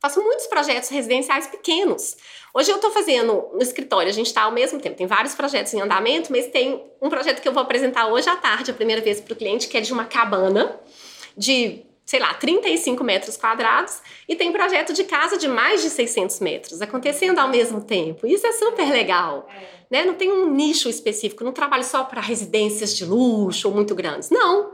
Faço 0.00 0.20
muitos 0.20 0.48
projetos 0.48 0.88
residenciais 0.88 1.46
pequenos. 1.46 2.16
Hoje 2.52 2.70
eu 2.70 2.76
estou 2.76 2.90
fazendo 2.90 3.50
no 3.52 3.62
escritório, 3.62 4.08
a 4.08 4.12
gente 4.12 4.26
está 4.26 4.42
ao 4.42 4.50
mesmo 4.50 4.80
tempo, 4.80 4.96
tem 4.96 5.06
vários 5.06 5.34
projetos 5.34 5.72
em 5.74 5.80
andamento, 5.80 6.32
mas 6.32 6.48
tem 6.48 6.84
um 7.00 7.08
projeto 7.08 7.40
que 7.40 7.46
eu 7.46 7.52
vou 7.52 7.62
apresentar 7.62 8.08
hoje 8.08 8.28
à 8.28 8.36
tarde, 8.36 8.72
a 8.72 8.74
primeira 8.74 9.00
vez 9.00 9.20
para 9.20 9.32
o 9.32 9.36
cliente, 9.36 9.68
que 9.68 9.78
é 9.78 9.80
de 9.80 9.92
uma 9.92 10.04
cabana 10.04 10.78
de, 11.36 11.84
sei 12.12 12.20
lá, 12.20 12.34
35 12.34 13.02
metros 13.02 13.38
quadrados, 13.38 14.02
e 14.28 14.36
tem 14.36 14.52
projeto 14.52 14.92
de 14.92 15.02
casa 15.04 15.38
de 15.38 15.48
mais 15.48 15.80
de 15.80 15.88
600 15.88 16.40
metros, 16.40 16.82
acontecendo 16.82 17.38
ao 17.38 17.48
mesmo 17.48 17.80
tempo. 17.80 18.26
Isso 18.26 18.46
é 18.46 18.52
super 18.52 18.86
legal. 18.90 19.48
Né? 19.90 20.04
Não 20.04 20.12
tem 20.12 20.30
um 20.30 20.50
nicho 20.50 20.90
específico, 20.90 21.42
não 21.42 21.52
trabalho 21.52 21.84
só 21.84 22.04
para 22.04 22.20
residências 22.20 22.94
de 22.94 23.06
luxo 23.06 23.66
ou 23.66 23.74
muito 23.74 23.94
grandes. 23.94 24.28
Não. 24.28 24.72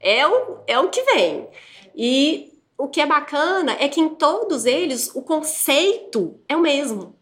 É 0.00 0.26
o, 0.26 0.60
é 0.66 0.78
o 0.78 0.88
que 0.88 1.02
vem. 1.02 1.46
E 1.94 2.54
o 2.78 2.88
que 2.88 3.02
é 3.02 3.06
bacana 3.06 3.76
é 3.78 3.86
que 3.86 4.00
em 4.00 4.08
todos 4.08 4.64
eles 4.64 5.14
o 5.14 5.20
conceito 5.20 6.40
é 6.48 6.56
o 6.56 6.60
mesmo. 6.60 7.17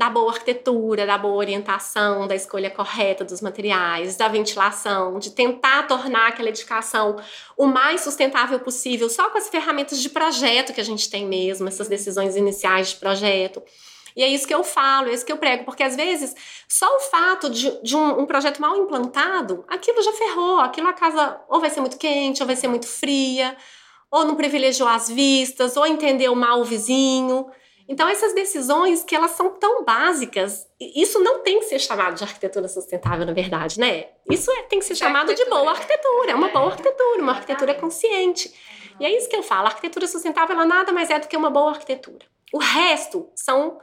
Da 0.00 0.08
boa 0.08 0.32
arquitetura, 0.32 1.04
da 1.04 1.18
boa 1.18 1.34
orientação, 1.34 2.26
da 2.26 2.34
escolha 2.34 2.70
correta 2.70 3.22
dos 3.22 3.42
materiais, 3.42 4.16
da 4.16 4.28
ventilação, 4.28 5.18
de 5.18 5.30
tentar 5.30 5.86
tornar 5.86 6.28
aquela 6.28 6.48
edificação 6.48 7.16
o 7.54 7.66
mais 7.66 8.00
sustentável 8.00 8.58
possível, 8.60 9.10
só 9.10 9.28
com 9.28 9.36
as 9.36 9.50
ferramentas 9.50 10.00
de 10.00 10.08
projeto 10.08 10.72
que 10.72 10.80
a 10.80 10.84
gente 10.84 11.10
tem 11.10 11.26
mesmo, 11.26 11.68
essas 11.68 11.86
decisões 11.86 12.34
iniciais 12.34 12.88
de 12.88 12.96
projeto. 12.96 13.62
E 14.16 14.22
é 14.22 14.26
isso 14.26 14.48
que 14.48 14.54
eu 14.54 14.64
falo, 14.64 15.10
é 15.10 15.12
isso 15.12 15.26
que 15.26 15.32
eu 15.32 15.36
prego, 15.36 15.66
porque 15.66 15.82
às 15.82 15.94
vezes 15.94 16.34
só 16.66 16.96
o 16.96 17.00
fato 17.00 17.50
de, 17.50 17.82
de 17.82 17.94
um, 17.94 18.20
um, 18.20 18.24
projeto 18.24 18.58
mal 18.58 18.74
implantado, 18.78 19.66
aquilo 19.68 20.02
já 20.02 20.14
ferrou, 20.14 20.60
aquilo 20.60 20.88
a 20.88 20.94
casa 20.94 21.42
ou 21.46 21.60
vai 21.60 21.68
ser 21.68 21.82
muito 21.82 21.98
quente, 21.98 22.42
ou 22.42 22.46
vai 22.46 22.56
ser 22.56 22.68
muito 22.68 22.86
fria, 22.86 23.54
ou 24.10 24.24
não 24.24 24.34
privilegiou 24.34 24.88
as 24.88 25.10
vistas, 25.10 25.76
ou 25.76 25.86
entendeu 25.86 26.34
mal 26.34 26.58
o 26.58 26.64
vizinho. 26.64 27.50
Então, 27.90 28.08
essas 28.08 28.32
decisões 28.32 29.02
que 29.02 29.16
elas 29.16 29.32
são 29.32 29.50
tão 29.50 29.84
básicas, 29.84 30.64
isso 30.78 31.18
não 31.18 31.40
tem 31.40 31.58
que 31.58 31.64
ser 31.64 31.80
chamado 31.80 32.14
de 32.14 32.22
arquitetura 32.22 32.68
sustentável, 32.68 33.26
na 33.26 33.32
verdade, 33.32 33.80
né? 33.80 34.10
Isso 34.30 34.48
é, 34.52 34.62
tem 34.62 34.78
que 34.78 34.84
ser 34.84 34.92
de 34.92 35.00
chamado 35.00 35.34
de 35.34 35.44
boa 35.46 35.72
arquitetura, 35.72 36.30
é 36.30 36.34
uma 36.36 36.50
boa 36.50 36.66
arquitetura, 36.66 37.20
uma 37.20 37.32
arquitetura 37.32 37.74
consciente. 37.74 38.54
E 39.00 39.04
é 39.04 39.10
isso 39.16 39.28
que 39.28 39.34
eu 39.34 39.42
falo, 39.42 39.66
a 39.66 39.70
arquitetura 39.70 40.06
sustentável 40.06 40.54
ela 40.54 40.64
nada 40.64 40.92
mais 40.92 41.10
é 41.10 41.18
do 41.18 41.26
que 41.26 41.36
uma 41.36 41.50
boa 41.50 41.70
arquitetura. 41.70 42.24
O 42.52 42.58
resto 42.58 43.28
são 43.34 43.80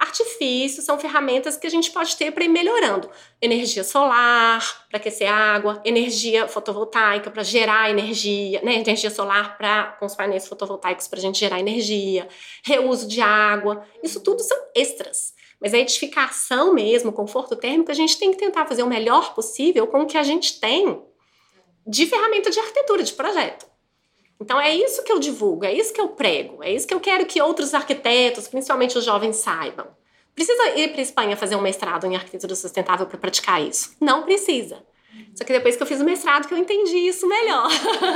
artifícios, 0.00 0.86
são 0.86 0.98
ferramentas 0.98 1.58
que 1.58 1.66
a 1.66 1.70
gente 1.70 1.90
pode 1.90 2.16
ter 2.16 2.32
para 2.32 2.42
ir 2.42 2.48
melhorando. 2.48 3.10
Energia 3.40 3.84
solar, 3.84 4.86
para 4.88 4.98
aquecer 4.98 5.30
água, 5.30 5.80
energia 5.84 6.48
fotovoltaica 6.48 7.30
para 7.30 7.42
gerar 7.42 7.90
energia, 7.90 8.62
né? 8.62 8.76
energia 8.76 9.10
solar 9.10 9.58
para 9.58 9.92
com 9.98 10.06
os 10.06 10.14
painéis 10.14 10.48
fotovoltaicos 10.48 11.06
para 11.06 11.18
a 11.18 11.22
gente 11.22 11.38
gerar 11.38 11.60
energia, 11.60 12.26
reuso 12.64 13.06
de 13.06 13.20
água, 13.20 13.84
isso 14.02 14.20
tudo 14.20 14.42
são 14.42 14.56
extras. 14.74 15.34
Mas 15.60 15.74
a 15.74 15.78
edificação 15.78 16.72
mesmo, 16.72 17.10
o 17.10 17.12
conforto 17.12 17.54
térmico, 17.54 17.90
a 17.90 17.94
gente 17.94 18.18
tem 18.18 18.30
que 18.30 18.38
tentar 18.38 18.64
fazer 18.64 18.82
o 18.82 18.86
melhor 18.86 19.34
possível 19.34 19.86
com 19.86 20.00
o 20.00 20.06
que 20.06 20.16
a 20.16 20.22
gente 20.22 20.58
tem 20.58 21.04
de 21.86 22.06
ferramenta 22.06 22.50
de 22.50 22.58
arquitetura, 22.58 23.02
de 23.02 23.12
projeto. 23.12 23.69
Então 24.40 24.60
é 24.60 24.74
isso 24.74 25.04
que 25.04 25.12
eu 25.12 25.18
divulgo, 25.18 25.64
é 25.64 25.72
isso 25.72 25.92
que 25.92 26.00
eu 26.00 26.08
prego, 26.08 26.62
é 26.62 26.72
isso 26.72 26.86
que 26.86 26.94
eu 26.94 27.00
quero 27.00 27.26
que 27.26 27.42
outros 27.42 27.74
arquitetos, 27.74 28.48
principalmente 28.48 28.96
os 28.96 29.04
jovens, 29.04 29.36
saibam. 29.36 29.86
Precisa 30.34 30.78
ir 30.78 30.92
para 30.92 31.02
Espanha 31.02 31.36
fazer 31.36 31.56
um 31.56 31.60
mestrado 31.60 32.06
em 32.06 32.16
arquitetura 32.16 32.54
sustentável 32.54 33.06
para 33.06 33.18
praticar 33.18 33.60
isso? 33.60 33.94
Não 34.00 34.22
precisa. 34.22 34.82
Só 35.34 35.44
que 35.44 35.52
depois 35.52 35.76
que 35.76 35.82
eu 35.82 35.86
fiz 35.86 36.00
o 36.00 36.04
mestrado 36.04 36.48
que 36.48 36.54
eu 36.54 36.58
entendi 36.58 36.96
isso 36.96 37.28
melhor. 37.28 37.68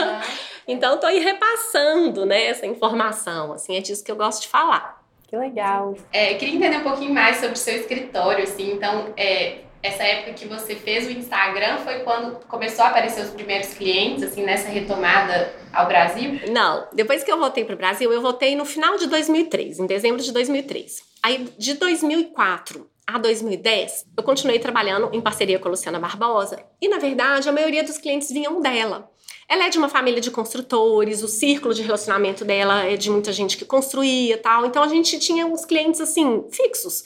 então 0.67 0.95
estou 0.95 1.11
aí 1.11 1.19
repassando, 1.19 2.25
né, 2.25 2.47
essa 2.47 2.65
informação, 2.67 3.53
assim, 3.53 3.77
é 3.77 3.81
disso 3.81 4.03
que 4.03 4.11
eu 4.11 4.17
gosto 4.17 4.43
de 4.43 4.49
falar. 4.49 5.05
Que 5.27 5.37
legal. 5.37 5.95
É, 6.13 6.33
eu 6.33 6.39
queria 6.39 6.55
entender 6.55 6.79
um 6.79 6.83
pouquinho 6.83 7.13
mais 7.13 7.37
sobre 7.37 7.55
o 7.55 7.59
seu 7.59 7.77
escritório, 7.77 8.45
assim, 8.45 8.73
então, 8.73 9.13
é, 9.17 9.64
essa 9.85 10.03
época 10.03 10.33
que 10.33 10.49
você 10.49 10.75
fez 10.75 11.07
o 11.07 11.11
Instagram 11.11 11.77
foi 11.85 12.01
quando 12.01 12.41
começou 12.47 12.87
a 12.87 12.89
aparecer 12.89 13.23
os 13.23 13.31
primeiros 13.31 13.75
clientes, 13.75 14.23
assim, 14.23 14.43
nessa 14.43 14.71
retomada 14.71 15.55
ao 15.71 15.87
Brasil? 15.87 16.41
Não, 16.51 16.89
depois 16.91 17.23
que 17.23 17.31
eu 17.31 17.39
voltei 17.39 17.67
para 17.67 17.75
o 17.75 17.77
Brasil, 17.77 18.11
eu 18.11 18.23
voltei 18.23 18.57
no 18.57 18.65
final 18.65 18.97
de 18.97 19.07
2003, 19.07 19.81
em 19.81 19.87
dezembro 19.87 20.23
de 20.23 20.33
2003. 20.33 21.03
Aí, 21.23 21.47
de 21.59 21.75
2004 21.75 22.91
a 23.07 23.19
2010, 23.19 24.07
eu 24.17 24.23
continuei 24.23 24.59
trabalhando 24.59 25.11
em 25.13 25.21
parceria 25.21 25.59
com 25.59 25.69
a 25.69 25.73
Luciana 25.73 26.01
Barbosa 26.01 26.65
e, 26.81 26.89
na 26.89 26.99
verdade, 26.99 27.47
a 27.47 27.53
maioria 27.53 27.85
dos 27.85 27.99
clientes 27.99 28.33
vinham 28.33 28.63
dela. 28.63 29.11
Ela 29.47 29.67
é 29.67 29.69
de 29.69 29.77
uma 29.77 29.91
família 29.91 30.23
de 30.23 30.31
construtores, 30.31 31.23
o 31.23 31.29
círculo 31.29 31.75
de 31.75 31.83
relacionamento 31.83 32.43
dela 32.43 32.87
é 32.87 32.97
de 32.97 33.11
muita 33.11 33.31
gente 33.31 33.59
que 33.59 33.67
construía 33.67 34.39
tal. 34.39 34.65
Então 34.65 34.83
a 34.83 34.89
gente 34.89 35.19
tinha 35.19 35.45
uns 35.45 35.67
clientes 35.67 36.01
assim, 36.01 36.47
fixos. 36.51 37.05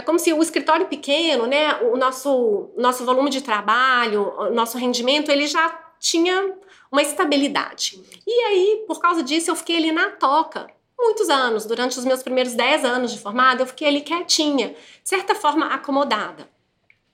É 0.00 0.02
como 0.02 0.18
se 0.18 0.32
o 0.32 0.42
escritório 0.42 0.86
pequeno, 0.86 1.46
né, 1.46 1.74
o 1.82 1.94
nosso, 1.94 2.70
nosso 2.74 3.04
volume 3.04 3.28
de 3.28 3.42
trabalho, 3.42 4.32
o 4.38 4.50
nosso 4.50 4.78
rendimento, 4.78 5.30
ele 5.30 5.46
já 5.46 5.68
tinha 5.98 6.54
uma 6.90 7.02
estabilidade. 7.02 8.02
E 8.26 8.32
aí, 8.44 8.84
por 8.86 8.98
causa 8.98 9.22
disso, 9.22 9.50
eu 9.50 9.56
fiquei 9.56 9.76
ali 9.76 9.92
na 9.92 10.08
toca 10.12 10.68
muitos 10.98 11.28
anos. 11.28 11.66
Durante 11.66 11.98
os 11.98 12.06
meus 12.06 12.22
primeiros 12.22 12.54
10 12.54 12.82
anos 12.82 13.12
de 13.12 13.18
formada, 13.18 13.60
eu 13.60 13.66
fiquei 13.66 13.88
ali 13.88 14.00
quietinha, 14.00 14.68
de 14.68 14.76
certa 15.08 15.34
forma 15.34 15.66
acomodada. 15.66 16.48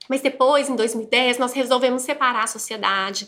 Mas 0.07 0.21
depois, 0.21 0.69
em 0.69 0.75
2010, 0.77 1.39
nós 1.39 1.51
resolvemos 1.51 2.03
separar 2.03 2.45
a 2.45 2.47
sociedade 2.47 3.27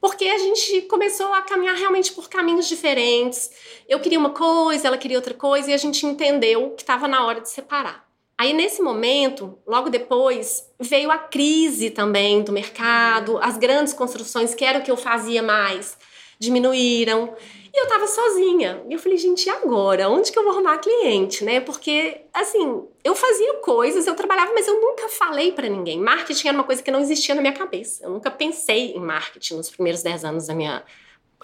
porque 0.00 0.24
a 0.26 0.38
gente 0.38 0.82
começou 0.82 1.32
a 1.34 1.42
caminhar 1.42 1.76
realmente 1.76 2.12
por 2.12 2.28
caminhos 2.28 2.66
diferentes. 2.66 3.48
Eu 3.88 4.00
queria 4.00 4.18
uma 4.18 4.30
coisa, 4.30 4.88
ela 4.88 4.98
queria 4.98 5.18
outra 5.18 5.34
coisa, 5.34 5.70
e 5.70 5.74
a 5.74 5.76
gente 5.76 6.04
entendeu 6.04 6.70
que 6.70 6.82
estava 6.82 7.06
na 7.06 7.24
hora 7.24 7.40
de 7.40 7.48
separar. 7.48 8.07
Aí, 8.38 8.52
nesse 8.52 8.80
momento, 8.80 9.58
logo 9.66 9.90
depois, 9.90 10.70
veio 10.78 11.10
a 11.10 11.18
crise 11.18 11.90
também 11.90 12.40
do 12.40 12.52
mercado, 12.52 13.36
as 13.38 13.58
grandes 13.58 13.92
construções, 13.92 14.54
que 14.54 14.64
era 14.64 14.78
o 14.78 14.82
que 14.82 14.90
eu 14.92 14.96
fazia 14.96 15.42
mais, 15.42 15.98
diminuíram. 16.38 17.34
E 17.74 17.80
eu 17.80 17.88
tava 17.88 18.06
sozinha. 18.06 18.80
E 18.88 18.92
eu 18.92 18.98
falei, 19.00 19.18
gente, 19.18 19.46
e 19.46 19.50
agora? 19.50 20.08
Onde 20.08 20.30
que 20.30 20.38
eu 20.38 20.44
vou 20.44 20.52
arrumar 20.52 20.78
cliente, 20.78 21.42
né? 21.42 21.60
Porque, 21.60 22.20
assim, 22.32 22.84
eu 23.02 23.16
fazia 23.16 23.54
coisas, 23.54 24.06
eu 24.06 24.14
trabalhava, 24.14 24.52
mas 24.54 24.68
eu 24.68 24.80
nunca 24.80 25.08
falei 25.08 25.50
para 25.50 25.68
ninguém. 25.68 25.98
Marketing 25.98 26.46
era 26.46 26.56
uma 26.56 26.64
coisa 26.64 26.80
que 26.80 26.92
não 26.92 27.00
existia 27.00 27.34
na 27.34 27.40
minha 27.40 27.52
cabeça. 27.52 28.04
Eu 28.04 28.10
nunca 28.10 28.30
pensei 28.30 28.92
em 28.92 29.00
marketing 29.00 29.54
nos 29.54 29.68
primeiros 29.68 30.00
10 30.00 30.24
anos 30.24 30.46
da 30.46 30.54
minha 30.54 30.84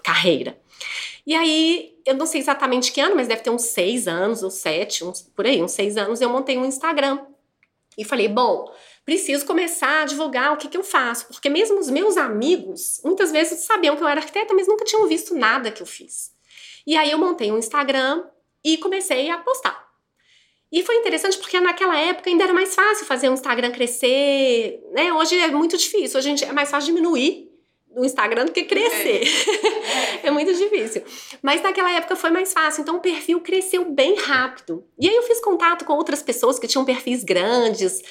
carreira. 0.01 0.57
E 1.27 1.35
aí, 1.35 1.95
eu 2.05 2.15
não 2.15 2.27
sei 2.27 2.41
exatamente 2.41 2.93
que 2.93 3.01
ano, 3.01 3.17
mas 3.17 3.29
deve 3.29 3.43
ter 3.43 3.51
uns 3.51 3.63
seis 3.63 4.07
anos 4.07 4.43
ou 4.43 4.51
sete, 4.51 5.05
uns, 5.05 5.23
por 5.23 5.47
aí, 5.47 5.63
uns 5.63 5.73
seis 5.73 5.97
anos, 5.97 6.21
eu 6.21 6.29
montei 6.29 6.59
um 6.59 6.67
Instagram. 6.67 7.19
E 7.97 8.05
falei, 8.05 8.29
bom, 8.29 8.71
preciso 9.05 9.47
começar 9.47 10.03
a 10.03 10.05
divulgar 10.05 10.53
o 10.53 10.57
que, 10.57 10.69
que 10.69 10.77
eu 10.77 10.85
faço. 10.85 11.27
Porque 11.29 11.49
mesmo 11.49 11.79
os 11.79 11.89
meus 11.89 12.17
amigos, 12.17 13.01
muitas 13.05 13.33
vezes 13.33 13.65
sabiam 13.65 13.97
que 13.97 14.03
eu 14.03 14.09
era 14.09 14.21
arquiteta, 14.21 14.53
mas 14.53 14.67
nunca 14.67 14.85
tinham 14.85 15.07
visto 15.07 15.35
nada 15.35 15.71
que 15.71 15.83
eu 15.83 15.87
fiz. 15.87 16.33
E 16.87 16.97
aí 16.97 17.11
eu 17.11 17.19
montei 17.19 17.51
um 17.51 17.59
Instagram 17.59 18.25
e 18.63 18.77
comecei 18.77 19.31
a 19.31 19.39
postar. 19.39 19.85
E 20.71 20.83
foi 20.83 20.97
interessante 20.97 21.39
porque 21.39 21.61
naquela 21.61 21.97
época 21.97 22.29
ainda 22.29 22.45
era 22.45 22.53
mais 22.53 22.75
fácil 22.75 23.07
fazer 23.07 23.29
um 23.29 23.35
Instagram 23.35 23.71
crescer, 23.71 24.83
né? 24.93 25.13
Hoje 25.13 25.39
é 25.39 25.49
muito 25.49 25.77
difícil, 25.79 26.19
hoje 26.19 26.45
é 26.45 26.53
mais 26.53 26.71
fácil 26.71 26.93
diminuir 26.93 27.44
no 27.95 28.05
Instagram 28.05 28.47
do 28.47 28.53
que 28.53 28.65
crescer. 28.65 29.23
É. 30.23 30.27
é. 30.29 30.31
muito 30.31 30.53
difícil. 30.53 31.03
Mas 31.43 31.63
naquela 31.63 31.93
época 31.93 32.17
foi 32.17 32.31
mais 32.31 32.53
fácil, 32.53 32.83
então 32.83 32.97
o 32.97 33.01
perfil 33.01 33.41
cresceu 33.41 33.85
bem 33.85 34.17
rápido. 34.17 34.85
E 34.99 35.09
aí 35.09 35.15
eu 35.15 35.23
fiz 35.23 35.41
contato 35.41 35.85
com 35.85 35.93
outras 35.93 36.23
pessoas 36.23 36.59
que 36.59 36.67
tinham 36.67 36.85
perfis 36.85 37.23
grandes 37.23 38.03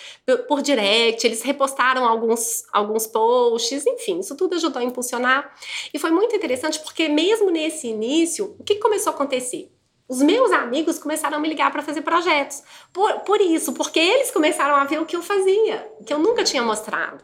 por 0.48 0.62
direct, 0.62 1.26
eles 1.26 1.42
repostaram 1.42 2.06
alguns, 2.06 2.64
alguns 2.72 3.08
posts, 3.08 3.86
enfim, 3.86 4.20
isso 4.20 4.36
tudo 4.36 4.56
ajudou 4.56 4.82
a 4.82 4.86
impulsionar. 4.86 5.54
E 5.94 6.00
foi 6.00 6.12
muito 6.12 6.36
interessante 6.36 6.80
porque 6.80 7.10
mesmo 7.10 7.50
nesse 7.50 7.88
início, 7.88 8.56
o 8.60 8.64
que 8.64 8.76
começou 8.76 9.12
a 9.12 9.16
acontecer? 9.16 9.73
Os 10.14 10.22
meus 10.22 10.52
amigos 10.52 11.00
começaram 11.00 11.38
a 11.38 11.40
me 11.40 11.50
ligar 11.50 11.72
para 11.72 11.82
fazer 11.82 12.04
projetos. 12.04 12.62
Por, 12.94 13.22
por 13.22 13.42
isso, 13.42 13.74
porque 13.74 14.00
eles 14.00 14.30
começaram 14.30 14.76
a 14.76 14.84
ver 14.84 15.02
o 15.02 15.08
que 15.08 15.16
eu 15.16 15.24
fazia, 15.24 15.92
que 16.06 16.14
eu 16.14 16.20
nunca 16.20 16.44
tinha 16.44 16.62
mostrado. 16.62 17.24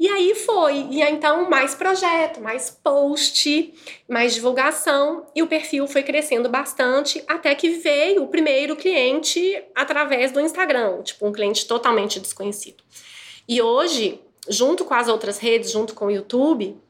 E 0.00 0.08
aí 0.08 0.34
foi. 0.34 0.86
E 0.90 1.02
então, 1.02 1.50
mais 1.50 1.74
projeto, 1.74 2.40
mais 2.40 2.70
post, 2.70 3.74
mais 4.08 4.32
divulgação. 4.32 5.26
E 5.34 5.42
o 5.42 5.46
perfil 5.46 5.86
foi 5.86 6.02
crescendo 6.02 6.48
bastante 6.48 7.22
até 7.28 7.54
que 7.54 7.68
veio 7.68 8.22
o 8.22 8.28
primeiro 8.28 8.76
cliente 8.76 9.62
através 9.74 10.32
do 10.32 10.40
Instagram, 10.40 11.02
tipo, 11.02 11.26
um 11.26 11.32
cliente 11.32 11.66
totalmente 11.66 12.18
desconhecido. 12.18 12.82
E 13.46 13.60
hoje, 13.60 14.22
junto 14.48 14.86
com 14.86 14.94
as 14.94 15.06
outras 15.06 15.36
redes, 15.36 15.70
junto 15.70 15.92
com 15.92 16.06
o 16.06 16.10
YouTube, 16.10 16.80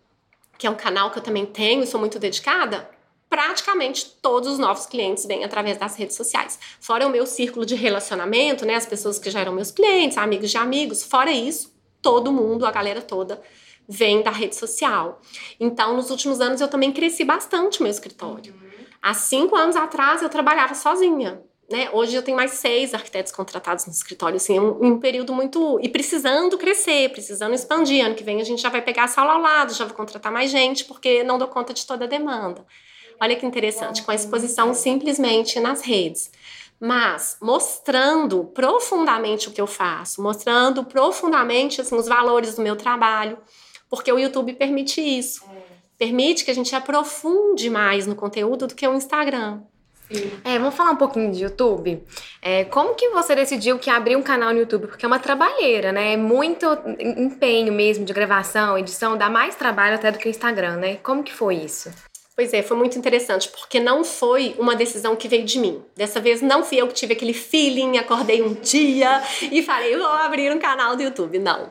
que 0.56 0.68
é 0.68 0.70
um 0.70 0.76
canal 0.76 1.10
que 1.10 1.18
eu 1.18 1.22
também 1.22 1.46
tenho 1.46 1.82
e 1.82 1.86
sou 1.88 1.98
muito 1.98 2.20
dedicada, 2.20 2.88
praticamente 3.32 4.04
todos 4.20 4.46
os 4.46 4.58
novos 4.58 4.84
clientes 4.84 5.24
vêm 5.24 5.42
através 5.42 5.78
das 5.78 5.96
redes 5.96 6.14
sociais. 6.14 6.58
Fora 6.78 7.06
o 7.06 7.10
meu 7.10 7.24
círculo 7.24 7.64
de 7.64 7.74
relacionamento, 7.74 8.66
né, 8.66 8.74
as 8.74 8.84
pessoas 8.84 9.18
que 9.18 9.30
já 9.30 9.40
eram 9.40 9.54
meus 9.54 9.70
clientes, 9.70 10.18
amigos 10.18 10.50
de 10.50 10.58
amigos, 10.58 11.02
fora 11.02 11.32
isso, 11.32 11.74
todo 12.02 12.30
mundo, 12.30 12.66
a 12.66 12.70
galera 12.70 13.00
toda, 13.00 13.40
vem 13.88 14.22
da 14.22 14.30
rede 14.30 14.54
social. 14.54 15.18
Então, 15.58 15.96
nos 15.96 16.10
últimos 16.10 16.42
anos, 16.42 16.60
eu 16.60 16.68
também 16.68 16.92
cresci 16.92 17.24
bastante 17.24 17.80
o 17.80 17.84
meu 17.84 17.90
escritório. 17.90 18.52
Uhum. 18.52 18.84
Há 19.00 19.14
cinco 19.14 19.56
anos 19.56 19.76
atrás, 19.76 20.20
eu 20.20 20.28
trabalhava 20.28 20.74
sozinha. 20.74 21.42
Né? 21.70 21.88
Hoje 21.90 22.14
eu 22.14 22.22
tenho 22.22 22.36
mais 22.36 22.50
seis 22.50 22.92
arquitetos 22.92 23.32
contratados 23.32 23.86
no 23.86 23.92
escritório, 23.92 24.36
assim, 24.36 24.60
um, 24.60 24.88
um 24.88 25.00
período 25.00 25.32
muito. 25.32 25.80
e 25.80 25.88
precisando 25.88 26.58
crescer, 26.58 27.08
precisando 27.10 27.54
expandir. 27.54 28.04
Ano 28.04 28.14
que 28.14 28.22
vem 28.22 28.42
a 28.42 28.44
gente 28.44 28.60
já 28.60 28.68
vai 28.68 28.82
pegar 28.82 29.04
a 29.04 29.08
sala 29.08 29.32
ao 29.32 29.40
lado, 29.40 29.72
já 29.72 29.86
vou 29.86 29.96
contratar 29.96 30.30
mais 30.30 30.50
gente, 30.50 30.84
porque 30.84 31.24
não 31.24 31.38
dou 31.38 31.48
conta 31.48 31.72
de 31.72 31.86
toda 31.86 32.04
a 32.04 32.08
demanda. 32.08 32.66
Olha 33.20 33.36
que 33.36 33.46
interessante, 33.46 34.02
com 34.02 34.10
a 34.10 34.14
exposição 34.14 34.74
simplesmente 34.74 35.58
nas 35.60 35.82
redes 35.82 36.30
mas 36.84 37.36
mostrando 37.40 38.42
profundamente 38.42 39.48
o 39.48 39.52
que 39.52 39.60
eu 39.60 39.68
faço, 39.68 40.20
mostrando 40.20 40.84
profundamente 40.84 41.80
assim, 41.80 41.94
os 41.94 42.08
valores 42.08 42.56
do 42.56 42.62
meu 42.62 42.74
trabalho, 42.74 43.38
porque 43.88 44.10
o 44.10 44.18
YouTube 44.18 44.52
permite 44.54 45.00
isso. 45.00 45.44
É. 45.44 45.62
Permite 45.96 46.44
que 46.44 46.50
a 46.50 46.54
gente 46.54 46.74
aprofunde 46.74 47.70
mais 47.70 48.04
no 48.08 48.16
conteúdo 48.16 48.66
do 48.66 48.74
que 48.74 48.88
o 48.88 48.94
Instagram. 48.94 49.60
É, 50.44 50.58
vamos 50.58 50.74
falar 50.74 50.90
um 50.90 50.96
pouquinho 50.96 51.30
de 51.30 51.44
YouTube. 51.44 52.02
É, 52.42 52.64
como 52.64 52.96
que 52.96 53.10
você 53.10 53.36
decidiu 53.36 53.78
que 53.78 53.88
abrir 53.88 54.16
um 54.16 54.22
canal 54.22 54.52
no 54.52 54.58
YouTube? 54.58 54.88
Porque 54.88 55.04
é 55.04 55.08
uma 55.08 55.20
trabalheira, 55.20 55.92
né? 55.92 56.14
É 56.14 56.16
muito 56.16 56.66
empenho 56.98 57.72
mesmo 57.72 58.04
de 58.04 58.12
gravação, 58.12 58.76
edição, 58.76 59.16
dá 59.16 59.30
mais 59.30 59.54
trabalho 59.54 59.94
até 59.94 60.10
do 60.10 60.18
que 60.18 60.26
o 60.26 60.30
Instagram, 60.30 60.78
né? 60.78 60.96
Como 60.96 61.22
que 61.22 61.32
foi 61.32 61.54
isso? 61.54 61.90
Pois 62.34 62.52
é, 62.54 62.62
foi 62.62 62.76
muito 62.76 62.98
interessante, 62.98 63.48
porque 63.48 63.78
não 63.78 64.02
foi 64.02 64.56
uma 64.58 64.74
decisão 64.74 65.14
que 65.14 65.28
veio 65.28 65.44
de 65.44 65.58
mim. 65.58 65.82
Dessa 65.94 66.18
vez 66.18 66.40
não 66.40 66.64
fui 66.64 66.78
eu 66.78 66.88
que 66.88 66.94
tive 66.94 67.12
aquele 67.12 67.34
feeling, 67.34 67.98
acordei 67.98 68.40
um 68.42 68.54
dia 68.54 69.22
e 69.50 69.62
falei, 69.62 69.96
vou 69.96 70.06
abrir 70.06 70.50
um 70.50 70.58
canal 70.58 70.96
do 70.96 71.02
YouTube. 71.02 71.38
Não. 71.38 71.70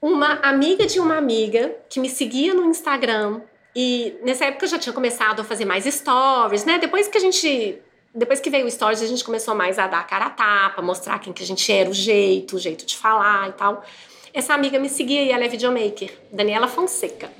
Uma 0.00 0.34
amiga 0.42 0.86
de 0.86 1.00
uma 1.00 1.16
amiga 1.16 1.74
que 1.88 1.98
me 1.98 2.10
seguia 2.10 2.52
no 2.52 2.66
Instagram 2.66 3.40
e 3.74 4.14
nessa 4.22 4.44
época 4.44 4.66
eu 4.66 4.70
já 4.70 4.78
tinha 4.78 4.92
começado 4.92 5.40
a 5.40 5.44
fazer 5.44 5.64
mais 5.64 5.84
stories, 5.84 6.64
né? 6.66 6.78
Depois 6.78 7.08
que 7.08 7.16
a 7.16 7.20
gente 7.20 7.80
depois 8.16 8.40
que 8.40 8.48
veio 8.48 8.64
o 8.64 8.70
Stories, 8.70 9.02
a 9.02 9.06
gente 9.06 9.22
começou 9.22 9.54
mais 9.54 9.78
a 9.78 9.86
dar 9.86 10.06
cara 10.06 10.26
a 10.26 10.30
tapa, 10.30 10.80
mostrar 10.80 11.18
quem 11.18 11.34
que 11.34 11.42
a 11.42 11.46
gente 11.46 11.70
era, 11.70 11.90
o 11.90 11.92
jeito, 11.92 12.56
o 12.56 12.58
jeito 12.58 12.86
de 12.86 12.96
falar 12.96 13.50
e 13.50 13.52
tal. 13.52 13.84
Essa 14.32 14.54
amiga 14.54 14.78
me 14.78 14.88
seguia 14.88 15.22
e 15.22 15.30
ela 15.30 15.44
é 15.44 15.48
videomaker, 15.48 16.10
Daniela 16.32 16.66
Fonseca. 16.66 17.30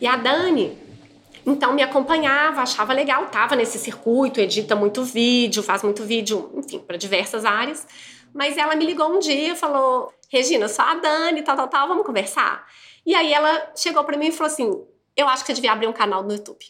E 0.00 0.08
a 0.08 0.16
Dani, 0.16 0.76
então 1.46 1.72
me 1.72 1.82
acompanhava, 1.82 2.62
achava 2.62 2.92
legal, 2.92 3.26
tava 3.26 3.56
nesse 3.56 3.78
circuito, 3.78 4.40
edita 4.40 4.76
muito 4.76 5.02
vídeo, 5.02 5.62
faz 5.62 5.82
muito 5.82 6.04
vídeo, 6.04 6.50
enfim, 6.56 6.78
para 6.78 6.96
diversas 6.96 7.44
áreas. 7.44 7.86
Mas 8.32 8.56
ela 8.56 8.74
me 8.76 8.86
ligou 8.86 9.08
um 9.10 9.18
dia 9.18 9.52
e 9.52 9.56
falou: 9.56 10.12
Regina, 10.28 10.68
só 10.68 10.82
a 10.82 10.94
Dani, 10.94 11.42
tal, 11.42 11.56
tal, 11.56 11.68
tal, 11.68 11.88
vamos 11.88 12.06
conversar. 12.06 12.66
E 13.04 13.14
aí 13.14 13.32
ela 13.32 13.72
chegou 13.74 14.04
para 14.04 14.16
mim 14.16 14.28
e 14.28 14.32
falou 14.32 14.52
assim: 14.52 14.70
Eu 15.16 15.28
acho 15.28 15.44
que 15.44 15.50
eu 15.50 15.54
devia 15.54 15.72
abrir 15.72 15.86
um 15.86 15.92
canal 15.92 16.22
no 16.22 16.32
YouTube. 16.32 16.64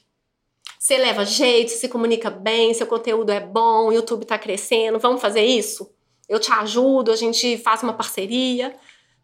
Você 0.79 0.97
leva 0.97 1.27
jeito, 1.27 1.71
se 1.73 1.89
comunica 1.89 2.31
bem, 2.31 2.73
seu 2.73 2.87
conteúdo 2.87 3.31
é 3.31 3.41
bom, 3.41 3.89
o 3.89 3.93
YouTube 3.93 4.25
tá 4.25 4.39
crescendo, 4.39 4.99
vamos 4.99 5.21
fazer 5.21 5.45
isso? 5.45 5.95
Eu 6.27 6.41
te 6.41 6.51
ajudo, 6.53 7.13
a 7.13 7.17
gente 7.17 7.59
faz 7.59 7.83
uma 7.83 7.93
parceria. 7.93 8.75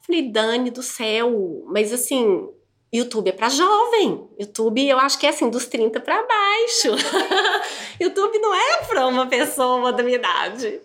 Falei, 0.01 0.31
Dani 0.31 0.71
do 0.71 0.83
céu, 0.83 1.65
mas 1.69 1.93
assim, 1.93 2.47
YouTube 2.97 3.29
é 3.29 3.33
para 3.33 3.49
jovem. 3.49 4.29
YouTube, 4.39 4.89
eu 4.89 4.99
acho 4.99 5.19
que 5.19 5.27
é 5.27 5.31
assim, 5.31 5.49
dos 5.51 5.67
30 5.67 6.01
para 6.01 6.23
baixo. 6.23 6.91
YouTube 8.01 8.39
não 8.39 8.55
é 8.55 8.77
para 8.85 9.07
uma 9.07 9.27
pessoa 9.27 9.93
da 9.93 10.03
minha 10.03 10.17
idade. 10.17 10.81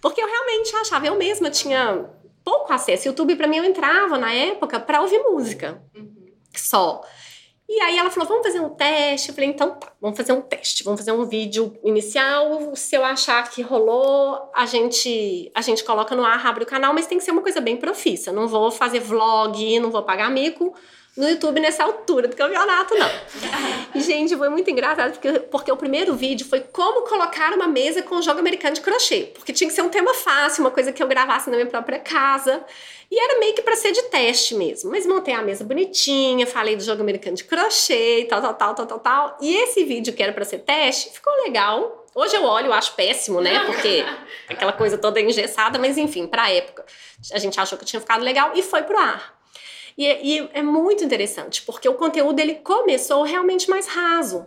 Porque 0.00 0.20
eu 0.20 0.26
realmente 0.26 0.74
achava, 0.76 1.06
eu 1.06 1.16
mesma 1.16 1.50
tinha 1.50 2.04
pouco 2.44 2.72
acesso. 2.72 3.08
YouTube, 3.08 3.36
para 3.36 3.46
mim, 3.46 3.58
eu 3.58 3.64
entrava 3.64 4.18
na 4.18 4.32
época 4.32 4.78
para 4.80 5.00
ouvir 5.00 5.18
música. 5.20 5.82
Uhum. 5.94 6.26
Só. 6.54 7.02
E 7.68 7.80
aí 7.82 7.98
ela 7.98 8.10
falou: 8.10 8.28
vamos 8.28 8.46
fazer 8.46 8.60
um 8.60 8.70
teste. 8.70 9.28
Eu 9.28 9.34
falei: 9.34 9.50
então 9.50 9.70
tá, 9.72 9.92
vamos 10.00 10.16
fazer 10.16 10.32
um 10.32 10.40
teste. 10.40 10.82
Vamos 10.82 11.00
fazer 11.00 11.12
um 11.12 11.24
vídeo 11.26 11.78
inicial. 11.84 12.74
Se 12.74 12.96
eu 12.96 13.04
achar 13.04 13.48
que 13.50 13.60
rolou, 13.60 14.50
a 14.54 14.64
gente, 14.64 15.50
a 15.54 15.60
gente 15.60 15.84
coloca 15.84 16.16
no 16.16 16.24
ar, 16.24 16.46
abre 16.46 16.64
o 16.64 16.66
canal, 16.66 16.94
mas 16.94 17.06
tem 17.06 17.18
que 17.18 17.24
ser 17.24 17.30
uma 17.30 17.42
coisa 17.42 17.60
bem 17.60 17.76
profissa. 17.76 18.32
Não 18.32 18.48
vou 18.48 18.70
fazer 18.70 19.00
vlog, 19.00 19.78
não 19.80 19.90
vou 19.90 20.02
pagar 20.02 20.30
mico 20.30 20.74
no 21.18 21.28
YouTube 21.28 21.58
nessa 21.58 21.82
altura 21.82 22.28
do 22.28 22.36
campeonato, 22.36 22.94
não. 22.94 23.10
E, 23.92 24.00
gente, 24.00 24.36
foi 24.36 24.48
muito 24.48 24.70
engraçado, 24.70 25.10
porque, 25.10 25.32
porque 25.40 25.72
o 25.72 25.76
primeiro 25.76 26.14
vídeo 26.14 26.46
foi 26.46 26.60
como 26.60 27.02
colocar 27.08 27.52
uma 27.54 27.66
mesa 27.66 28.02
com 28.02 28.22
jogo 28.22 28.38
americano 28.38 28.76
de 28.76 28.80
crochê. 28.80 29.32
Porque 29.34 29.52
tinha 29.52 29.68
que 29.68 29.74
ser 29.74 29.82
um 29.82 29.88
tema 29.88 30.14
fácil, 30.14 30.62
uma 30.62 30.70
coisa 30.70 30.92
que 30.92 31.02
eu 31.02 31.08
gravasse 31.08 31.50
na 31.50 31.56
minha 31.56 31.68
própria 31.68 31.98
casa. 31.98 32.64
E 33.10 33.18
era 33.18 33.40
meio 33.40 33.52
que 33.52 33.62
para 33.62 33.74
ser 33.74 33.90
de 33.90 34.02
teste 34.04 34.54
mesmo. 34.54 34.92
Mas 34.92 35.04
montei 35.06 35.34
a 35.34 35.42
mesa 35.42 35.64
bonitinha, 35.64 36.46
falei 36.46 36.76
do 36.76 36.84
jogo 36.84 37.02
americano 37.02 37.34
de 37.34 37.42
crochê, 37.42 38.24
tal, 38.30 38.40
tal, 38.40 38.54
tal, 38.54 38.74
tal, 38.76 38.86
tal, 38.86 38.98
tal. 39.00 39.38
E 39.40 39.56
esse 39.56 39.82
vídeo 39.84 40.12
que 40.12 40.22
era 40.22 40.32
para 40.32 40.44
ser 40.44 40.58
teste 40.58 41.10
ficou 41.10 41.32
legal. 41.42 42.06
Hoje 42.14 42.36
eu 42.36 42.44
olho, 42.44 42.66
eu 42.66 42.72
acho 42.72 42.94
péssimo, 42.94 43.40
né? 43.40 43.64
Porque 43.66 44.04
aquela 44.48 44.72
coisa 44.72 44.96
toda 44.96 45.20
engessada, 45.20 45.80
mas 45.80 45.98
enfim, 45.98 46.28
pra 46.28 46.48
época, 46.52 46.84
a 47.32 47.38
gente 47.40 47.58
achou 47.58 47.76
que 47.76 47.84
tinha 47.84 47.98
ficado 47.98 48.22
legal 48.22 48.52
e 48.54 48.62
foi 48.62 48.84
pro 48.84 48.96
ar. 48.96 49.37
E, 49.98 50.06
e 50.06 50.50
é 50.54 50.62
muito 50.62 51.02
interessante, 51.02 51.62
porque 51.62 51.88
o 51.88 51.94
conteúdo 51.94 52.38
ele 52.38 52.54
começou 52.54 53.24
realmente 53.24 53.68
mais 53.68 53.88
raso. 53.88 54.46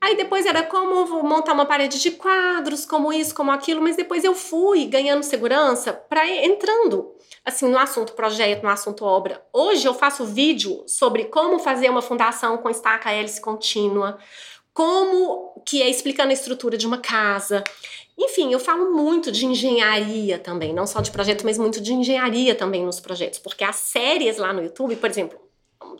Aí 0.00 0.16
depois 0.16 0.44
era 0.44 0.62
como 0.62 1.22
montar 1.22 1.52
uma 1.52 1.66
parede 1.66 2.00
de 2.00 2.10
quadros, 2.12 2.84
como 2.84 3.12
isso, 3.12 3.34
como 3.34 3.50
aquilo, 3.50 3.80
mas 3.80 3.96
depois 3.96 4.24
eu 4.24 4.34
fui 4.34 4.86
ganhando 4.86 5.22
segurança 5.22 5.92
para 5.92 6.26
entrando 6.28 7.14
assim 7.44 7.68
no 7.68 7.78
assunto 7.78 8.12
projeto, 8.12 8.62
no 8.62 8.68
assunto 8.68 9.04
obra. 9.04 9.42
Hoje 9.52 9.86
eu 9.86 9.94
faço 9.94 10.24
vídeo 10.24 10.84
sobre 10.86 11.24
como 11.26 11.58
fazer 11.58 11.88
uma 11.90 12.02
fundação 12.02 12.58
com 12.58 12.68
estaca 12.68 13.10
hélice 13.10 13.40
contínua, 13.40 14.18
como 14.72 15.60
que 15.66 15.82
é 15.82 15.88
explicando 15.88 16.30
a 16.30 16.34
estrutura 16.34 16.76
de 16.76 16.86
uma 16.86 16.98
casa. 16.98 17.64
Enfim, 18.18 18.52
eu 18.52 18.58
falo 18.58 18.92
muito 18.92 19.30
de 19.30 19.46
engenharia 19.46 20.38
também, 20.38 20.74
não 20.74 20.86
só 20.86 21.00
de 21.00 21.10
projeto, 21.10 21.44
mas 21.44 21.56
muito 21.56 21.80
de 21.80 21.94
engenharia 21.94 22.54
também 22.54 22.84
nos 22.84 22.98
projetos, 22.98 23.38
porque 23.38 23.62
as 23.62 23.76
séries 23.76 24.38
lá 24.38 24.52
no 24.52 24.60
YouTube, 24.60 24.96
por 24.96 25.08
exemplo, 25.08 25.38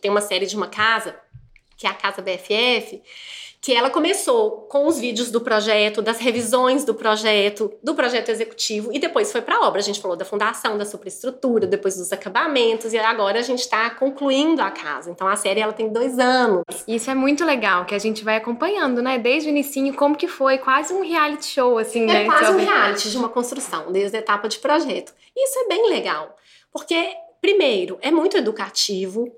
tem 0.01 0.11
uma 0.11 0.21
série 0.21 0.45
de 0.45 0.57
uma 0.57 0.67
casa, 0.67 1.15
que 1.79 1.87
é 1.87 1.91
a 1.91 1.95
Casa 1.95 2.21
BFF, 2.21 3.01
que 3.61 3.75
ela 3.75 3.91
começou 3.91 4.63
com 4.69 4.87
os 4.87 4.99
vídeos 4.99 5.31
do 5.31 5.41
projeto, 5.41 6.01
das 6.01 6.19
revisões 6.19 6.85
do 6.85 6.95
projeto, 6.95 7.73
do 7.83 7.95
projeto 7.95 8.29
executivo 8.29 8.93
e 8.93 8.99
depois 8.99 9.33
foi 9.33 9.43
para 9.43 9.57
a 9.57 9.67
obra. 9.67 9.81
A 9.81 9.83
gente 9.83 10.01
falou 10.01 10.17
da 10.17 10.25
fundação, 10.25 10.79
da 10.79 10.85
superestrutura, 10.85 11.67
depois 11.67 11.97
dos 11.97 12.13
acabamentos 12.13 12.93
e 12.93 12.99
agora 12.99 13.39
a 13.39 13.43
gente 13.43 13.61
está 13.61 13.91
concluindo 13.91 14.63
a 14.63 14.71
casa. 14.71 15.11
Então 15.11 15.27
a 15.27 15.35
série 15.35 15.61
ela 15.61 15.73
tem 15.73 15.89
dois 15.89 16.19
anos. 16.19 16.63
Isso 16.87 17.11
é 17.11 17.15
muito 17.15 17.45
legal, 17.45 17.85
que 17.85 17.95
a 17.95 17.99
gente 17.99 18.25
vai 18.25 18.37
acompanhando, 18.37 19.03
né? 19.03 19.19
Desde 19.19 19.49
o 19.49 19.51
início, 19.51 19.93
como 19.95 20.17
que 20.17 20.29
foi, 20.29 20.59
quase 20.59 20.93
um 20.93 21.03
reality 21.03 21.47
show, 21.47 21.79
assim, 21.79 22.05
é 22.05 22.07
né? 22.07 22.23
É 22.23 22.27
quase 22.27 22.53
um 22.53 22.59
reality 22.59 23.11
de 23.11 23.17
uma 23.17 23.29
construção, 23.29 23.91
desde 23.91 24.17
a 24.17 24.21
etapa 24.21 24.49
de 24.49 24.59
projeto. 24.59 25.13
Isso 25.37 25.59
é 25.59 25.69
bem 25.69 25.89
legal, 25.89 26.37
porque 26.73 27.13
primeiro 27.41 27.99
é 28.01 28.11
muito 28.11 28.37
educativo. 28.37 29.33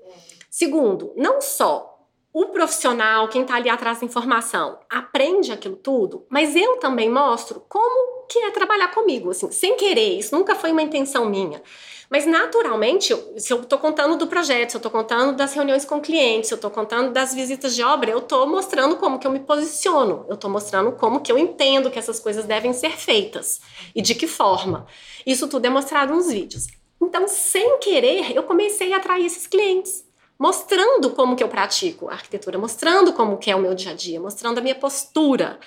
Segundo, 0.49 1.13
não 1.15 1.41
só 1.41 1.90
o 2.33 2.45
profissional, 2.47 3.27
quem 3.27 3.41
está 3.41 3.55
ali 3.55 3.69
atrás 3.69 3.99
da 3.99 4.05
informação, 4.05 4.79
aprende 4.89 5.51
aquilo 5.51 5.75
tudo, 5.75 6.25
mas 6.29 6.55
eu 6.55 6.77
também 6.77 7.09
mostro 7.09 7.63
como 7.67 8.25
que 8.29 8.39
é 8.39 8.51
trabalhar 8.51 8.87
comigo, 8.89 9.31
assim, 9.31 9.51
sem 9.51 9.75
querer, 9.75 10.17
isso 10.17 10.33
nunca 10.33 10.55
foi 10.55 10.71
uma 10.71 10.81
intenção 10.81 11.25
minha. 11.25 11.61
Mas 12.09 12.25
naturalmente, 12.25 13.15
se 13.37 13.53
eu 13.53 13.61
estou 13.61 13.79
contando 13.79 14.17
do 14.17 14.27
projeto, 14.27 14.71
se 14.71 14.75
eu 14.75 14.79
estou 14.79 14.91
contando 14.91 15.35
das 15.35 15.53
reuniões 15.53 15.85
com 15.85 15.99
clientes, 15.99 16.47
se 16.47 16.53
eu 16.53 16.57
estou 16.57 16.71
contando 16.71 17.11
das 17.11 17.33
visitas 17.33 17.73
de 17.73 17.83
obra, 17.83 18.11
eu 18.11 18.19
estou 18.19 18.45
mostrando 18.47 18.97
como 18.97 19.17
que 19.17 19.25
eu 19.25 19.31
me 19.31 19.39
posiciono, 19.39 20.25
eu 20.27 20.35
estou 20.35 20.49
mostrando 20.49 20.91
como 20.93 21.21
que 21.21 21.31
eu 21.31 21.37
entendo 21.37 21.89
que 21.89 21.99
essas 21.99 22.19
coisas 22.19 22.45
devem 22.45 22.73
ser 22.73 22.91
feitas 22.97 23.61
e 23.95 24.01
de 24.01 24.13
que 24.13 24.27
forma. 24.27 24.85
Isso 25.25 25.47
tudo 25.47 25.65
é 25.65 25.69
mostrado 25.69 26.13
nos 26.13 26.29
vídeos. 26.29 26.67
Então, 27.01 27.27
sem 27.27 27.79
querer, 27.79 28.35
eu 28.35 28.43
comecei 28.43 28.93
a 28.93 28.97
atrair 28.97 29.25
esses 29.25 29.47
clientes 29.47 30.10
mostrando 30.41 31.11
como 31.11 31.35
que 31.35 31.43
eu 31.43 31.47
pratico 31.47 32.09
a 32.09 32.13
arquitetura, 32.13 32.57
mostrando 32.57 33.13
como 33.13 33.37
que 33.37 33.51
é 33.51 33.55
o 33.55 33.61
meu 33.61 33.75
dia 33.75 33.91
a 33.91 33.93
dia, 33.93 34.19
mostrando 34.19 34.57
a 34.57 34.61
minha 34.61 34.73
postura, 34.73 35.59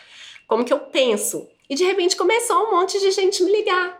como 0.48 0.64
que 0.64 0.72
eu 0.72 0.80
penso. 0.80 1.46
E 1.70 1.76
de 1.76 1.84
repente 1.84 2.16
começou 2.16 2.56
um 2.56 2.72
monte 2.72 2.98
de 2.98 3.12
gente 3.12 3.44
me 3.44 3.52
ligar. 3.52 3.96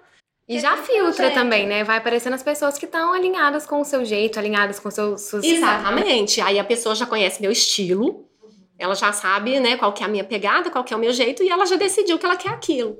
E 0.48 0.58
já 0.58 0.76
filtra 0.76 1.30
também, 1.30 1.64
né? 1.64 1.84
Vai 1.84 1.98
aparecendo 1.98 2.34
as 2.34 2.42
pessoas 2.42 2.76
que 2.76 2.86
estão 2.86 3.12
alinhadas 3.12 3.64
com 3.64 3.80
o 3.80 3.84
seu 3.84 4.04
jeito, 4.04 4.36
alinhadas 4.36 4.80
com 4.80 4.88
o 4.88 4.90
seu... 4.90 5.16
Suas... 5.16 5.44
Exatamente. 5.44 6.40
Aí 6.40 6.58
a 6.58 6.64
pessoa 6.64 6.96
já 6.96 7.06
conhece 7.06 7.40
meu 7.40 7.52
estilo, 7.52 8.28
ela 8.76 8.96
já 8.96 9.12
sabe, 9.12 9.60
né, 9.60 9.76
qual 9.76 9.92
que 9.92 10.02
é 10.02 10.06
a 10.06 10.08
minha 10.08 10.24
pegada, 10.24 10.70
qual 10.70 10.82
que 10.82 10.92
é 10.92 10.96
o 10.96 11.00
meu 11.00 11.12
jeito, 11.12 11.44
e 11.44 11.50
ela 11.50 11.64
já 11.66 11.76
decidiu 11.76 12.18
que 12.18 12.26
ela 12.26 12.36
quer 12.36 12.50
aquilo. 12.50 12.98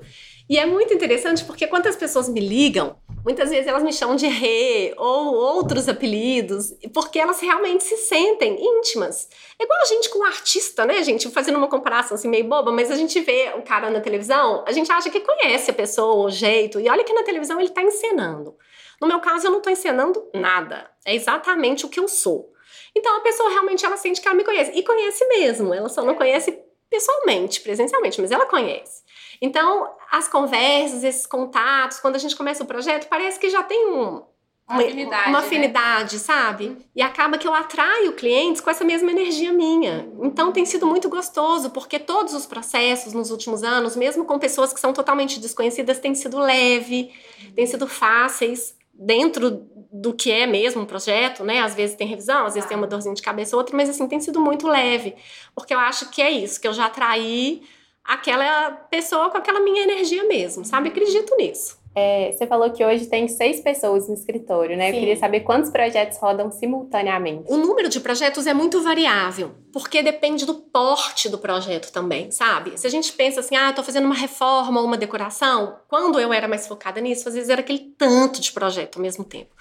E 0.49 0.57
é 0.57 0.65
muito 0.65 0.93
interessante 0.93 1.43
porque 1.43 1.67
quando 1.67 1.87
as 1.87 1.97
pessoas 1.97 2.29
me 2.29 2.39
ligam, 2.39 2.95
muitas 3.25 3.49
vezes 3.49 3.65
elas 3.65 3.81
me 3.81 3.91
chamam 3.91 4.15
de 4.15 4.27
Rê 4.27 4.93
ou 4.97 5.33
outros 5.33 5.89
apelidos, 5.89 6.71
porque 6.93 7.17
elas 7.17 7.41
realmente 7.41 7.83
se 7.83 7.97
sentem 7.97 8.55
íntimas. 8.63 9.27
É 9.59 9.63
igual 9.63 9.81
a 9.81 9.85
gente 9.85 10.09
com 10.09 10.19
um 10.19 10.23
artista, 10.23 10.85
né, 10.85 11.01
gente? 11.01 11.29
Fazendo 11.31 11.57
uma 11.57 11.67
comparação 11.67 12.15
assim 12.15 12.29
meio 12.29 12.45
boba, 12.45 12.71
mas 12.71 12.91
a 12.91 12.95
gente 12.95 13.19
vê 13.21 13.51
o 13.57 13.63
cara 13.63 13.89
na 13.89 13.99
televisão, 13.99 14.63
a 14.67 14.71
gente 14.71 14.91
acha 14.91 15.09
que 15.09 15.19
conhece 15.19 15.71
a 15.71 15.73
pessoa, 15.73 16.27
o 16.27 16.29
jeito, 16.29 16.79
e 16.79 16.87
olha 16.87 17.03
que 17.03 17.13
na 17.13 17.23
televisão 17.23 17.59
ele 17.59 17.69
está 17.69 17.81
encenando. 17.81 18.55
No 19.01 19.07
meu 19.07 19.19
caso, 19.19 19.47
eu 19.47 19.51
não 19.51 19.57
estou 19.57 19.73
encenando 19.73 20.29
nada. 20.33 20.89
É 21.03 21.13
exatamente 21.13 21.85
o 21.85 21.89
que 21.89 21.99
eu 21.99 22.07
sou. 22.07 22.53
Então 22.95 23.17
a 23.17 23.21
pessoa 23.21 23.49
realmente 23.49 23.85
ela 23.85 23.97
sente 23.97 24.21
que 24.21 24.27
ela 24.27 24.37
me 24.37 24.43
conhece. 24.43 24.71
E 24.73 24.83
conhece 24.83 25.25
mesmo, 25.27 25.73
ela 25.73 25.89
só 25.89 26.03
não 26.03 26.15
conhece 26.15 26.57
pessoalmente, 26.95 27.59
presencialmente, 27.59 28.21
mas 28.21 28.31
ela 28.31 28.45
conhece. 28.45 29.03
Então, 29.41 29.89
as 30.09 30.27
conversas, 30.29 31.03
esses 31.03 31.25
contatos, 31.25 31.99
quando 31.99 32.15
a 32.15 32.19
gente 32.19 32.35
começa 32.35 32.63
o 32.63 32.67
projeto, 32.67 33.07
parece 33.07 33.37
que 33.37 33.49
já 33.49 33.61
tem 33.61 33.87
um, 33.87 34.23
uma 34.67 34.81
afinidade, 34.81 35.29
uma 35.29 35.39
afinidade 35.39 36.15
né? 36.15 36.21
sabe? 36.21 36.77
E 36.95 37.01
acaba 37.01 37.37
que 37.37 37.45
eu 37.45 37.53
atraio 37.53 38.13
clientes 38.13 38.61
com 38.61 38.69
essa 38.69 38.85
mesma 38.85 39.11
energia 39.11 39.51
minha. 39.51 40.09
Então 40.21 40.53
tem 40.53 40.65
sido 40.65 40.87
muito 40.87 41.09
gostoso, 41.09 41.69
porque 41.71 41.99
todos 41.99 42.33
os 42.33 42.45
processos 42.45 43.11
nos 43.11 43.29
últimos 43.29 43.61
anos, 43.61 43.97
mesmo 43.97 44.23
com 44.23 44.39
pessoas 44.39 44.71
que 44.71 44.79
são 44.79 44.93
totalmente 44.93 45.39
desconhecidas, 45.39 45.99
têm 45.99 46.15
sido 46.15 46.39
leve, 46.39 47.11
têm 47.53 47.67
sido 47.67 47.87
fáceis 47.87 48.73
dentro 48.97 49.67
do 49.91 50.13
que 50.13 50.31
é 50.31 50.45
mesmo 50.45 50.81
um 50.81 50.85
projeto, 50.85 51.43
né? 51.43 51.59
Às 51.61 51.75
vezes 51.75 51.95
tem 51.95 52.07
revisão, 52.07 52.45
às 52.45 52.53
vezes 52.53 52.67
tem 52.67 52.77
uma 52.77 52.87
dorzinha 52.87 53.15
de 53.15 53.21
cabeça 53.21 53.55
ou 53.55 53.61
outra, 53.61 53.75
mas 53.75 53.89
assim 53.89 54.07
tem 54.07 54.19
sido 54.19 54.39
muito 54.39 54.67
leve, 54.67 55.15
porque 55.53 55.73
eu 55.73 55.79
acho 55.79 56.09
que 56.09 56.21
é 56.21 56.29
isso, 56.29 56.59
que 56.59 56.67
eu 56.67 56.73
já 56.73 56.85
atraí 56.85 57.63
aquela 58.03 58.71
pessoa 58.71 59.29
com 59.29 59.37
aquela 59.37 59.59
minha 59.59 59.83
energia 59.83 60.23
mesmo, 60.25 60.63
sabe? 60.65 60.89
Acredito 60.89 61.35
nisso. 61.37 61.77
É, 61.97 62.33
você 62.33 62.45
falou 62.45 62.69
que 62.71 62.83
hoje 62.83 63.05
tem 63.05 63.25
seis 63.29 63.61
pessoas 63.61 64.09
no 64.09 64.13
escritório, 64.13 64.75
né? 64.75 64.89
Sim. 64.89 64.95
Eu 64.95 64.99
queria 64.99 65.15
saber 65.15 65.39
quantos 65.39 65.71
projetos 65.71 66.17
rodam 66.17 66.51
simultaneamente. 66.51 67.49
O 67.49 67.55
número 67.55 67.87
de 67.87 68.01
projetos 68.01 68.45
é 68.45 68.53
muito 68.53 68.81
variável, 68.81 69.55
porque 69.71 70.03
depende 70.03 70.45
do 70.45 70.55
porte 70.55 71.29
do 71.29 71.37
projeto 71.37 71.93
também, 71.93 72.31
sabe? 72.31 72.77
Se 72.77 72.85
a 72.85 72.89
gente 72.89 73.13
pensa 73.13 73.39
assim, 73.39 73.55
ah, 73.55 73.71
tô 73.71 73.81
fazendo 73.81 74.05
uma 74.05 74.15
reforma 74.15 74.81
ou 74.81 74.85
uma 74.85 74.97
decoração, 74.97 75.77
quando 75.87 76.19
eu 76.19 76.33
era 76.33 76.49
mais 76.49 76.67
focada 76.67 76.99
nisso, 76.99 77.29
às 77.29 77.33
vezes 77.33 77.49
era 77.49 77.61
aquele 77.61 77.93
tanto 77.97 78.41
de 78.41 78.51
projeto 78.51 78.97
ao 78.97 79.01
mesmo 79.01 79.23
tempo. 79.23 79.55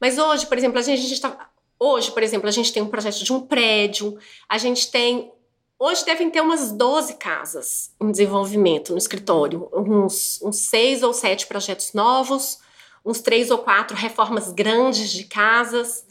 Mas 0.00 0.18
hoje, 0.18 0.44
por 0.46 0.58
exemplo, 0.58 0.80
a 0.80 0.82
gente, 0.82 0.98
a 0.98 1.08
gente 1.08 1.20
tá. 1.20 1.50
Hoje, 1.78 2.10
por 2.10 2.22
exemplo, 2.22 2.48
a 2.48 2.52
gente 2.52 2.72
tem 2.72 2.82
um 2.82 2.88
projeto 2.88 3.22
de 3.22 3.32
um 3.32 3.40
prédio, 3.42 4.18
a 4.48 4.58
gente 4.58 4.90
tem 4.90 5.30
Hoje 5.78 6.06
devem 6.06 6.30
ter 6.30 6.40
umas 6.40 6.72
12 6.72 7.14
casas 7.14 7.92
em 8.00 8.10
desenvolvimento 8.10 8.92
no 8.92 8.98
escritório, 8.98 9.68
uns, 9.74 10.40
uns 10.42 10.70
seis 10.70 11.02
ou 11.02 11.12
sete 11.12 11.46
projetos 11.46 11.92
novos, 11.92 12.58
uns 13.04 13.20
três 13.20 13.50
ou 13.50 13.58
quatro 13.58 13.94
reformas 13.94 14.50
grandes 14.50 15.10
de 15.10 15.24
casas. 15.24 16.06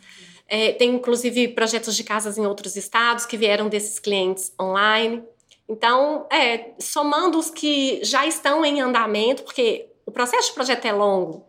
É, 0.48 0.74
tem 0.74 0.94
inclusive 0.94 1.48
projetos 1.48 1.96
de 1.96 2.04
casas 2.04 2.38
em 2.38 2.46
outros 2.46 2.76
estados 2.76 3.26
que 3.26 3.36
vieram 3.36 3.68
desses 3.68 3.98
clientes 3.98 4.54
online. 4.62 5.24
Então, 5.68 6.28
é, 6.32 6.76
somando 6.80 7.40
os 7.40 7.50
que 7.50 8.00
já 8.04 8.28
estão 8.28 8.64
em 8.64 8.82
andamento, 8.82 9.42
porque 9.42 9.88
o 10.06 10.12
processo 10.12 10.50
de 10.50 10.54
projeto 10.54 10.86
é 10.86 10.94
longo. 10.94 11.44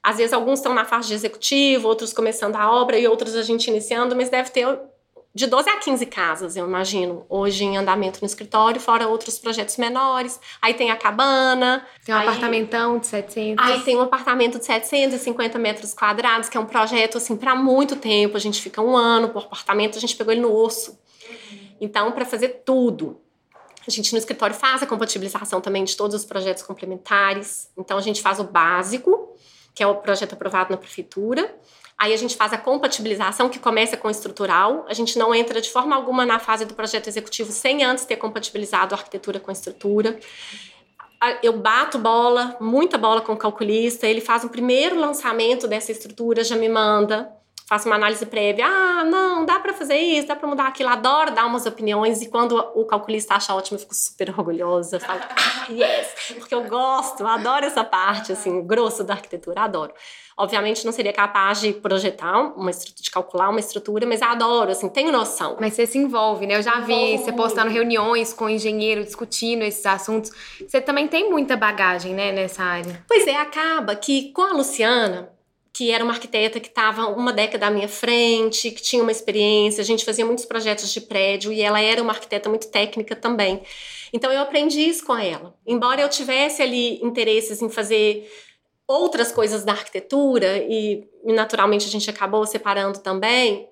Às 0.00 0.18
vezes 0.18 0.32
alguns 0.32 0.60
estão 0.60 0.72
na 0.72 0.84
fase 0.84 1.08
de 1.08 1.14
executivo, 1.14 1.88
outros 1.88 2.12
começando 2.12 2.54
a 2.54 2.70
obra 2.70 2.96
e 2.96 3.08
outros 3.08 3.34
a 3.34 3.42
gente 3.42 3.68
iniciando, 3.68 4.14
mas 4.14 4.30
deve 4.30 4.50
ter 4.50 4.66
de 5.32 5.46
12 5.46 5.70
a 5.70 5.78
15 5.78 6.06
casas, 6.06 6.56
eu 6.56 6.66
imagino, 6.66 7.24
hoje 7.28 7.62
em 7.64 7.76
andamento 7.76 8.18
no 8.20 8.26
escritório, 8.26 8.80
fora 8.80 9.06
outros 9.06 9.38
projetos 9.38 9.76
menores. 9.76 10.40
Aí 10.60 10.74
tem 10.74 10.90
a 10.90 10.96
cabana. 10.96 11.86
Tem 12.04 12.12
um 12.12 12.18
aí, 12.18 12.26
apartamentão 12.26 12.98
de 12.98 13.06
700. 13.06 13.64
Aí 13.64 13.80
tem 13.82 13.96
um 13.96 14.00
apartamento 14.00 14.58
de 14.58 14.64
750 14.64 15.56
metros 15.56 15.94
quadrados, 15.94 16.48
que 16.48 16.56
é 16.56 16.60
um 16.60 16.66
projeto, 16.66 17.18
assim, 17.18 17.36
para 17.36 17.54
muito 17.54 17.94
tempo. 17.94 18.36
A 18.36 18.40
gente 18.40 18.60
fica 18.60 18.82
um 18.82 18.96
ano 18.96 19.28
por 19.28 19.44
apartamento, 19.44 19.96
a 19.96 20.00
gente 20.00 20.16
pegou 20.16 20.32
ele 20.32 20.42
no 20.42 20.52
osso. 20.52 20.98
Então, 21.80 22.10
para 22.10 22.24
fazer 22.24 22.62
tudo. 22.64 23.20
A 23.86 23.90
gente 23.90 24.12
no 24.12 24.18
escritório 24.18 24.54
faz 24.54 24.82
a 24.82 24.86
compatibilização 24.86 25.60
também 25.60 25.84
de 25.84 25.96
todos 25.96 26.14
os 26.14 26.24
projetos 26.24 26.64
complementares. 26.64 27.70
Então, 27.78 27.96
a 27.96 28.00
gente 28.00 28.20
faz 28.20 28.40
o 28.40 28.44
básico, 28.44 29.36
que 29.80 29.84
é 29.84 29.86
o 29.86 29.94
projeto 29.94 30.34
aprovado 30.34 30.70
na 30.70 30.76
prefeitura. 30.76 31.54
Aí 31.96 32.12
a 32.12 32.16
gente 32.18 32.36
faz 32.36 32.52
a 32.52 32.58
compatibilização, 32.58 33.48
que 33.48 33.58
começa 33.58 33.96
com 33.96 34.08
o 34.08 34.10
estrutural. 34.10 34.84
A 34.86 34.92
gente 34.92 35.18
não 35.18 35.34
entra 35.34 35.58
de 35.58 35.70
forma 35.70 35.96
alguma 35.96 36.26
na 36.26 36.38
fase 36.38 36.66
do 36.66 36.74
projeto 36.74 37.08
executivo 37.08 37.50
sem 37.50 37.82
antes 37.82 38.04
ter 38.04 38.16
compatibilizado 38.16 38.94
a 38.94 38.98
arquitetura 38.98 39.40
com 39.40 39.50
a 39.50 39.54
estrutura. 39.54 40.20
Eu 41.42 41.54
bato 41.54 41.98
bola, 41.98 42.58
muita 42.60 42.98
bola 42.98 43.22
com 43.22 43.32
o 43.32 43.38
calculista. 43.38 44.06
Ele 44.06 44.20
faz 44.20 44.44
o 44.44 44.50
primeiro 44.50 45.00
lançamento 45.00 45.66
dessa 45.66 45.90
estrutura, 45.90 46.44
já 46.44 46.56
me 46.56 46.68
manda 46.68 47.39
faço 47.70 47.88
uma 47.88 47.94
análise 47.94 48.26
prévia. 48.26 48.66
Ah, 48.66 49.04
não, 49.04 49.46
dá 49.46 49.60
para 49.60 49.72
fazer 49.72 49.94
isso, 49.94 50.26
dá 50.26 50.34
para 50.34 50.48
mudar 50.48 50.66
aquilo. 50.66 50.88
Adoro 50.88 51.30
dar 51.30 51.46
umas 51.46 51.66
opiniões 51.66 52.20
e 52.20 52.28
quando 52.28 52.58
o 52.74 52.84
calculista 52.84 53.36
acha 53.36 53.54
ótimo, 53.54 53.76
eu 53.76 53.80
fico 53.80 53.94
super 53.94 54.28
orgulhosa. 54.30 54.98
Falo, 54.98 55.20
ah, 55.22 55.66
yes, 55.70 56.34
porque 56.34 56.52
eu 56.52 56.64
gosto, 56.64 57.20
eu 57.20 57.28
adoro 57.28 57.64
essa 57.64 57.84
parte, 57.84 58.32
assim, 58.32 58.66
grosso 58.66 59.04
da 59.04 59.14
arquitetura, 59.14 59.60
adoro. 59.60 59.92
Obviamente 60.36 60.84
não 60.84 60.90
seria 60.90 61.12
capaz 61.12 61.60
de 61.60 61.72
projetar 61.72 62.40
uma 62.56 62.70
estrutura, 62.70 63.04
de 63.04 63.10
calcular 63.10 63.50
uma 63.50 63.60
estrutura, 63.60 64.04
mas 64.04 64.20
adoro, 64.20 64.72
assim, 64.72 64.88
tenho 64.88 65.12
noção. 65.12 65.56
Mas 65.60 65.74
você 65.74 65.86
se 65.86 65.96
envolve, 65.96 66.48
né? 66.48 66.56
Eu 66.56 66.62
já 66.62 66.80
vi 66.80 67.18
você 67.18 67.32
postando 67.32 67.70
reuniões 67.70 68.32
com 68.32 68.48
engenheiro, 68.48 69.04
discutindo 69.04 69.62
esses 69.62 69.86
assuntos. 69.86 70.32
Você 70.66 70.80
também 70.80 71.06
tem 71.06 71.30
muita 71.30 71.56
bagagem, 71.56 72.14
né, 72.14 72.32
nessa 72.32 72.64
área. 72.64 73.04
Pois 73.06 73.28
é, 73.28 73.36
acaba 73.36 73.94
que 73.94 74.32
com 74.32 74.42
a 74.42 74.52
Luciana, 74.54 75.30
que 75.80 75.90
era 75.90 76.04
uma 76.04 76.12
arquiteta 76.12 76.60
que 76.60 76.68
estava 76.68 77.06
uma 77.06 77.32
década 77.32 77.68
à 77.68 77.70
minha 77.70 77.88
frente, 77.88 78.70
que 78.70 78.82
tinha 78.82 79.02
uma 79.02 79.10
experiência, 79.10 79.80
a 79.80 79.84
gente 79.84 80.04
fazia 80.04 80.26
muitos 80.26 80.44
projetos 80.44 80.92
de 80.92 81.00
prédio 81.00 81.50
e 81.50 81.62
ela 81.62 81.80
era 81.80 82.02
uma 82.02 82.12
arquiteta 82.12 82.50
muito 82.50 82.68
técnica 82.70 83.16
também. 83.16 83.62
Então 84.12 84.30
eu 84.30 84.42
aprendi 84.42 84.78
isso 84.78 85.06
com 85.06 85.16
ela. 85.16 85.54
Embora 85.66 86.02
eu 86.02 86.08
tivesse 86.10 86.60
ali 86.60 87.02
interesses 87.02 87.62
em 87.62 87.70
fazer 87.70 88.30
outras 88.86 89.32
coisas 89.32 89.64
da 89.64 89.72
arquitetura 89.72 90.58
e, 90.58 91.08
naturalmente 91.24 91.86
a 91.86 91.90
gente 91.90 92.10
acabou 92.10 92.44
separando 92.44 92.98
também, 92.98 93.66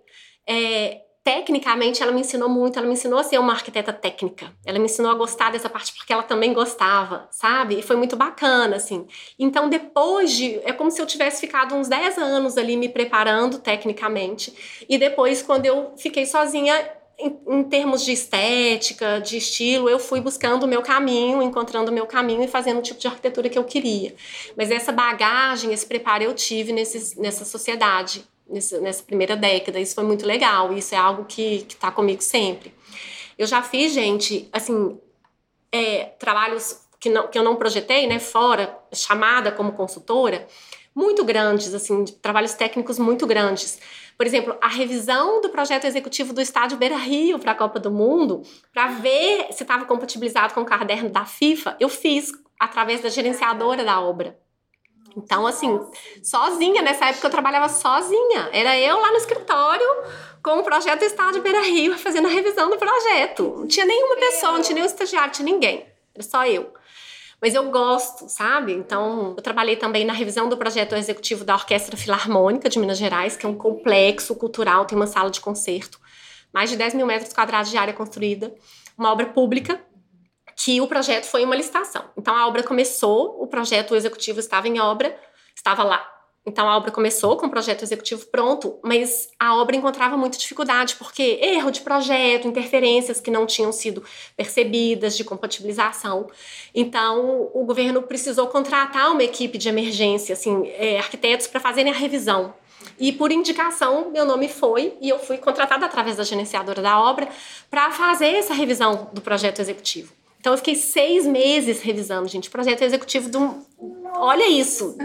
é, 0.48 1.02
tecnicamente 1.28 2.02
ela 2.02 2.10
me 2.10 2.22
ensinou 2.22 2.48
muito, 2.48 2.78
ela 2.78 2.88
me 2.88 2.94
ensinou 2.94 3.18
a 3.18 3.22
ser 3.22 3.36
uma 3.38 3.52
arquiteta 3.52 3.92
técnica. 3.92 4.50
Ela 4.64 4.78
me 4.78 4.86
ensinou 4.86 5.12
a 5.12 5.14
gostar 5.14 5.52
dessa 5.52 5.68
parte 5.68 5.92
porque 5.92 6.10
ela 6.10 6.22
também 6.22 6.54
gostava, 6.54 7.28
sabe? 7.30 7.78
E 7.78 7.82
foi 7.82 7.96
muito 7.96 8.16
bacana, 8.16 8.76
assim. 8.76 9.06
Então, 9.38 9.68
depois 9.68 10.32
de. 10.32 10.58
É 10.64 10.72
como 10.72 10.90
se 10.90 11.02
eu 11.02 11.04
tivesse 11.04 11.38
ficado 11.38 11.74
uns 11.74 11.86
10 11.86 12.16
anos 12.16 12.56
ali 12.56 12.78
me 12.78 12.88
preparando 12.88 13.58
tecnicamente. 13.58 14.54
E 14.88 14.96
depois, 14.96 15.42
quando 15.42 15.66
eu 15.66 15.92
fiquei 15.98 16.24
sozinha, 16.24 16.74
em, 17.18 17.38
em, 17.46 17.62
termos 17.62 18.06
de 18.06 18.12
estética, 18.12 19.20
de 19.20 19.36
estilo, 19.36 19.90
eu 19.90 19.98
fui 19.98 20.22
buscando 20.22 20.62
o 20.62 20.66
meu 20.66 20.80
caminho, 20.80 21.42
encontrando 21.42 21.90
o 21.90 21.94
meu 21.94 22.06
caminho 22.06 22.42
e 22.42 22.48
fazendo 22.48 22.78
o 22.78 22.82
tipo 22.82 22.98
de 22.98 23.06
arquitetura 23.06 23.50
que 23.50 23.58
eu 23.58 23.64
queria. 23.64 24.14
Mas 24.56 24.70
essa 24.70 24.92
bagagem, 24.92 25.74
esse 25.74 25.84
preparo 25.84 26.24
eu 26.24 26.32
tive 26.32 26.72
nesse, 26.72 27.20
nessa 27.20 27.44
sociedade 27.44 28.24
nessa, 28.48 29.02
primeira 29.02 29.36
década. 29.36 29.78
Isso 29.78 29.94
foi 29.94 30.04
muito 30.04 30.26
legal. 30.26 30.72
Isso 30.72 30.94
é 30.94 30.98
algo 30.98 31.24
que, 31.24 31.60
que 31.62 31.76
tá 31.76 31.90
comigo 31.90 32.22
sempre. 32.22 32.74
Eu 33.36 33.46
já 33.46 33.62
fiz, 33.62 33.92
gente, 33.92 34.48
assim, 34.52 34.98
é, 35.70 36.04
trabalhos 36.18 36.80
que, 36.98 37.08
não, 37.08 37.28
que 37.28 37.38
eu 37.38 37.42
não 37.42 37.56
projetei, 37.56 38.06
né, 38.06 38.18
fora, 38.18 38.76
chamada 38.92 39.52
como 39.52 39.72
consultora, 39.72 40.46
muito 40.94 41.24
grandes, 41.24 41.72
assim, 41.72 42.04
trabalhos 42.20 42.54
técnicos 42.54 42.98
muito 42.98 43.26
grandes. 43.26 43.78
Por 44.16 44.26
exemplo, 44.26 44.56
a 44.60 44.66
revisão 44.66 45.40
do 45.40 45.48
projeto 45.48 45.84
executivo 45.84 46.32
do 46.32 46.40
estádio 46.40 46.76
Beira 46.76 46.96
Rio 46.96 47.38
para 47.38 47.52
a 47.52 47.54
Copa 47.54 47.78
do 47.78 47.88
Mundo, 47.88 48.42
para 48.72 48.88
ver 48.88 49.52
se 49.52 49.62
estava 49.62 49.84
compatibilizado 49.84 50.52
com 50.52 50.62
o 50.62 50.66
caderno 50.66 51.08
da 51.08 51.24
FIFA, 51.24 51.76
eu 51.78 51.88
fiz 51.88 52.32
através 52.58 53.00
da 53.00 53.08
gerenciadora 53.08 53.84
da 53.84 54.00
obra. 54.00 54.36
Então, 55.18 55.46
assim, 55.46 55.80
sozinha, 56.22 56.80
nessa 56.80 57.06
época 57.06 57.26
eu 57.26 57.30
trabalhava 57.30 57.68
sozinha. 57.68 58.48
Era 58.52 58.78
eu 58.78 58.98
lá 59.00 59.10
no 59.10 59.16
escritório 59.16 59.86
com 60.42 60.58
o 60.58 60.62
projeto 60.62 61.02
Estádio 61.02 61.42
Beira 61.42 61.60
Rio 61.62 61.96
fazendo 61.98 62.28
a 62.28 62.30
revisão 62.30 62.70
do 62.70 62.76
projeto. 62.76 63.54
Não 63.58 63.66
tinha 63.66 63.84
nenhuma 63.84 64.16
pessoa, 64.16 64.52
não 64.52 64.62
tinha 64.62 64.74
nenhum 64.74 64.86
estagiário, 64.86 65.32
tinha 65.32 65.44
ninguém. 65.44 65.86
Era 66.14 66.22
só 66.22 66.46
eu. 66.46 66.72
Mas 67.40 67.54
eu 67.54 67.70
gosto, 67.70 68.28
sabe? 68.28 68.72
Então, 68.72 69.34
eu 69.36 69.42
trabalhei 69.42 69.76
também 69.76 70.04
na 70.04 70.12
revisão 70.12 70.48
do 70.48 70.56
projeto 70.56 70.94
executivo 70.96 71.44
da 71.44 71.54
Orquestra 71.54 71.96
Filarmônica 71.96 72.68
de 72.68 72.78
Minas 72.78 72.98
Gerais, 72.98 73.36
que 73.36 73.46
é 73.46 73.48
um 73.48 73.54
complexo 73.54 74.34
cultural, 74.34 74.84
tem 74.84 74.96
uma 74.96 75.06
sala 75.06 75.30
de 75.30 75.40
concerto, 75.40 76.00
mais 76.52 76.68
de 76.68 76.76
10 76.76 76.94
mil 76.94 77.06
metros 77.06 77.32
quadrados 77.32 77.70
de 77.70 77.76
área 77.76 77.94
construída, 77.94 78.52
uma 78.96 79.12
obra 79.12 79.26
pública 79.26 79.80
que 80.58 80.80
o 80.80 80.88
projeto 80.88 81.24
foi 81.24 81.44
uma 81.44 81.54
licitação. 81.54 82.04
Então 82.16 82.34
a 82.34 82.48
obra 82.48 82.64
começou, 82.64 83.40
o 83.40 83.46
projeto 83.46 83.94
executivo 83.94 84.40
estava 84.40 84.66
em 84.66 84.80
obra, 84.80 85.16
estava 85.54 85.84
lá. 85.84 86.04
Então 86.44 86.68
a 86.68 86.76
obra 86.76 86.90
começou 86.90 87.36
com 87.36 87.46
o 87.46 87.50
projeto 87.50 87.82
executivo 87.82 88.26
pronto, 88.26 88.76
mas 88.82 89.28
a 89.38 89.54
obra 89.54 89.76
encontrava 89.76 90.16
muita 90.16 90.36
dificuldade, 90.36 90.96
porque 90.96 91.38
erro 91.40 91.70
de 91.70 91.82
projeto, 91.82 92.48
interferências 92.48 93.20
que 93.20 93.30
não 93.30 93.46
tinham 93.46 93.70
sido 93.70 94.02
percebidas, 94.36 95.16
de 95.16 95.22
compatibilização. 95.22 96.26
Então 96.74 97.48
o 97.54 97.64
governo 97.64 98.02
precisou 98.02 98.48
contratar 98.48 99.12
uma 99.12 99.22
equipe 99.22 99.58
de 99.58 99.68
emergência, 99.68 100.32
assim, 100.32 100.66
é, 100.70 100.98
arquitetos 100.98 101.46
para 101.46 101.60
fazerem 101.60 101.92
a 101.92 101.96
revisão. 101.96 102.52
E 102.98 103.12
por 103.12 103.30
indicação, 103.30 104.10
meu 104.10 104.24
nome 104.24 104.48
foi 104.48 104.96
e 105.00 105.08
eu 105.08 105.20
fui 105.20 105.38
contratada 105.38 105.86
através 105.86 106.16
da 106.16 106.24
gerenciadora 106.24 106.82
da 106.82 107.00
obra 107.00 107.28
para 107.70 107.92
fazer 107.92 108.34
essa 108.34 108.54
revisão 108.54 109.08
do 109.12 109.20
projeto 109.20 109.60
executivo. 109.60 110.17
Então 110.48 110.54
eu 110.54 110.58
fiquei 110.58 110.76
seis 110.76 111.26
meses 111.26 111.82
revisando, 111.82 112.26
gente, 112.26 112.48
projeto 112.48 112.80
executivo 112.80 113.28
de 113.28 113.36
um. 113.36 113.62
Olha 114.16 114.48
isso! 114.48 114.96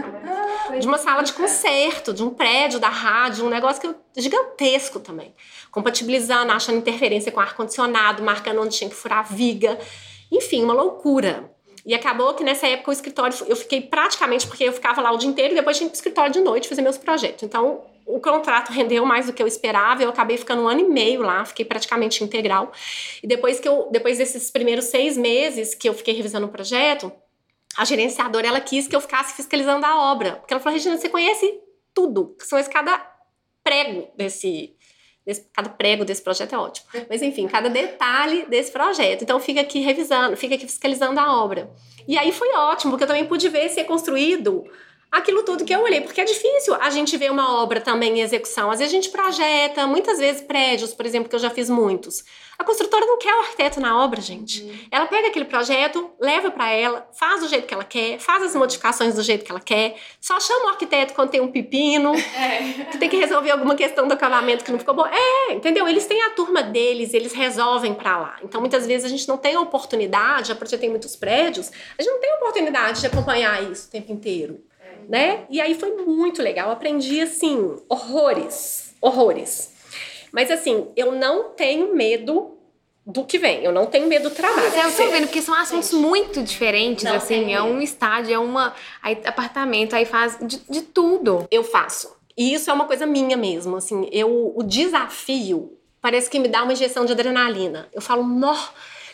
De 0.80 0.86
uma 0.86 0.96
sala 0.96 1.22
de 1.22 1.34
concerto, 1.34 2.14
de 2.14 2.24
um 2.24 2.30
prédio 2.30 2.80
da 2.80 2.88
rádio, 2.88 3.44
um 3.44 3.50
negócio 3.50 3.78
que 3.78 3.86
eu, 3.86 3.94
gigantesco 4.16 5.00
também. 5.00 5.34
Compatibilizando, 5.70 6.50
achando 6.50 6.78
interferência 6.78 7.30
com 7.30 7.40
ar-condicionado, 7.40 8.22
marcando 8.22 8.62
onde 8.62 8.74
tinha 8.74 8.88
que 8.88 8.96
furar 8.96 9.30
viga. 9.30 9.78
Enfim, 10.32 10.64
uma 10.64 10.72
loucura. 10.72 11.54
E 11.84 11.94
acabou 11.94 12.32
que 12.32 12.42
nessa 12.42 12.66
época 12.66 12.88
o 12.88 12.94
escritório, 12.94 13.36
eu 13.46 13.54
fiquei 13.54 13.82
praticamente, 13.82 14.46
porque 14.46 14.64
eu 14.64 14.72
ficava 14.72 15.02
lá 15.02 15.12
o 15.12 15.18
dia 15.18 15.28
inteiro 15.28 15.52
e 15.52 15.56
depois 15.56 15.76
tinha 15.76 15.90
que 15.90 15.90
ir 15.90 15.92
pro 15.92 15.98
escritório 15.98 16.32
de 16.32 16.40
noite 16.40 16.70
fazer 16.70 16.80
meus 16.80 16.96
projetos. 16.96 17.42
Então 17.42 17.82
o 18.06 18.20
contrato 18.20 18.70
rendeu 18.70 19.04
mais 19.04 19.26
do 19.26 19.32
que 19.32 19.42
eu 19.42 19.46
esperava, 19.46 20.02
eu 20.02 20.10
acabei 20.10 20.36
ficando 20.36 20.62
um 20.62 20.68
ano 20.68 20.80
e 20.80 20.88
meio 20.88 21.22
lá, 21.22 21.44
fiquei 21.44 21.64
praticamente 21.64 22.22
integral. 22.22 22.72
E 23.22 23.26
depois 23.26 23.60
que 23.60 23.68
eu, 23.68 23.88
depois 23.90 24.18
desses 24.18 24.50
primeiros 24.50 24.86
seis 24.86 25.16
meses 25.16 25.74
que 25.74 25.88
eu 25.88 25.94
fiquei 25.94 26.14
revisando 26.14 26.46
o 26.46 26.50
projeto, 26.50 27.12
a 27.76 27.84
gerenciadora 27.84 28.46
ela 28.46 28.60
quis 28.60 28.86
que 28.86 28.94
eu 28.94 29.00
ficasse 29.00 29.34
fiscalizando 29.34 29.84
a 29.86 30.12
obra, 30.12 30.36
porque 30.36 30.52
ela 30.52 30.62
falou: 30.62 30.76
Regina, 30.76 30.96
você 30.96 31.08
conhece 31.08 31.60
tudo, 31.92 32.36
são 32.40 32.62
cada 32.64 33.14
prego 33.62 34.08
desse, 34.16 34.76
desse, 35.24 35.48
cada 35.52 35.70
prego 35.70 36.04
desse 36.04 36.22
projeto 36.22 36.54
é 36.54 36.58
ótimo. 36.58 36.86
Mas 37.08 37.22
enfim, 37.22 37.48
cada 37.48 37.70
detalhe 37.70 38.44
desse 38.46 38.70
projeto. 38.70 39.22
Então 39.22 39.40
fica 39.40 39.60
aqui 39.60 39.80
revisando, 39.80 40.36
fica 40.36 40.54
aqui 40.54 40.66
fiscalizando 40.66 41.18
a 41.18 41.42
obra. 41.42 41.72
E 42.06 42.18
aí 42.18 42.30
foi 42.30 42.52
ótimo, 42.52 42.92
porque 42.92 43.04
eu 43.04 43.08
também 43.08 43.24
pude 43.24 43.48
ver 43.48 43.68
ser 43.70 43.84
construído 43.84 44.64
aquilo 45.14 45.44
tudo 45.44 45.64
que 45.64 45.72
eu 45.72 45.80
olhei, 45.80 46.00
porque 46.00 46.20
é 46.20 46.24
difícil 46.24 46.74
a 46.74 46.90
gente 46.90 47.16
ver 47.16 47.30
uma 47.30 47.62
obra 47.62 47.80
também 47.80 48.18
em 48.18 48.20
execução. 48.20 48.70
Às 48.70 48.80
vezes 48.80 48.92
a 48.92 48.96
gente 48.96 49.10
projeta, 49.10 49.86
muitas 49.86 50.18
vezes 50.18 50.42
prédios, 50.42 50.92
por 50.92 51.06
exemplo, 51.06 51.28
que 51.28 51.36
eu 51.36 51.40
já 51.40 51.50
fiz 51.50 51.70
muitos. 51.70 52.24
A 52.58 52.64
construtora 52.64 53.04
não 53.04 53.18
quer 53.18 53.34
o 53.34 53.40
arquiteto 53.40 53.80
na 53.80 54.02
obra, 54.04 54.20
gente. 54.20 54.62
Uhum. 54.62 54.78
Ela 54.90 55.06
pega 55.06 55.28
aquele 55.28 55.44
projeto, 55.44 56.10
leva 56.20 56.50
para 56.50 56.70
ela, 56.70 57.08
faz 57.18 57.40
do 57.40 57.48
jeito 57.48 57.66
que 57.66 57.74
ela 57.74 57.84
quer, 57.84 58.18
faz 58.18 58.42
as 58.42 58.54
modificações 58.54 59.14
do 59.14 59.22
jeito 59.22 59.44
que 59.44 59.50
ela 59.50 59.60
quer, 59.60 59.96
só 60.20 60.38
chama 60.38 60.66
o 60.66 60.68
arquiteto 60.68 61.14
quando 61.14 61.30
tem 61.30 61.40
um 61.40 61.50
pepino, 61.50 62.12
é. 62.14 62.84
que 62.90 62.98
tem 62.98 63.08
que 63.08 63.16
resolver 63.16 63.50
alguma 63.50 63.74
questão 63.74 64.06
do 64.06 64.14
acabamento 64.14 64.64
que 64.64 64.70
não 64.70 64.78
ficou 64.78 64.94
bom. 64.94 65.06
É, 65.06 65.52
entendeu? 65.52 65.88
Eles 65.88 66.06
têm 66.06 66.22
a 66.22 66.30
turma 66.30 66.62
deles, 66.62 67.12
eles 67.12 67.32
resolvem 67.32 67.94
para 67.94 68.16
lá. 68.18 68.36
Então, 68.42 68.60
muitas 68.60 68.86
vezes 68.86 69.04
a 69.04 69.08
gente 69.08 69.26
não 69.26 69.36
tem 69.36 69.54
a 69.56 69.60
oportunidade, 69.60 70.48
já 70.48 70.54
projetei 70.54 70.88
muitos 70.88 71.16
prédios, 71.16 71.70
a 71.98 72.02
gente 72.02 72.12
não 72.12 72.20
tem 72.20 72.30
a 72.32 72.36
oportunidade 72.36 73.00
de 73.00 73.06
acompanhar 73.06 73.62
isso 73.70 73.88
o 73.88 73.90
tempo 73.90 74.12
inteiro 74.12 74.60
né? 75.08 75.44
E 75.50 75.60
aí 75.60 75.74
foi 75.74 75.92
muito 76.04 76.42
legal, 76.42 76.70
aprendi 76.70 77.20
assim, 77.20 77.76
horrores, 77.88 78.94
horrores. 79.00 79.72
Mas 80.32 80.50
assim, 80.50 80.88
eu 80.96 81.12
não 81.12 81.50
tenho 81.50 81.94
medo 81.94 82.58
do 83.06 83.24
que 83.24 83.38
vem, 83.38 83.62
eu 83.62 83.70
não 83.70 83.86
tenho 83.86 84.06
medo 84.06 84.30
do 84.30 84.34
trabalho. 84.34 84.62
Mas 84.62 84.76
é, 84.76 84.86
eu 84.86 85.06
tô 85.06 85.12
vendo, 85.12 85.26
porque 85.26 85.42
são 85.42 85.54
assuntos 85.54 85.92
muito 85.92 86.42
diferentes, 86.42 87.04
assim, 87.04 87.52
é 87.52 87.62
um 87.62 87.80
estádio, 87.80 88.34
é 88.34 88.38
uma 88.38 88.74
aí, 89.02 89.18
apartamento, 89.24 89.94
aí 89.94 90.06
faz 90.06 90.38
de, 90.40 90.58
de 90.68 90.82
tudo. 90.82 91.46
Eu 91.50 91.62
faço. 91.62 92.16
E 92.36 92.54
isso 92.54 92.70
é 92.70 92.72
uma 92.72 92.86
coisa 92.86 93.06
minha 93.06 93.36
mesmo, 93.36 93.76
assim, 93.76 94.08
eu, 94.10 94.52
o 94.56 94.62
desafio 94.62 95.78
parece 96.00 96.28
que 96.28 96.38
me 96.38 96.48
dá 96.48 96.62
uma 96.62 96.72
injeção 96.74 97.06
de 97.06 97.12
adrenalina. 97.12 97.88
Eu 97.90 98.02
falo, 98.02 98.22
nó, 98.24 98.54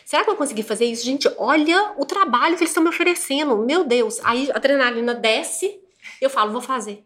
será 0.04 0.24
que 0.24 0.30
eu 0.30 0.34
consegui 0.36 0.64
fazer 0.64 0.86
isso? 0.86 1.04
Gente, 1.04 1.30
olha 1.38 1.92
o 1.96 2.04
trabalho 2.04 2.56
que 2.56 2.62
eles 2.62 2.70
estão 2.70 2.82
me 2.82 2.88
oferecendo, 2.88 3.56
meu 3.58 3.84
Deus. 3.84 4.18
Aí 4.24 4.50
a 4.50 4.56
adrenalina 4.56 5.14
desce, 5.14 5.79
eu 6.20 6.30
falo, 6.30 6.52
vou 6.52 6.60
fazer. 6.60 7.04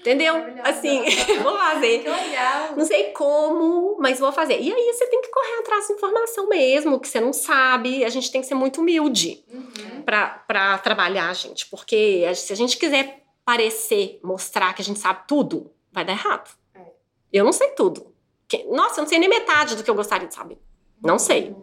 Entendeu? 0.00 0.34
Assim, 0.62 1.02
vou 1.42 1.56
fazer. 1.56 2.02
Que 2.02 2.10
legal. 2.10 2.76
Não 2.76 2.84
sei 2.84 3.04
como, 3.12 3.96
mas 3.98 4.18
vou 4.18 4.30
fazer. 4.32 4.60
E 4.60 4.70
aí 4.70 4.92
você 4.92 5.06
tem 5.06 5.22
que 5.22 5.30
correr 5.30 5.60
atrás 5.60 5.86
de 5.86 5.94
informação 5.94 6.46
mesmo, 6.46 7.00
que 7.00 7.08
você 7.08 7.20
não 7.20 7.32
sabe. 7.32 8.04
A 8.04 8.10
gente 8.10 8.30
tem 8.30 8.42
que 8.42 8.46
ser 8.46 8.54
muito 8.54 8.82
humilde 8.82 9.42
uhum. 9.50 10.02
para 10.02 10.78
trabalhar, 10.78 11.34
gente. 11.34 11.66
Porque 11.70 12.30
se 12.34 12.52
a 12.52 12.56
gente 12.56 12.76
quiser 12.76 13.24
parecer, 13.46 14.20
mostrar 14.22 14.74
que 14.74 14.82
a 14.82 14.84
gente 14.84 15.00
sabe 15.00 15.20
tudo, 15.26 15.72
vai 15.90 16.04
dar 16.04 16.12
errado. 16.12 16.50
Eu 17.32 17.42
não 17.44 17.52
sei 17.52 17.68
tudo. 17.68 18.14
Nossa, 18.70 19.00
eu 19.00 19.04
não 19.04 19.08
sei 19.08 19.18
nem 19.18 19.28
metade 19.28 19.74
do 19.74 19.82
que 19.82 19.90
eu 19.90 19.94
gostaria 19.94 20.28
de 20.28 20.34
saber. 20.34 20.58
Não 21.04 21.18
sei. 21.18 21.54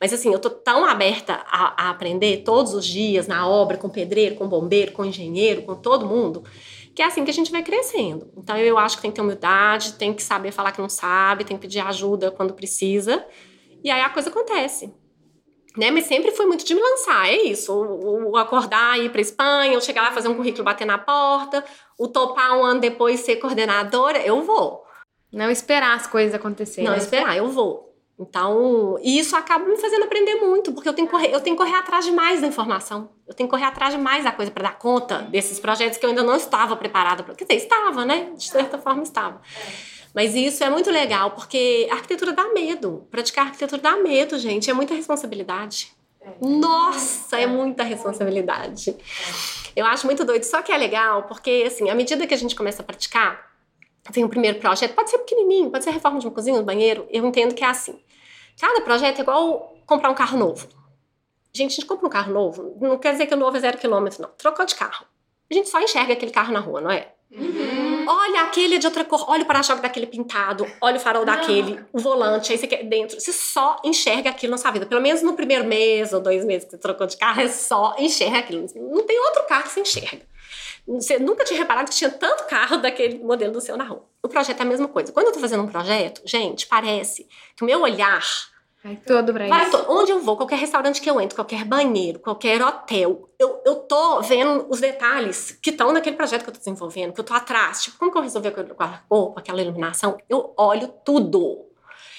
Mas 0.00 0.10
assim, 0.14 0.32
eu 0.32 0.38
tô 0.38 0.48
tão 0.48 0.86
aberta 0.86 1.44
a, 1.46 1.84
a, 1.84 1.90
aprender 1.90 2.38
todos 2.38 2.72
os 2.72 2.86
dias, 2.86 3.26
na 3.26 3.46
obra, 3.46 3.76
com 3.76 3.90
pedreiro, 3.90 4.36
com 4.36 4.48
bombeiro, 4.48 4.92
com 4.92 5.04
engenheiro, 5.04 5.62
com 5.62 5.74
todo 5.74 6.06
mundo, 6.06 6.42
que 6.94 7.02
é 7.02 7.04
assim 7.04 7.22
que 7.22 7.30
a 7.30 7.34
gente 7.34 7.52
vai 7.52 7.62
crescendo. 7.62 8.32
Então 8.34 8.56
eu 8.56 8.78
acho 8.78 8.96
que 8.96 9.02
tem 9.02 9.10
que 9.10 9.16
ter 9.16 9.20
humildade, 9.20 9.92
tem 9.92 10.14
que 10.14 10.22
saber 10.22 10.50
falar 10.50 10.72
que 10.72 10.80
não 10.80 10.88
sabe, 10.88 11.44
tem 11.44 11.58
que 11.58 11.60
pedir 11.60 11.80
ajuda 11.80 12.30
quando 12.30 12.54
precisa. 12.54 13.22
E 13.84 13.90
aí 13.90 14.00
a 14.00 14.08
coisa 14.08 14.30
acontece. 14.30 14.90
Né? 15.76 15.90
Mas 15.90 16.06
sempre 16.06 16.30
foi 16.30 16.46
muito 16.46 16.64
de 16.64 16.74
me 16.74 16.80
lançar, 16.80 17.28
é 17.28 17.36
isso. 17.36 17.74
O, 17.74 18.30
o 18.30 18.36
acordar, 18.38 18.98
ir 18.98 19.10
para 19.10 19.20
Espanha, 19.20 19.74
eu 19.74 19.80
chegar 19.82 20.00
lá, 20.00 20.12
fazer 20.12 20.28
um 20.28 20.34
currículo, 20.34 20.64
bater 20.64 20.86
na 20.86 20.96
porta, 20.96 21.62
o 21.98 22.08
topar 22.08 22.56
um 22.56 22.64
ano 22.64 22.80
depois 22.80 23.20
ser 23.20 23.36
coordenadora, 23.36 24.18
eu 24.20 24.42
vou. 24.42 24.86
Não 25.30 25.50
esperar 25.50 25.94
as 25.94 26.06
coisas 26.06 26.34
acontecerem. 26.34 26.88
Não 26.88 26.96
esperar, 26.96 27.36
eu 27.36 27.48
vou. 27.48 27.86
Então, 28.18 28.98
e 29.02 29.18
isso 29.18 29.36
acaba 29.36 29.66
me 29.66 29.76
fazendo 29.76 30.04
aprender 30.04 30.36
muito, 30.36 30.72
porque 30.72 30.88
eu 30.88 30.94
tenho 30.94 31.06
que 31.06 31.12
correr, 31.12 31.34
eu 31.34 31.40
tenho 31.40 31.54
que 31.54 31.62
correr 31.62 31.76
atrás 31.76 32.04
de 32.04 32.10
mais 32.10 32.40
da 32.40 32.46
informação. 32.46 33.10
Eu 33.28 33.34
tenho 33.34 33.46
que 33.46 33.50
correr 33.50 33.66
atrás 33.66 33.92
de 33.92 34.00
mais 34.00 34.24
da 34.24 34.32
coisa 34.32 34.50
para 34.50 34.70
dar 34.70 34.78
conta 34.78 35.18
desses 35.18 35.60
projetos 35.60 35.98
que 35.98 36.06
eu 36.06 36.10
ainda 36.10 36.22
não 36.22 36.34
estava 36.34 36.74
preparada 36.76 37.22
para. 37.22 37.34
Quer 37.34 37.44
dizer, 37.44 37.56
estava, 37.56 38.06
né? 38.06 38.30
De 38.34 38.48
certa 38.48 38.78
forma 38.78 39.02
estava. 39.02 39.42
Mas 40.14 40.34
isso 40.34 40.64
é 40.64 40.70
muito 40.70 40.90
legal, 40.90 41.32
porque 41.32 41.86
a 41.90 41.94
arquitetura 41.94 42.32
dá 42.32 42.48
medo. 42.54 43.06
Praticar 43.10 43.48
arquitetura 43.48 43.82
dá 43.82 43.96
medo, 43.96 44.38
gente. 44.38 44.70
É 44.70 44.72
muita 44.72 44.94
responsabilidade. 44.94 45.94
Nossa, 46.40 47.38
é 47.38 47.46
muita 47.46 47.84
responsabilidade. 47.84 48.96
Eu 49.76 49.84
acho 49.84 50.06
muito 50.06 50.24
doido. 50.24 50.44
Só 50.44 50.62
que 50.62 50.72
é 50.72 50.76
legal, 50.78 51.24
porque, 51.24 51.64
assim, 51.66 51.90
à 51.90 51.94
medida 51.94 52.26
que 52.26 52.32
a 52.32 52.36
gente 52.36 52.54
começa 52.54 52.80
a 52.80 52.84
praticar, 52.84 53.46
tem 54.10 54.22
o 54.22 54.26
um 54.26 54.30
primeiro 54.30 54.58
projeto, 54.58 54.94
pode 54.94 55.10
ser 55.10 55.18
pequenininho, 55.18 55.70
pode 55.70 55.84
ser 55.84 55.90
reforma 55.90 56.18
de 56.18 56.26
uma 56.26 56.32
cozinha, 56.32 56.58
um 56.58 56.64
banheiro. 56.64 57.06
Eu 57.10 57.26
entendo 57.26 57.54
que 57.54 57.62
é 57.62 57.68
assim. 57.68 58.00
Cada 58.60 58.80
projeto 58.80 59.18
é 59.18 59.22
igual 59.22 59.76
comprar 59.86 60.10
um 60.10 60.14
carro 60.14 60.38
novo. 60.38 60.68
Gente, 61.52 61.72
a 61.72 61.74
gente 61.76 61.86
compra 61.86 62.06
um 62.06 62.10
carro 62.10 62.32
novo, 62.32 62.76
não 62.80 62.98
quer 62.98 63.12
dizer 63.12 63.26
que 63.26 63.34
o 63.34 63.36
novo 63.36 63.56
é 63.56 63.60
zero 63.60 63.78
quilômetro, 63.78 64.22
não. 64.22 64.30
Trocou 64.30 64.64
de 64.66 64.74
carro. 64.74 65.06
A 65.50 65.54
gente 65.54 65.68
só 65.68 65.80
enxerga 65.80 66.12
aquele 66.12 66.32
carro 66.32 66.52
na 66.52 66.60
rua, 66.60 66.80
não 66.80 66.90
é? 66.90 67.12
Uhum. 67.30 68.04
Olha, 68.06 68.42
aquele 68.42 68.76
é 68.76 68.78
de 68.78 68.86
outra 68.86 69.04
cor. 69.04 69.24
Olha 69.28 69.42
o 69.42 69.46
para-choque 69.46 69.82
daquele 69.82 70.06
pintado. 70.06 70.66
Olha 70.80 70.96
o 70.96 71.00
farol 71.00 71.24
não. 71.24 71.34
daquele. 71.34 71.80
O 71.92 71.98
volante. 71.98 72.52
Aí 72.52 72.58
você 72.58 72.66
quer 72.66 72.84
dentro. 72.84 73.18
Você 73.18 73.32
só 73.32 73.80
enxerga 73.84 74.30
aquilo 74.30 74.52
na 74.52 74.58
sua 74.58 74.70
vida. 74.70 74.86
Pelo 74.86 75.00
menos 75.00 75.22
no 75.22 75.34
primeiro 75.34 75.64
mês 75.64 76.12
ou 76.12 76.20
dois 76.20 76.44
meses 76.44 76.64
que 76.64 76.72
você 76.72 76.78
trocou 76.78 77.06
de 77.06 77.16
carro, 77.16 77.40
é 77.40 77.48
só 77.48 77.94
enxerga 77.98 78.38
aquilo. 78.38 78.66
Não 78.76 79.04
tem 79.04 79.18
outro 79.18 79.44
carro 79.46 79.64
que 79.64 79.70
você 79.70 79.80
enxerga. 79.80 80.22
Você 80.86 81.18
nunca 81.18 81.44
tinha 81.44 81.58
reparado 81.58 81.90
que 81.90 81.96
tinha 81.96 82.10
tanto 82.10 82.44
carro 82.44 82.76
daquele 82.76 83.18
modelo 83.18 83.52
do 83.52 83.60
seu 83.60 83.76
na 83.76 83.84
rua. 83.84 84.04
O 84.22 84.28
projeto 84.28 84.60
é 84.60 84.62
a 84.62 84.66
mesma 84.66 84.88
coisa. 84.88 85.12
Quando 85.12 85.26
eu 85.26 85.32
tô 85.32 85.40
fazendo 85.40 85.62
um 85.62 85.68
projeto, 85.68 86.22
gente, 86.24 86.66
parece 86.66 87.26
que 87.56 87.62
o 87.62 87.66
meu 87.66 87.82
olhar 87.82 88.22
Vai 88.86 88.96
todo 89.04 89.32
pra 89.32 89.48
vai 89.48 89.66
isso. 89.66 89.76
To... 89.76 89.92
Onde 89.92 90.12
eu 90.12 90.20
vou, 90.20 90.36
qualquer 90.36 90.58
restaurante 90.58 91.00
que 91.00 91.10
eu 91.10 91.20
entro, 91.20 91.34
qualquer 91.34 91.64
banheiro, 91.64 92.20
qualquer 92.20 92.62
hotel, 92.62 93.28
eu, 93.36 93.60
eu 93.66 93.76
tô 93.76 94.20
vendo 94.22 94.64
os 94.68 94.78
detalhes 94.78 95.58
que 95.60 95.70
estão 95.70 95.92
naquele 95.92 96.14
projeto 96.14 96.44
que 96.44 96.50
eu 96.50 96.54
tô 96.54 96.58
desenvolvendo, 96.58 97.12
que 97.12 97.18
eu 97.18 97.24
tô 97.24 97.34
atrás. 97.34 97.82
Tipo, 97.82 97.98
como 97.98 98.12
que 98.12 98.18
eu 98.18 98.22
resolvi 98.22 98.46
aquele 98.46 98.72
corpo, 99.08 99.34
aquela 99.36 99.60
iluminação? 99.60 100.16
Eu 100.28 100.54
olho 100.56 100.86
tudo. 101.04 101.66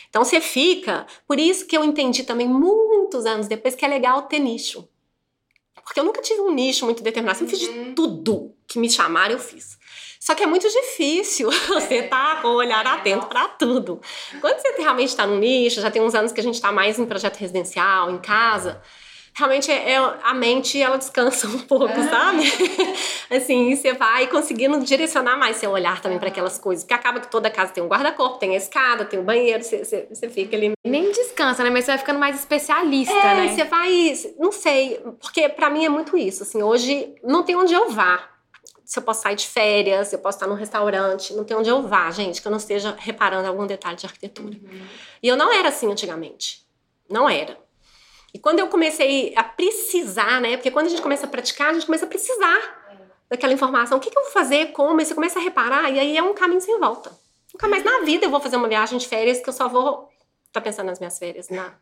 Então 0.10 0.26
você 0.26 0.42
fica. 0.42 1.08
Por 1.26 1.40
isso 1.40 1.66
que 1.66 1.78
eu 1.78 1.86
entendi 1.86 2.24
também 2.24 2.48
muitos 2.48 3.26
anos 3.26 3.48
depois 3.48 3.74
que 3.74 3.86
é 3.86 3.88
legal 3.88 4.24
ter 4.24 4.40
nicho. 4.40 4.90
Porque 5.88 6.02
eu 6.02 6.04
nunca 6.04 6.22
tive 6.22 6.42
um 6.42 6.52
nicho 6.52 6.84
muito 6.84 7.02
determinado. 7.02 7.42
Eu 7.42 7.48
fiz 7.48 7.60
de 7.60 7.70
uhum. 7.70 7.96
tudo 7.96 8.54
que 8.68 8.78
me 8.78 8.90
chamaram, 8.90 9.32
eu 9.32 9.40
fiz. 9.40 9.80
Só 10.20 10.36
que 10.36 10.44
é 10.44 10.46
muito 10.46 10.68
difícil 10.68 11.50
você 11.66 12.00
estar 12.00 12.36
tá 12.36 12.42
com 12.42 12.50
o 12.50 12.56
olhar 12.56 12.86
atento 12.86 13.28
para 13.28 13.48
tudo. 13.48 14.02
Quando 14.42 14.60
você 14.60 14.74
realmente 14.78 15.10
está 15.10 15.26
no 15.26 15.38
nicho, 15.38 15.80
já 15.80 15.90
tem 15.90 16.02
uns 16.02 16.14
anos 16.14 16.34
que 16.34 16.42
a 16.42 16.44
gente 16.44 16.56
está 16.56 16.74
mais 16.74 17.00
em 17.00 17.06
projeto 17.06 17.38
residencial, 17.38 18.12
em 18.12 18.18
casa, 18.18 18.82
realmente 19.38 19.72
é, 19.72 19.92
é, 19.92 19.98
a 20.24 20.34
mente 20.34 20.82
ela 20.82 20.98
descansa 20.98 21.48
um 21.48 21.60
pouco, 21.60 21.86
é. 21.86 22.10
sabe? 22.10 22.44
assim, 23.30 23.76
você 23.76 23.94
vai 23.94 24.26
conseguindo 24.28 24.80
direcionar 24.84 25.38
mais 25.38 25.58
seu 25.58 25.70
olhar 25.70 26.02
também 26.02 26.18
para 26.18 26.30
aquelas 26.30 26.58
coisas, 26.58 26.84
porque 26.84 26.96
acaba 26.96 27.20
que 27.20 27.30
toda 27.30 27.50
casa 27.52 27.72
tem 27.72 27.84
um 27.84 27.88
guarda-corpo, 27.88 28.40
tem 28.40 28.56
a 28.56 28.58
escada, 28.58 29.06
tem 29.06 29.20
o 29.20 29.22
um 29.22 29.26
banheiro, 29.26 29.64
você, 29.64 29.86
você, 29.86 30.08
você, 30.10 30.28
fica 30.28 30.58
ali. 30.58 30.72
Nem 30.84 31.12
descansa, 31.12 31.64
né? 31.64 31.70
Mas 31.70 31.86
você 31.86 31.92
vai 31.92 31.98
ficando 32.00 32.20
mais 32.20 32.36
especialista, 32.36 33.14
é, 33.14 33.36
né? 33.36 33.56
Você 33.56 33.64
vai, 33.66 34.14
não 34.40 34.52
sei, 34.52 35.00
porque 35.20 35.48
para 35.50 35.70
mim 35.70 35.86
é 35.86 35.90
muito 35.90 36.18
isso. 36.18 36.42
Assim, 36.42 36.64
hoje 36.64 37.14
não 37.24 37.44
tem 37.44 37.56
onde 37.56 37.74
eu 37.74 37.92
vá 37.92 38.30
se 38.84 38.98
eu 38.98 39.04
posso 39.04 39.22
sair 39.22 39.36
de 39.36 39.46
férias, 39.46 40.08
se 40.08 40.16
eu 40.16 40.20
posso 40.20 40.38
estar 40.38 40.48
num 40.48 40.56
restaurante, 40.56 41.34
não 41.34 41.44
tem 41.44 41.58
onde 41.58 41.70
eu 41.70 41.86
vá, 41.86 42.10
gente, 42.10 42.42
que 42.42 42.48
eu 42.48 42.50
não 42.50 42.58
esteja 42.58 42.96
reparando 42.98 43.46
algum 43.46 43.68
detalhe 43.68 43.98
de 43.98 44.06
arquitetura. 44.06 44.58
Uhum. 44.58 44.82
E 45.22 45.28
eu 45.28 45.36
não 45.36 45.52
era 45.52 45.68
assim 45.68 45.92
antigamente. 45.92 46.66
Não 47.10 47.30
era. 47.30 47.58
E 48.34 48.40
quando 48.40 48.60
eu 48.60 48.68
comecei 48.68 49.34
a 49.36 49.44
precisar, 49.44 50.42
né? 50.42 50.58
Porque 50.58 50.72
quando 50.72 50.88
a 50.88 50.90
gente 50.90 51.02
começa 51.02 51.26
a 51.26 51.30
praticar, 51.30 51.70
a 51.70 51.74
gente 51.74 51.86
começa 51.86 52.06
a 52.06 52.08
precisar 52.08 52.78
daquela 53.30 53.54
informação. 53.54 53.98
O 53.98 54.02
que, 54.02 54.10
que 54.10 54.18
eu 54.18 54.24
vou 54.24 54.32
fazer? 54.32 54.68
Como? 54.68 55.00
E 55.00 55.06
você 55.06 55.16
começa 55.16 55.40
a 55.40 55.42
reparar, 55.42 55.90
e 55.92 56.00
aí 56.00 56.18
é 56.18 56.24
um 56.24 56.34
caminho 56.34 56.62
sem 56.62 56.80
volta. 56.80 57.12
Nunca 57.54 57.68
mais 57.68 57.84
na 57.84 58.00
vida 58.02 58.26
eu 58.26 58.30
vou 58.30 58.40
fazer 58.40 58.56
uma 58.58 58.68
viagem 58.68 58.98
de 58.98 59.08
férias 59.08 59.40
que 59.40 59.50
eu 59.50 59.54
só 59.54 59.68
vou. 59.68 60.10
Tá 60.52 60.62
pensando 60.62 60.88
nas 60.88 61.00
minhas 61.00 61.18
férias, 61.18 61.50
na, 61.50 61.74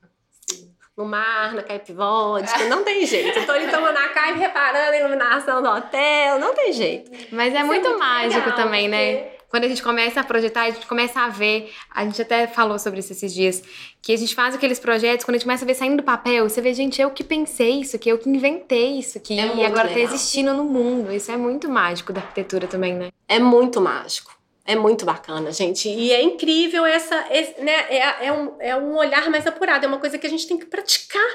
no 0.97 1.05
mar, 1.05 1.53
na 1.53 1.63
caipivódica, 1.63 2.63
não 2.65 2.83
tem 2.83 3.05
jeito. 3.05 3.37
Eu 3.37 3.45
tô 3.45 3.51
ali 3.51 3.69
tomando 3.69 3.97
a 3.97 4.09
caipa, 4.09 4.39
reparando 4.39 4.91
a 4.91 4.97
iluminação 4.97 5.61
do 5.61 5.69
hotel, 5.69 6.39
não 6.39 6.53
tem 6.53 6.71
jeito. 6.71 7.11
Mas 7.31 7.53
é, 7.53 7.63
muito, 7.63 7.85
é 7.85 7.89
muito, 7.89 7.99
mágico 7.99 8.49
legal, 8.49 8.55
também, 8.55 8.87
né? 8.87 9.34
Quando 9.55 9.63
a 9.63 9.67
gente 9.69 9.81
começa 9.81 10.19
a 10.19 10.23
projetar, 10.25 10.63
a 10.63 10.69
gente 10.69 10.85
começa 10.85 11.21
a 11.21 11.29
ver, 11.29 11.71
a 11.89 12.03
gente 12.03 12.21
até 12.21 12.45
falou 12.45 12.77
sobre 12.77 12.99
isso 12.99 13.13
esses 13.13 13.33
dias, 13.33 13.63
que 14.01 14.11
a 14.11 14.17
gente 14.17 14.35
faz 14.35 14.53
aqueles 14.53 14.79
projetos, 14.79 15.23
quando 15.23 15.35
a 15.35 15.37
gente 15.37 15.45
começa 15.45 15.63
a 15.63 15.65
ver 15.65 15.75
saindo 15.75 15.95
do 15.95 16.03
papel, 16.03 16.49
você 16.49 16.59
vê, 16.59 16.73
gente, 16.73 17.01
eu 17.01 17.09
que 17.09 17.23
pensei 17.23 17.79
isso 17.79 17.95
aqui, 17.95 18.09
eu 18.09 18.17
que 18.17 18.27
inventei 18.27 18.99
isso 18.99 19.17
aqui, 19.17 19.39
é 19.39 19.45
e 19.45 19.65
agora 19.65 19.87
tá 19.87 19.95
legal. 19.95 20.09
tá 20.09 20.13
existindo 20.13 20.53
no 20.53 20.65
mundo. 20.65 21.09
Isso 21.09 21.31
é 21.31 21.37
muito 21.37 21.69
mágico 21.69 22.11
da 22.11 22.19
arquitetura 22.19 22.67
também, 22.67 22.95
né? 22.95 23.11
É 23.29 23.39
muito 23.39 23.79
mágico. 23.79 24.37
É 24.65 24.75
muito 24.75 25.05
bacana, 25.05 25.49
gente. 25.53 25.87
E 25.87 26.11
é 26.11 26.21
incrível 26.21 26.85
essa. 26.85 27.25
Esse, 27.31 27.61
né, 27.61 27.85
é, 27.87 28.25
é, 28.25 28.33
um, 28.33 28.55
é 28.59 28.75
um 28.75 28.97
olhar 28.97 29.29
mais 29.29 29.47
apurado, 29.47 29.85
é 29.85 29.87
uma 29.87 29.99
coisa 29.99 30.17
que 30.17 30.27
a 30.27 30.29
gente 30.29 30.45
tem 30.45 30.57
que 30.57 30.65
praticar. 30.65 31.29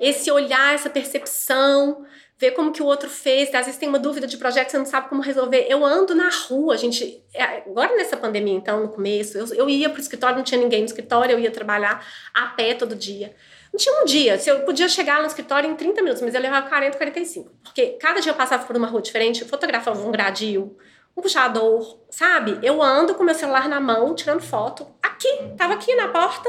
Esse 0.00 0.28
olhar, 0.28 0.74
essa 0.74 0.90
percepção, 0.90 2.04
ver 2.44 2.52
como 2.52 2.72
que 2.72 2.82
o 2.82 2.86
outro 2.86 3.08
fez. 3.08 3.48
Às 3.54 3.66
vezes 3.66 3.76
tem 3.76 3.88
uma 3.88 3.98
dúvida 3.98 4.26
de 4.26 4.36
projeto, 4.36 4.70
você 4.70 4.78
não 4.78 4.84
sabe 4.84 5.08
como 5.08 5.22
resolver. 5.22 5.66
Eu 5.68 5.84
ando 5.84 6.14
na 6.14 6.28
rua, 6.28 6.76
gente. 6.76 7.22
É, 7.32 7.42
agora 7.42 7.96
nessa 7.96 8.16
pandemia, 8.16 8.54
então, 8.54 8.82
no 8.82 8.88
começo, 8.88 9.38
eu, 9.38 9.46
eu 9.54 9.68
ia 9.68 9.88
pro 9.88 10.00
escritório, 10.00 10.36
não 10.36 10.44
tinha 10.44 10.60
ninguém 10.60 10.80
no 10.80 10.86
escritório, 10.86 11.32
eu 11.32 11.38
ia 11.38 11.50
trabalhar 11.50 12.04
a 12.32 12.46
pé 12.48 12.74
todo 12.74 12.94
dia. 12.94 13.34
Não 13.72 13.78
tinha 13.78 14.02
um 14.02 14.04
dia, 14.04 14.38
se 14.38 14.48
eu 14.48 14.60
podia 14.60 14.88
chegar 14.88 15.20
no 15.20 15.26
escritório 15.26 15.68
em 15.68 15.74
30 15.74 16.00
minutos, 16.00 16.22
mas 16.22 16.32
eu 16.32 16.40
levava 16.40 16.68
40, 16.68 16.96
45. 16.96 17.50
Porque 17.62 17.86
cada 18.00 18.20
dia 18.20 18.30
eu 18.30 18.36
passava 18.36 18.64
por 18.64 18.76
uma 18.76 18.86
rua 18.86 19.02
diferente, 19.02 19.44
fotografava 19.44 20.00
um 20.00 20.12
gradil, 20.12 20.78
um 21.16 21.20
puxador, 21.20 21.98
sabe? 22.08 22.56
Eu 22.62 22.80
ando 22.80 23.16
com 23.16 23.24
meu 23.24 23.34
celular 23.34 23.68
na 23.68 23.80
mão, 23.80 24.14
tirando 24.14 24.42
foto. 24.42 24.86
Aqui, 25.02 25.28
tava 25.56 25.74
aqui 25.74 25.92
na 25.96 26.06
porta 26.06 26.48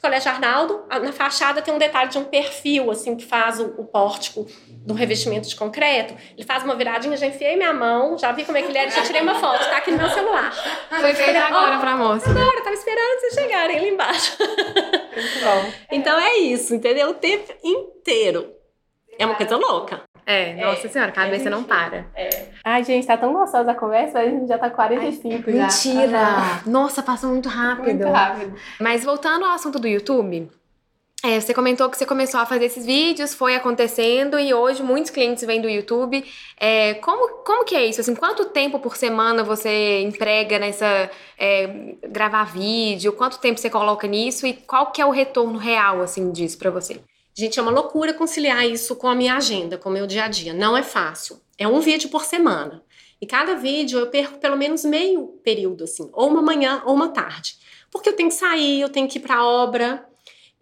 Colégio 0.00 0.30
Arnaldo, 0.30 0.84
na 0.88 1.12
fachada 1.12 1.62
tem 1.62 1.72
um 1.72 1.78
detalhe 1.78 2.10
de 2.10 2.18
um 2.18 2.24
perfil, 2.24 2.90
assim, 2.90 3.16
que 3.16 3.24
faz 3.24 3.58
o, 3.58 3.74
o 3.78 3.84
pórtico 3.84 4.46
do 4.68 4.94
revestimento 4.94 5.48
de 5.48 5.56
concreto. 5.56 6.14
Ele 6.36 6.46
faz 6.46 6.62
uma 6.62 6.74
viradinha, 6.76 7.16
já 7.16 7.26
enfiei 7.26 7.56
minha 7.56 7.72
mão, 7.72 8.16
já 8.18 8.30
vi 8.30 8.44
como 8.44 8.56
é 8.58 8.62
que 8.62 8.68
ele 8.68 8.78
era, 8.78 8.90
já 8.90 9.02
tirei 9.02 9.22
uma 9.22 9.34
foto, 9.34 9.64
tá 9.64 9.78
aqui 9.78 9.90
no 9.90 9.98
meu 9.98 10.08
celular. 10.10 10.52
Foi 10.88 11.14
feito 11.14 11.36
agora 11.36 11.76
oh, 11.76 11.80
pra 11.80 11.96
moça. 11.96 12.30
Agora, 12.30 12.62
tava 12.62 12.74
esperando 12.74 13.20
vocês 13.20 13.34
chegarem 13.34 13.78
ali 13.78 13.88
embaixo. 13.88 14.36
Muito 14.38 15.40
bom. 15.40 15.72
Então 15.90 16.18
é 16.18 16.36
isso, 16.38 16.74
entendeu? 16.74 17.10
O 17.10 17.14
tempo 17.14 17.52
inteiro. 17.64 18.52
É 19.18 19.24
uma 19.24 19.34
coisa 19.34 19.56
louca. 19.56 20.02
É, 20.28 20.54
nossa 20.56 20.88
é, 20.88 20.90
senhora, 20.90 21.12
a 21.12 21.14
cabeça 21.14 21.46
é 21.46 21.50
não 21.50 21.62
para. 21.62 22.04
É. 22.12 22.48
Ai, 22.64 22.82
gente, 22.82 23.06
tá 23.06 23.16
tão 23.16 23.32
gostosa 23.32 23.70
a 23.70 23.74
conversa, 23.74 24.18
a 24.18 24.24
gente 24.24 24.48
já 24.48 24.58
tá 24.58 24.68
45 24.68 25.44
Ai, 25.46 25.54
já. 25.54 25.62
Mentira! 25.62 26.20
Nossa, 26.66 27.00
passou 27.00 27.30
muito 27.30 27.48
rápido. 27.48 28.02
Muito 28.02 28.08
rápido. 28.08 28.52
Mas 28.80 29.04
voltando 29.04 29.44
ao 29.44 29.52
assunto 29.52 29.78
do 29.78 29.86
YouTube, 29.86 30.50
é, 31.22 31.40
você 31.40 31.54
comentou 31.54 31.88
que 31.88 31.96
você 31.96 32.04
começou 32.04 32.40
a 32.40 32.46
fazer 32.46 32.66
esses 32.66 32.84
vídeos, 32.84 33.34
foi 33.34 33.54
acontecendo 33.54 34.38
e 34.38 34.52
hoje 34.52 34.82
muitos 34.82 35.10
clientes 35.10 35.44
vêm 35.44 35.60
do 35.60 35.68
YouTube. 35.68 36.24
É, 36.58 36.94
como, 36.94 37.42
como 37.44 37.64
que 37.64 37.74
é 37.74 37.86
isso? 37.86 38.00
Assim, 38.00 38.14
quanto 38.14 38.46
tempo 38.46 38.78
por 38.80 38.96
semana 38.96 39.44
você 39.44 40.02
emprega 40.02 40.58
nessa 40.58 41.10
é, 41.38 41.94
gravar 42.08 42.44
vídeo? 42.44 43.12
Quanto 43.12 43.38
tempo 43.38 43.58
você 43.60 43.70
coloca 43.70 44.06
nisso 44.06 44.46
e 44.46 44.52
qual 44.52 44.90
que 44.90 45.00
é 45.00 45.06
o 45.06 45.10
retorno 45.10 45.58
real 45.58 46.02
assim 46.02 46.30
disso 46.32 46.58
para 46.58 46.70
você? 46.70 47.00
Gente, 47.38 47.58
é 47.58 47.62
uma 47.62 47.70
loucura 47.70 48.14
conciliar 48.14 48.66
isso 48.66 48.96
com 48.96 49.06
a 49.06 49.14
minha 49.14 49.36
agenda, 49.36 49.76
com 49.76 49.90
o 49.90 49.92
meu 49.92 50.06
dia 50.06 50.24
a 50.24 50.28
dia. 50.28 50.54
Não 50.54 50.74
é 50.74 50.82
fácil. 50.82 51.38
É 51.58 51.68
um 51.68 51.80
vídeo 51.80 52.08
por 52.08 52.24
semana. 52.24 52.82
E 53.20 53.26
cada 53.26 53.54
vídeo 53.54 53.98
eu 53.98 54.06
perco 54.06 54.38
pelo 54.38 54.56
menos 54.56 54.86
meio 54.86 55.28
período, 55.44 55.84
assim, 55.84 56.08
ou 56.14 56.28
uma 56.28 56.40
manhã 56.40 56.82
ou 56.86 56.94
uma 56.94 57.10
tarde. 57.10 57.58
Porque 57.90 58.08
eu 58.08 58.14
tenho 58.14 58.30
que 58.30 58.34
sair, 58.34 58.80
eu 58.80 58.88
tenho 58.88 59.06
que 59.06 59.18
ir 59.18 59.20
para 59.20 59.36
a 59.36 59.44
obra. 59.44 60.08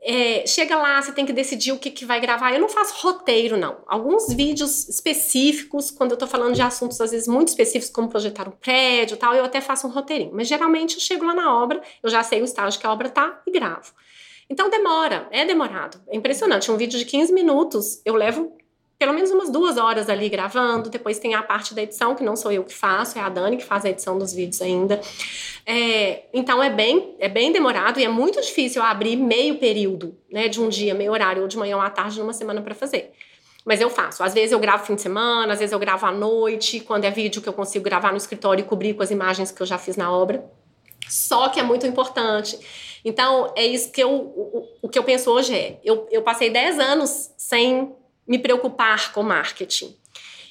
é, 0.02 0.44
chega 0.48 0.76
lá, 0.76 1.00
você 1.00 1.12
tem 1.12 1.24
que 1.24 1.32
decidir 1.32 1.70
o 1.72 1.78
que, 1.78 1.90
que 1.92 2.04
vai 2.04 2.20
gravar. 2.20 2.52
Eu 2.52 2.60
não 2.60 2.68
faço 2.68 2.94
roteiro, 3.06 3.56
não. 3.56 3.78
Alguns 3.86 4.32
vídeos 4.34 4.88
específicos, 4.88 5.92
quando 5.92 6.10
eu 6.10 6.16
tô 6.16 6.26
falando 6.26 6.54
de 6.54 6.62
assuntos, 6.62 7.00
às 7.00 7.12
vezes, 7.12 7.28
muito 7.28 7.48
específicos, 7.48 7.90
como 7.94 8.08
projetar 8.08 8.48
um 8.48 8.52
prédio 8.52 9.16
tal, 9.16 9.34
eu 9.34 9.44
até 9.44 9.60
faço 9.60 9.86
um 9.86 9.90
roteirinho. 9.90 10.32
Mas 10.34 10.48
geralmente 10.48 10.94
eu 10.96 11.00
chego 11.00 11.24
lá 11.24 11.34
na 11.34 11.54
obra, 11.56 11.80
eu 12.02 12.10
já 12.10 12.22
sei 12.24 12.42
o 12.42 12.44
estágio 12.44 12.80
que 12.80 12.86
a 12.86 12.92
obra 12.92 13.08
tá 13.08 13.40
e 13.46 13.52
gravo. 13.52 13.92
Então 14.48 14.68
demora, 14.68 15.26
é 15.30 15.44
demorado. 15.44 16.00
É 16.08 16.16
impressionante. 16.16 16.70
Um 16.70 16.76
vídeo 16.76 16.98
de 16.98 17.04
15 17.04 17.32
minutos, 17.32 18.00
eu 18.04 18.14
levo 18.14 18.56
pelo 18.98 19.12
menos 19.12 19.30
umas 19.30 19.50
duas 19.50 19.76
horas 19.76 20.08
ali 20.08 20.28
gravando. 20.28 20.88
Depois 20.88 21.18
tem 21.18 21.34
a 21.34 21.42
parte 21.42 21.74
da 21.74 21.82
edição, 21.82 22.14
que 22.14 22.22
não 22.22 22.36
sou 22.36 22.52
eu 22.52 22.64
que 22.64 22.72
faço, 22.72 23.18
é 23.18 23.22
a 23.22 23.28
Dani 23.28 23.56
que 23.56 23.64
faz 23.64 23.84
a 23.84 23.90
edição 23.90 24.18
dos 24.18 24.32
vídeos 24.32 24.62
ainda. 24.62 25.00
É, 25.66 26.24
então 26.32 26.62
é 26.62 26.70
bem, 26.70 27.14
é 27.18 27.28
bem 27.28 27.52
demorado 27.52 27.98
e 28.00 28.04
é 28.04 28.08
muito 28.08 28.40
difícil 28.40 28.82
abrir 28.82 29.16
meio 29.16 29.58
período, 29.58 30.16
né, 30.30 30.48
de 30.48 30.60
um 30.60 30.68
dia, 30.68 30.94
meio 30.94 31.12
horário, 31.12 31.42
ou 31.42 31.48
de 31.48 31.56
manhã 31.56 31.76
ou 31.76 31.82
à 31.82 31.90
tarde, 31.90 32.18
numa 32.18 32.32
semana 32.32 32.62
para 32.62 32.74
fazer. 32.74 33.12
Mas 33.64 33.80
eu 33.80 33.88
faço. 33.88 34.22
Às 34.22 34.34
vezes 34.34 34.52
eu 34.52 34.58
gravo 34.58 34.84
fim 34.84 34.94
de 34.94 35.00
semana, 35.00 35.52
às 35.52 35.58
vezes 35.58 35.72
eu 35.72 35.78
gravo 35.78 36.04
à 36.06 36.12
noite, 36.12 36.80
quando 36.80 37.04
é 37.04 37.10
vídeo 37.10 37.40
que 37.40 37.48
eu 37.48 37.52
consigo 37.52 37.84
gravar 37.84 38.10
no 38.10 38.16
escritório 38.18 38.62
e 38.62 38.64
cobrir 38.66 38.94
com 38.94 39.02
as 39.02 39.10
imagens 39.10 39.50
que 39.50 39.60
eu 39.60 39.66
já 39.66 39.78
fiz 39.78 39.96
na 39.96 40.12
obra. 40.12 40.44
Só 41.08 41.48
que 41.48 41.58
é 41.58 41.62
muito 41.62 41.86
importante. 41.86 42.58
Então, 43.04 43.52
é 43.54 43.66
isso 43.66 43.92
que 43.92 44.02
eu. 44.02 44.10
O, 44.10 44.68
o 44.82 44.88
que 44.88 44.98
eu 44.98 45.04
penso 45.04 45.30
hoje 45.30 45.54
é: 45.54 45.78
eu, 45.84 46.08
eu 46.10 46.22
passei 46.22 46.50
10 46.50 46.78
anos 46.78 47.30
sem 47.36 47.92
me 48.26 48.38
preocupar 48.38 49.12
com 49.12 49.22
marketing. 49.22 49.94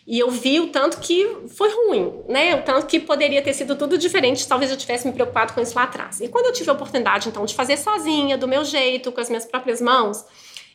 E 0.06 0.20
eu 0.20 0.30
vi 0.30 0.60
o 0.60 0.68
tanto 0.68 1.00
que 1.00 1.26
foi 1.56 1.70
ruim, 1.70 2.14
né? 2.28 2.56
O 2.56 2.64
tanto 2.64 2.88
que 2.88 3.00
poderia 3.00 3.42
ter 3.42 3.54
sido 3.54 3.76
tudo 3.76 3.98
diferente, 3.98 4.46
talvez 4.46 4.70
eu 4.70 4.76
tivesse 4.76 5.08
me 5.08 5.14
preocupado 5.14 5.54
com 5.54 5.62
isso 5.62 5.74
lá 5.76 5.84
atrás. 5.84 6.20
E 6.20 6.28
quando 6.28 6.48
eu 6.48 6.54
tive 6.54 6.70
a 6.70 6.74
oportunidade, 6.74 7.30
então, 7.30 7.46
de 7.46 7.56
fazer 7.56 7.78
sozinha, 7.78 8.38
do 8.38 8.48
meu 8.48 8.66
jeito, 8.66 9.14
com 9.14 9.22
as 9.22 9.30
minhas 9.30 9.46
próprias 9.46 9.80
mãos, 9.80 10.26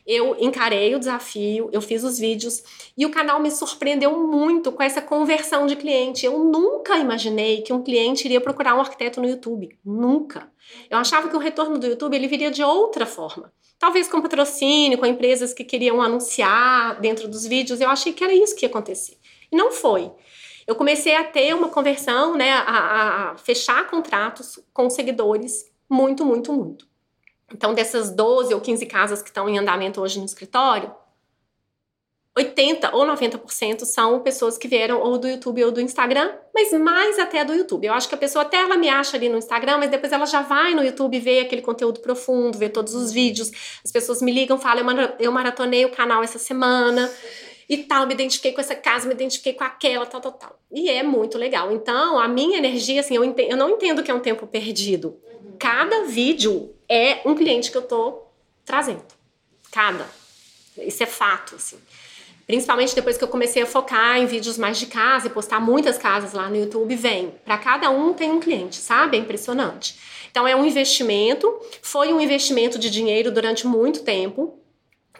eu 0.05 0.35
encarei 0.39 0.95
o 0.95 0.99
desafio, 0.99 1.69
eu 1.71 1.81
fiz 1.81 2.03
os 2.03 2.17
vídeos 2.17 2.63
e 2.97 3.05
o 3.05 3.11
canal 3.11 3.39
me 3.39 3.51
surpreendeu 3.51 4.17
muito 4.27 4.71
com 4.71 4.81
essa 4.81 5.01
conversão 5.01 5.67
de 5.67 5.75
cliente. 5.75 6.25
Eu 6.25 6.39
nunca 6.39 6.97
imaginei 6.97 7.61
que 7.61 7.73
um 7.73 7.83
cliente 7.83 8.25
iria 8.25 8.41
procurar 8.41 8.75
um 8.75 8.79
arquiteto 8.79 9.21
no 9.21 9.27
YouTube. 9.27 9.77
Nunca. 9.83 10.51
Eu 10.89 10.97
achava 10.97 11.29
que 11.29 11.35
o 11.35 11.39
retorno 11.39 11.77
do 11.77 11.87
YouTube 11.87 12.15
ele 12.15 12.27
viria 12.27 12.51
de 12.51 12.63
outra 12.63 13.05
forma. 13.05 13.51
Talvez 13.77 14.07
com 14.07 14.21
patrocínio, 14.21 14.97
com 14.97 15.05
empresas 15.05 15.53
que 15.53 15.63
queriam 15.63 16.01
anunciar 16.01 16.99
dentro 16.99 17.27
dos 17.27 17.45
vídeos. 17.45 17.79
Eu 17.79 17.89
achei 17.89 18.11
que 18.11 18.23
era 18.23 18.33
isso 18.33 18.55
que 18.55 18.65
ia 18.65 18.69
acontecer. 18.69 19.17
E 19.51 19.55
não 19.55 19.71
foi. 19.71 20.11
Eu 20.67 20.75
comecei 20.75 21.15
a 21.15 21.23
ter 21.23 21.55
uma 21.55 21.69
conversão, 21.69 22.35
né, 22.35 22.51
a, 22.51 23.31
a 23.31 23.37
fechar 23.37 23.89
contratos 23.89 24.59
com 24.71 24.89
seguidores 24.89 25.65
muito, 25.89 26.23
muito, 26.23 26.53
muito. 26.53 26.88
Então, 27.53 27.73
dessas 27.73 28.11
12 28.11 28.53
ou 28.53 28.61
15 28.61 28.85
casas 28.85 29.21
que 29.21 29.29
estão 29.29 29.49
em 29.49 29.57
andamento 29.57 30.01
hoje 30.01 30.19
no 30.19 30.25
escritório, 30.25 30.93
80 32.39 32.95
ou 32.95 33.05
90% 33.05 33.83
são 33.83 34.21
pessoas 34.21 34.57
que 34.57 34.67
vieram 34.67 35.01
ou 35.01 35.17
do 35.17 35.27
YouTube 35.27 35.63
ou 35.65 35.71
do 35.71 35.81
Instagram, 35.81 36.31
mas 36.53 36.71
mais 36.73 37.19
até 37.19 37.43
do 37.43 37.53
YouTube. 37.53 37.85
Eu 37.85 37.93
acho 37.93 38.07
que 38.07 38.15
a 38.15 38.17
pessoa 38.17 38.43
até 38.43 38.57
ela 38.57 38.77
me 38.77 38.87
acha 38.87 39.17
ali 39.17 39.27
no 39.27 39.37
Instagram, 39.37 39.79
mas 39.79 39.89
depois 39.89 40.11
ela 40.11 40.25
já 40.25 40.41
vai 40.41 40.73
no 40.73 40.83
YouTube 40.83 41.19
ver 41.19 41.41
aquele 41.41 41.61
conteúdo 41.61 41.99
profundo, 41.99 42.57
ver 42.57 42.69
todos 42.69 42.93
os 42.93 43.11
vídeos. 43.11 43.51
As 43.83 43.91
pessoas 43.91 44.21
me 44.21 44.31
ligam, 44.31 44.57
falam, 44.57 44.85
eu 45.19 45.31
maratonei 45.31 45.85
o 45.85 45.91
canal 45.91 46.23
essa 46.23 46.39
semana 46.39 47.11
e 47.67 47.77
tal, 47.77 48.07
me 48.07 48.13
identifiquei 48.13 48.53
com 48.53 48.61
essa 48.61 48.75
casa, 48.75 49.07
me 49.07 49.13
identifiquei 49.13 49.53
com 49.53 49.63
aquela, 49.63 50.05
tal, 50.05 50.21
tal, 50.21 50.31
tal. 50.31 50.59
E 50.71 50.89
é 50.89 51.03
muito 51.03 51.37
legal. 51.37 51.71
Então, 51.71 52.17
a 52.17 52.27
minha 52.27 52.57
energia, 52.57 53.01
assim, 53.01 53.15
eu, 53.15 53.23
eu 53.23 53.57
não 53.57 53.71
entendo 53.71 54.01
que 54.01 54.09
é 54.09 54.13
um 54.13 54.19
tempo 54.19 54.47
perdido. 54.47 55.19
Cada 55.57 56.03
vídeo 56.05 56.73
é 56.87 57.21
um 57.25 57.35
cliente 57.35 57.71
que 57.71 57.77
eu 57.77 57.81
tô 57.81 58.23
trazendo. 58.65 59.03
Cada. 59.71 60.05
Isso 60.77 61.03
é 61.03 61.05
fato, 61.05 61.55
assim. 61.55 61.77
Principalmente 62.47 62.95
depois 62.95 63.15
que 63.15 63.23
eu 63.23 63.27
comecei 63.27 63.61
a 63.61 63.65
focar 63.65 64.17
em 64.17 64.25
vídeos 64.25 64.57
mais 64.57 64.79
de 64.79 64.87
casa 64.87 65.27
e 65.27 65.29
postar 65.29 65.59
muitas 65.59 65.99
casas 65.99 66.33
lá 66.33 66.49
no 66.49 66.55
YouTube, 66.55 66.95
vem. 66.95 67.31
Para 67.45 67.59
cada 67.59 67.91
um 67.91 68.11
tem 68.11 68.31
um 68.31 68.39
cliente, 68.39 68.77
sabe? 68.77 69.17
É 69.17 69.19
impressionante. 69.19 69.95
Então 70.31 70.47
é 70.47 70.55
um 70.55 70.65
investimento, 70.65 71.59
foi 71.81 72.11
um 72.11 72.19
investimento 72.19 72.79
de 72.79 72.89
dinheiro 72.89 73.31
durante 73.31 73.67
muito 73.67 74.01
tempo, 74.01 74.57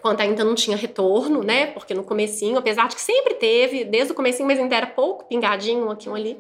quando 0.02 0.22
ainda 0.22 0.44
não 0.44 0.56
tinha 0.56 0.76
retorno, 0.76 1.44
né? 1.44 1.68
Porque 1.68 1.94
no 1.94 2.04
comecinho, 2.04 2.58
apesar 2.58 2.88
de 2.88 2.96
que 2.96 3.02
sempre 3.02 3.36
teve, 3.36 3.84
desde 3.84 4.12
o 4.12 4.16
comecinho, 4.16 4.48
mas 4.48 4.60
ainda 4.60 4.76
era 4.76 4.88
pouco 4.88 5.26
pingadinho 5.26 5.90
aqui 5.92 6.10
um 6.10 6.16
ali. 6.16 6.36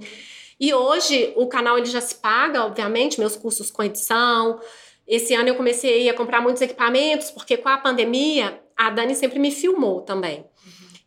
E 0.60 0.74
hoje 0.74 1.34
o 1.36 1.48
canal 1.48 1.78
ele 1.78 1.88
já 1.88 2.02
se 2.02 2.16
paga, 2.16 2.66
obviamente, 2.66 3.20
meus 3.20 3.36
cursos 3.36 3.72
com 3.72 3.84
edição. 3.84 4.60
Esse 5.08 5.34
ano 5.34 5.50
eu 5.50 5.56
comecei 5.56 6.10
a 6.10 6.14
comprar 6.14 6.42
muitos 6.42 6.62
equipamentos, 6.62 7.32
porque 7.32 7.58
com 7.58 7.70
a 7.70 7.78
pandemia 7.78 8.62
a 8.76 8.90
Dani 8.90 9.16
sempre 9.16 9.40
me 9.40 9.52
filmou 9.52 10.02
também. 10.02 10.46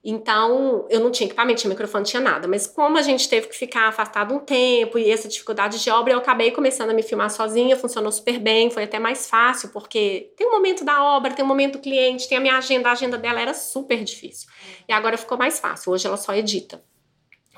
Então, 0.04 0.84
eu 0.90 0.98
não 0.98 1.12
tinha 1.12 1.28
equipamento, 1.28 1.60
tinha 1.60 1.68
microfone, 1.68 2.04
tinha 2.04 2.20
nada. 2.20 2.48
Mas 2.48 2.66
como 2.66 2.98
a 2.98 3.02
gente 3.02 3.28
teve 3.28 3.46
que 3.46 3.54
ficar 3.54 3.88
afastado 3.88 4.34
um 4.34 4.40
tempo 4.40 4.98
e 4.98 5.08
essa 5.08 5.28
dificuldade 5.28 5.80
de 5.80 5.90
obra, 5.90 6.12
eu 6.12 6.18
acabei 6.18 6.50
começando 6.50 6.90
a 6.90 6.92
me 6.92 7.04
filmar 7.04 7.30
sozinha, 7.30 7.76
funcionou 7.76 8.10
super 8.10 8.40
bem, 8.40 8.68
foi 8.68 8.82
até 8.82 8.98
mais 8.98 9.30
fácil, 9.30 9.68
porque 9.68 10.32
tem 10.36 10.48
um 10.48 10.50
momento 10.50 10.84
da 10.84 11.04
obra, 11.04 11.32
tem 11.32 11.44
um 11.44 11.48
momento 11.48 11.74
do 11.74 11.78
cliente, 11.78 12.28
tem 12.28 12.36
a 12.36 12.40
minha 12.40 12.56
agenda, 12.56 12.88
a 12.88 12.92
agenda 12.92 13.16
dela 13.16 13.40
era 13.40 13.54
super 13.54 14.02
difícil. 14.02 14.48
E 14.88 14.92
agora 14.92 15.16
ficou 15.16 15.38
mais 15.38 15.60
fácil, 15.60 15.92
hoje 15.92 16.04
ela 16.04 16.16
só 16.16 16.34
edita. 16.34 16.82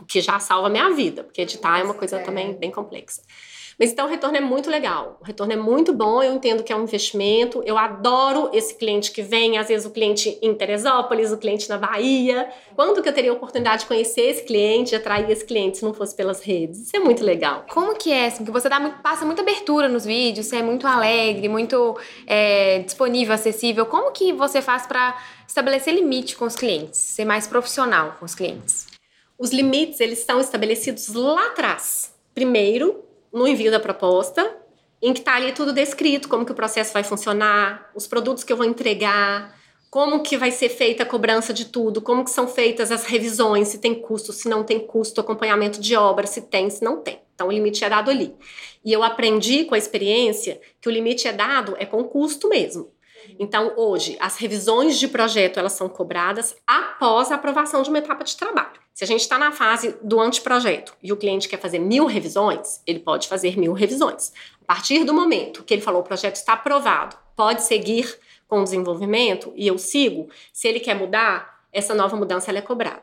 O 0.00 0.04
que 0.04 0.20
já 0.20 0.38
salva 0.38 0.66
a 0.66 0.70
minha 0.70 0.90
vida, 0.90 1.22
porque 1.22 1.42
editar 1.42 1.78
é 1.78 1.84
uma 1.84 1.94
coisa 1.94 2.18
também 2.18 2.52
bem 2.54 2.70
complexa. 2.70 3.22
Mas 3.78 3.90
então 3.90 4.06
o 4.06 4.08
retorno 4.08 4.36
é 4.36 4.40
muito 4.40 4.70
legal. 4.70 5.18
O 5.20 5.24
retorno 5.24 5.52
é 5.52 5.56
muito 5.56 5.92
bom, 5.92 6.22
eu 6.22 6.34
entendo 6.34 6.62
que 6.62 6.72
é 6.72 6.76
um 6.76 6.84
investimento. 6.84 7.62
Eu 7.66 7.76
adoro 7.76 8.50
esse 8.52 8.74
cliente 8.74 9.10
que 9.10 9.22
vem, 9.22 9.58
às 9.58 9.68
vezes 9.68 9.86
o 9.86 9.90
cliente 9.90 10.38
em 10.40 10.54
Teresópolis, 10.54 11.32
o 11.32 11.36
cliente 11.36 11.68
na 11.68 11.76
Bahia. 11.76 12.48
Quando 12.74 13.02
que 13.02 13.08
eu 13.08 13.12
teria 13.12 13.30
a 13.30 13.34
oportunidade 13.34 13.82
de 13.82 13.86
conhecer 13.86 14.22
esse 14.22 14.44
cliente, 14.44 14.90
de 14.90 14.96
atrair 14.96 15.28
esse 15.30 15.44
cliente 15.44 15.78
se 15.78 15.84
não 15.84 15.92
fosse 15.92 16.14
pelas 16.14 16.40
redes? 16.40 16.82
Isso 16.82 16.96
é 16.96 17.00
muito 17.00 17.24
legal. 17.24 17.64
Como 17.70 17.94
que 17.96 18.12
é? 18.12 18.26
Assim, 18.26 18.44
que 18.44 18.50
você 18.50 18.68
dá 18.68 18.78
muito, 18.78 18.98
passa 19.02 19.24
muita 19.24 19.42
abertura 19.42 19.88
nos 19.88 20.04
vídeos, 20.04 20.46
você 20.46 20.56
é 20.56 20.62
muito 20.62 20.86
alegre, 20.86 21.48
muito 21.48 21.98
é, 22.26 22.80
disponível, 22.80 23.34
acessível. 23.34 23.86
Como 23.86 24.12
que 24.12 24.32
você 24.32 24.62
faz 24.62 24.86
para 24.86 25.16
estabelecer 25.46 25.94
limite 25.94 26.36
com 26.36 26.44
os 26.44 26.54
clientes, 26.54 26.98
ser 26.98 27.24
mais 27.24 27.46
profissional 27.46 28.16
com 28.18 28.24
os 28.24 28.34
clientes? 28.34 28.83
Os 29.38 29.50
limites, 29.50 30.00
eles 30.00 30.20
estão 30.20 30.40
estabelecidos 30.40 31.08
lá 31.12 31.48
atrás. 31.48 32.14
Primeiro, 32.34 33.04
no 33.32 33.48
envio 33.48 33.70
da 33.70 33.80
proposta, 33.80 34.56
em 35.02 35.12
que 35.12 35.18
está 35.18 35.34
ali 35.34 35.52
tudo 35.52 35.72
descrito, 35.72 36.28
como 36.28 36.46
que 36.46 36.52
o 36.52 36.54
processo 36.54 36.92
vai 36.92 37.02
funcionar, 37.02 37.90
os 37.94 38.06
produtos 38.06 38.44
que 38.44 38.52
eu 38.52 38.56
vou 38.56 38.64
entregar, 38.64 39.54
como 39.90 40.22
que 40.22 40.36
vai 40.36 40.50
ser 40.50 40.68
feita 40.68 41.02
a 41.02 41.06
cobrança 41.06 41.52
de 41.52 41.66
tudo, 41.66 42.00
como 42.00 42.24
que 42.24 42.30
são 42.30 42.48
feitas 42.48 42.90
as 42.90 43.04
revisões, 43.04 43.68
se 43.68 43.78
tem 43.78 43.94
custo, 43.94 44.32
se 44.32 44.48
não 44.48 44.64
tem 44.64 44.80
custo, 44.80 45.20
acompanhamento 45.20 45.80
de 45.80 45.94
obra, 45.94 46.26
se 46.26 46.42
tem, 46.42 46.70
se 46.70 46.82
não 46.82 47.00
tem. 47.00 47.20
Então 47.34 47.48
o 47.48 47.52
limite 47.52 47.84
é 47.84 47.90
dado 47.90 48.10
ali. 48.10 48.34
E 48.84 48.92
eu 48.92 49.02
aprendi 49.02 49.64
com 49.64 49.74
a 49.74 49.78
experiência 49.78 50.60
que 50.80 50.88
o 50.88 50.92
limite 50.92 51.26
é 51.26 51.32
dado 51.32 51.74
é 51.78 51.84
com 51.84 52.04
custo 52.04 52.48
mesmo. 52.48 52.93
Então, 53.38 53.72
hoje, 53.76 54.16
as 54.20 54.36
revisões 54.36 54.98
de 54.98 55.08
projeto 55.08 55.58
elas 55.58 55.72
são 55.72 55.88
cobradas 55.88 56.56
após 56.66 57.30
a 57.30 57.34
aprovação 57.34 57.82
de 57.82 57.88
uma 57.88 57.98
etapa 57.98 58.24
de 58.24 58.36
trabalho. 58.36 58.84
Se 58.92 59.02
a 59.02 59.06
gente 59.06 59.20
está 59.20 59.38
na 59.38 59.50
fase 59.50 59.96
do 60.02 60.20
anteprojeto 60.20 60.94
e 61.02 61.12
o 61.12 61.16
cliente 61.16 61.48
quer 61.48 61.60
fazer 61.60 61.80
mil 61.80 62.06
revisões, 62.06 62.80
ele 62.86 63.00
pode 63.00 63.26
fazer 63.26 63.58
mil 63.58 63.72
revisões. 63.72 64.32
A 64.62 64.64
partir 64.66 65.04
do 65.04 65.12
momento 65.12 65.64
que 65.64 65.74
ele 65.74 65.82
falou 65.82 66.00
o 66.00 66.04
projeto 66.04 66.36
está 66.36 66.52
aprovado, 66.52 67.16
pode 67.34 67.62
seguir 67.62 68.18
com 68.46 68.60
o 68.60 68.64
desenvolvimento 68.64 69.52
e 69.56 69.66
eu 69.66 69.78
sigo, 69.78 70.28
se 70.52 70.68
ele 70.68 70.78
quer 70.78 70.94
mudar, 70.94 71.64
essa 71.72 71.92
nova 71.92 72.16
mudança 72.16 72.52
é 72.52 72.60
cobrada. 72.60 73.02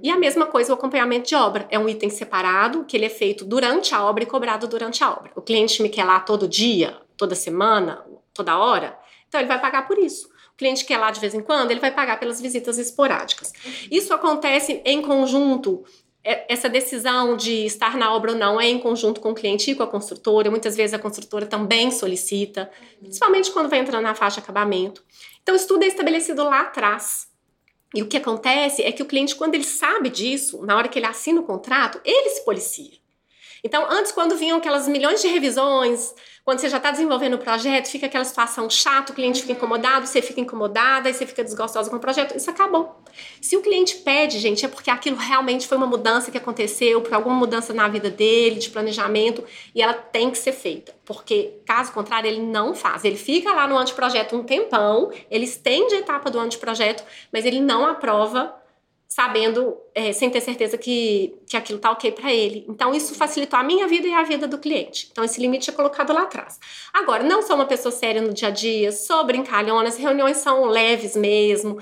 E 0.00 0.10
a 0.10 0.16
mesma 0.16 0.46
coisa 0.46 0.72
o 0.72 0.76
acompanhamento 0.76 1.28
de 1.28 1.34
obra. 1.34 1.66
É 1.70 1.78
um 1.78 1.88
item 1.88 2.10
separado, 2.10 2.84
que 2.84 2.96
ele 2.96 3.06
é 3.06 3.10
feito 3.10 3.44
durante 3.44 3.94
a 3.94 4.04
obra 4.04 4.22
e 4.22 4.26
cobrado 4.26 4.68
durante 4.68 5.02
a 5.02 5.10
obra. 5.10 5.32
O 5.34 5.42
cliente 5.42 5.82
me 5.82 5.88
quer 5.88 6.04
lá 6.04 6.20
todo 6.20 6.46
dia, 6.46 6.96
toda 7.16 7.34
semana, 7.34 8.04
toda 8.32 8.58
hora, 8.58 8.98
então 9.34 9.40
ele 9.40 9.48
vai 9.48 9.60
pagar 9.60 9.84
por 9.88 9.98
isso. 9.98 10.28
O 10.54 10.56
cliente 10.56 10.84
que 10.84 10.94
é 10.94 10.96
lá 10.96 11.10
de 11.10 11.18
vez 11.18 11.34
em 11.34 11.40
quando, 11.40 11.72
ele 11.72 11.80
vai 11.80 11.90
pagar 11.90 12.20
pelas 12.20 12.40
visitas 12.40 12.78
esporádicas. 12.78 13.52
Isso 13.90 14.14
acontece 14.14 14.80
em 14.84 15.02
conjunto 15.02 15.84
é, 16.22 16.44
essa 16.48 16.68
decisão 16.68 17.36
de 17.36 17.66
estar 17.66 17.96
na 17.96 18.14
obra 18.14 18.30
ou 18.30 18.38
não 18.38 18.60
é 18.60 18.68
em 18.68 18.78
conjunto 18.78 19.20
com 19.20 19.32
o 19.32 19.34
cliente 19.34 19.72
e 19.72 19.74
com 19.74 19.82
a 19.82 19.88
construtora. 19.88 20.52
Muitas 20.52 20.76
vezes 20.76 20.94
a 20.94 21.00
construtora 21.00 21.46
também 21.46 21.90
solicita, 21.90 22.70
principalmente 23.00 23.50
quando 23.50 23.68
vai 23.68 23.80
entrando 23.80 24.04
na 24.04 24.14
faixa 24.14 24.36
de 24.36 24.44
acabamento. 24.44 25.02
Então, 25.42 25.56
isso 25.56 25.66
tudo 25.66 25.82
é 25.82 25.88
estabelecido 25.88 26.44
lá 26.44 26.60
atrás. 26.60 27.26
E 27.92 28.02
o 28.02 28.06
que 28.06 28.16
acontece 28.16 28.84
é 28.84 28.92
que 28.92 29.02
o 29.02 29.06
cliente, 29.06 29.34
quando 29.34 29.56
ele 29.56 29.64
sabe 29.64 30.08
disso, 30.08 30.64
na 30.64 30.76
hora 30.76 30.86
que 30.86 30.98
ele 30.98 31.06
assina 31.06 31.40
o 31.40 31.44
contrato, 31.44 32.00
ele 32.04 32.30
se 32.30 32.44
policia. 32.44 33.03
Então, 33.66 33.86
antes, 33.90 34.12
quando 34.12 34.36
vinham 34.36 34.58
aquelas 34.58 34.86
milhões 34.86 35.22
de 35.22 35.28
revisões, 35.28 36.14
quando 36.44 36.58
você 36.58 36.68
já 36.68 36.76
está 36.76 36.90
desenvolvendo 36.90 37.32
o 37.34 37.38
projeto, 37.38 37.88
fica 37.88 38.04
aquela 38.04 38.24
situação 38.24 38.68
chata, 38.68 39.10
o 39.10 39.14
cliente 39.14 39.40
fica 39.40 39.54
incomodado, 39.54 40.06
você 40.06 40.20
fica 40.20 40.38
incomodada, 40.38 41.08
aí 41.08 41.14
você 41.14 41.24
fica 41.24 41.42
desgostosa 41.42 41.88
com 41.88 41.96
o 41.96 41.98
projeto, 41.98 42.36
isso 42.36 42.50
acabou. 42.50 43.02
Se 43.40 43.56
o 43.56 43.62
cliente 43.62 43.96
pede, 43.96 44.38
gente, 44.38 44.66
é 44.66 44.68
porque 44.68 44.90
aquilo 44.90 45.16
realmente 45.16 45.66
foi 45.66 45.78
uma 45.78 45.86
mudança 45.86 46.30
que 46.30 46.36
aconteceu, 46.36 47.00
por 47.00 47.14
alguma 47.14 47.34
mudança 47.34 47.72
na 47.72 47.88
vida 47.88 48.10
dele, 48.10 48.56
de 48.56 48.68
planejamento, 48.68 49.42
e 49.74 49.80
ela 49.80 49.94
tem 49.94 50.30
que 50.30 50.36
ser 50.36 50.52
feita. 50.52 50.94
Porque, 51.02 51.54
caso 51.64 51.90
contrário, 51.90 52.28
ele 52.28 52.42
não 52.42 52.74
faz. 52.74 53.02
Ele 53.02 53.16
fica 53.16 53.50
lá 53.54 53.66
no 53.66 53.78
anteprojeto 53.78 54.36
um 54.36 54.44
tempão, 54.44 55.10
ele 55.30 55.44
estende 55.44 55.94
a 55.94 56.00
etapa 56.00 56.30
do 56.30 56.38
anteprojeto, 56.38 57.02
mas 57.32 57.46
ele 57.46 57.62
não 57.62 57.86
aprova 57.86 58.54
sabendo, 59.14 59.76
é, 59.94 60.12
sem 60.12 60.28
ter 60.28 60.40
certeza 60.40 60.76
que, 60.76 61.36
que 61.48 61.56
aquilo 61.56 61.78
tá 61.78 61.92
ok 61.92 62.10
para 62.10 62.32
ele. 62.32 62.66
Então, 62.68 62.92
isso 62.92 63.14
facilitou 63.14 63.56
a 63.56 63.62
minha 63.62 63.86
vida 63.86 64.08
e 64.08 64.12
a 64.12 64.24
vida 64.24 64.48
do 64.48 64.58
cliente. 64.58 65.08
Então, 65.12 65.22
esse 65.22 65.40
limite 65.40 65.70
é 65.70 65.72
colocado 65.72 66.12
lá 66.12 66.22
atrás. 66.22 66.58
Agora, 66.92 67.22
não 67.22 67.40
sou 67.40 67.54
uma 67.54 67.64
pessoa 67.64 67.92
séria 67.92 68.20
no 68.20 68.34
dia 68.34 68.48
a 68.48 68.50
dia, 68.50 68.90
sou 68.90 69.24
brincalhona, 69.24 69.86
as 69.86 69.96
reuniões 69.96 70.38
são 70.38 70.64
leves 70.64 71.14
mesmo. 71.14 71.80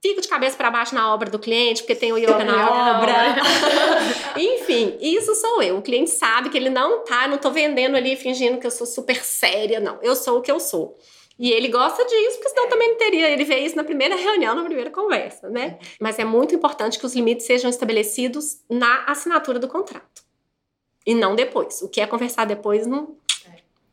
Fico 0.00 0.20
de 0.20 0.28
cabeça 0.28 0.56
para 0.56 0.70
baixo 0.70 0.94
na 0.94 1.12
obra 1.12 1.28
do 1.28 1.40
cliente, 1.40 1.82
porque 1.82 1.96
tem 1.96 2.12
o 2.12 2.16
yoga 2.16 2.44
na 2.44 2.98
obra. 2.98 3.34
Enfim, 4.38 4.96
isso 5.00 5.34
sou 5.34 5.60
eu. 5.60 5.78
O 5.78 5.82
cliente 5.82 6.10
sabe 6.10 6.50
que 6.50 6.56
ele 6.56 6.70
não 6.70 7.02
tá, 7.02 7.26
não 7.26 7.36
tô 7.36 7.50
vendendo 7.50 7.96
ali 7.96 8.14
fingindo 8.14 8.58
que 8.58 8.66
eu 8.66 8.70
sou 8.70 8.86
super 8.86 9.24
séria, 9.24 9.80
não. 9.80 9.98
Eu 10.02 10.14
sou 10.14 10.38
o 10.38 10.40
que 10.40 10.52
eu 10.52 10.60
sou. 10.60 10.96
E 11.38 11.50
ele 11.50 11.68
gosta 11.68 12.04
disso, 12.04 12.36
porque 12.36 12.48
senão 12.48 12.68
também 12.68 12.90
não 12.90 12.96
teria. 12.96 13.28
Ele 13.28 13.44
vê 13.44 13.58
isso 13.58 13.76
na 13.76 13.82
primeira 13.82 14.14
reunião, 14.14 14.54
na 14.54 14.62
primeira 14.62 14.90
conversa, 14.90 15.48
né? 15.50 15.78
Mas 16.00 16.18
é 16.18 16.24
muito 16.24 16.54
importante 16.54 16.98
que 16.98 17.04
os 17.04 17.14
limites 17.14 17.44
sejam 17.44 17.68
estabelecidos 17.68 18.60
na 18.70 19.04
assinatura 19.06 19.58
do 19.58 19.66
contrato. 19.66 20.22
E 21.04 21.14
não 21.14 21.34
depois. 21.34 21.82
O 21.82 21.88
que 21.88 22.00
é 22.00 22.06
conversar 22.06 22.44
depois 22.44 22.86
não, 22.86 23.16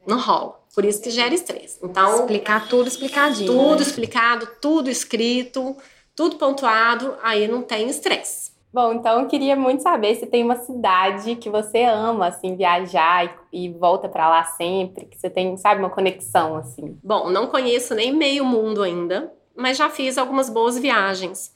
não 0.05 0.19
rola. 0.19 0.61
Por 0.73 0.85
isso 0.85 1.01
que 1.01 1.09
gera 1.09 1.33
estresse. 1.33 1.79
Então. 1.83 2.21
Explicar 2.21 2.69
tudo 2.69 2.87
explicadinho. 2.87 3.51
Tudo 3.51 3.75
né? 3.77 3.81
explicado, 3.81 4.47
tudo 4.61 4.89
escrito, 4.89 5.75
tudo 6.15 6.37
pontuado, 6.37 7.17
aí 7.21 7.47
não 7.47 7.61
tem 7.61 7.89
estresse. 7.89 8.50
Bom, 8.73 8.93
então 8.93 9.19
eu 9.19 9.27
queria 9.27 9.55
muito 9.55 9.83
saber 9.83 10.15
se 10.15 10.25
tem 10.25 10.43
uma 10.43 10.55
cidade 10.55 11.35
que 11.35 11.49
você 11.49 11.83
ama, 11.83 12.27
assim, 12.27 12.55
viajar 12.55 13.37
e, 13.51 13.65
e 13.65 13.69
volta 13.69 14.07
para 14.07 14.29
lá 14.29 14.43
sempre, 14.45 15.05
que 15.05 15.17
você 15.17 15.29
tem, 15.29 15.57
sabe, 15.57 15.81
uma 15.81 15.89
conexão, 15.89 16.55
assim. 16.55 16.97
Bom, 17.03 17.29
não 17.29 17.47
conheço 17.47 17.93
nem 17.93 18.15
meio 18.15 18.45
mundo 18.45 18.81
ainda, 18.81 19.33
mas 19.53 19.77
já 19.77 19.89
fiz 19.89 20.17
algumas 20.17 20.49
boas 20.49 20.79
viagens. 20.79 21.53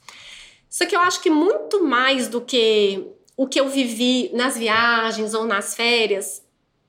Só 0.68 0.84
que 0.84 0.94
eu 0.94 1.00
acho 1.00 1.22
que 1.22 1.30
muito 1.30 1.82
mais 1.82 2.28
do 2.28 2.40
que 2.40 3.10
o 3.34 3.46
que 3.46 3.58
eu 3.58 3.68
vivi 3.68 4.30
nas 4.34 4.58
viagens 4.58 5.32
ou 5.32 5.46
nas 5.46 5.74
férias, 5.74 6.42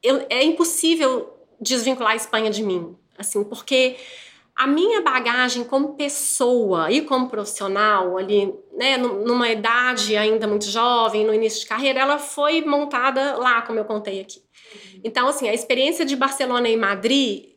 eu, 0.03 0.25
é 0.30 0.43
impossível 0.43 1.34
desvincular 1.59 2.11
a 2.11 2.15
Espanha 2.15 2.49
de 2.49 2.63
mim, 2.63 2.95
assim, 3.17 3.43
porque 3.45 3.95
a 4.57 4.65
minha 4.65 5.01
bagagem 5.01 5.63
como 5.63 5.93
pessoa 5.93 6.91
e 6.91 7.01
como 7.01 7.29
profissional, 7.29 8.17
ali, 8.17 8.51
né, 8.73 8.97
numa 8.97 9.47
idade 9.49 10.17
ainda 10.17 10.47
muito 10.47 10.65
jovem, 10.65 11.23
no 11.23 11.33
início 11.33 11.59
de 11.59 11.67
carreira, 11.67 11.99
ela 11.99 12.17
foi 12.17 12.65
montada 12.65 13.37
lá, 13.37 13.61
como 13.61 13.77
eu 13.77 13.85
contei 13.85 14.19
aqui. 14.19 14.41
Então, 15.03 15.27
assim, 15.27 15.47
a 15.47 15.53
experiência 15.53 16.03
de 16.03 16.15
Barcelona 16.15 16.67
e 16.67 16.75
Madrid, 16.75 17.51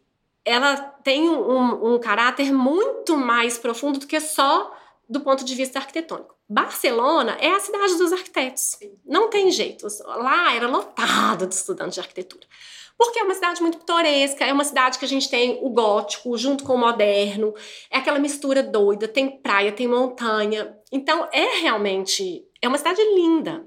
ela 0.44 0.76
tem 0.76 1.26
um, 1.26 1.94
um 1.94 1.98
caráter 1.98 2.52
muito 2.52 3.16
mais 3.16 3.56
profundo 3.56 3.98
do 3.98 4.06
que 4.06 4.20
só 4.20 4.70
do 5.08 5.20
ponto 5.20 5.42
de 5.42 5.54
vista 5.54 5.78
arquitetônico. 5.78 6.36
Barcelona 6.46 7.36
é 7.40 7.50
a 7.54 7.60
cidade 7.60 7.96
dos 7.96 8.12
arquitetos. 8.12 8.76
Não 9.06 9.30
tem 9.30 9.50
jeito. 9.50 9.86
Lá 10.04 10.54
era 10.54 10.66
lotado 10.66 11.46
de 11.46 11.54
estudantes 11.54 11.94
de 11.94 12.00
arquitetura 12.00 12.46
porque 13.00 13.18
é 13.18 13.22
uma 13.22 13.32
cidade 13.32 13.62
muito 13.62 13.78
pitoresca, 13.78 14.44
é 14.44 14.52
uma 14.52 14.62
cidade 14.62 14.98
que 14.98 15.06
a 15.06 15.08
gente 15.08 15.30
tem 15.30 15.58
o 15.62 15.70
gótico 15.70 16.36
junto 16.36 16.64
com 16.64 16.74
o 16.74 16.78
moderno, 16.78 17.54
é 17.90 17.96
aquela 17.96 18.18
mistura 18.18 18.62
doida, 18.62 19.08
tem 19.08 19.40
praia, 19.40 19.72
tem 19.72 19.88
montanha. 19.88 20.76
Então 20.92 21.26
é 21.32 21.62
realmente 21.62 22.44
é 22.60 22.68
uma 22.68 22.76
cidade 22.76 23.02
linda. 23.14 23.64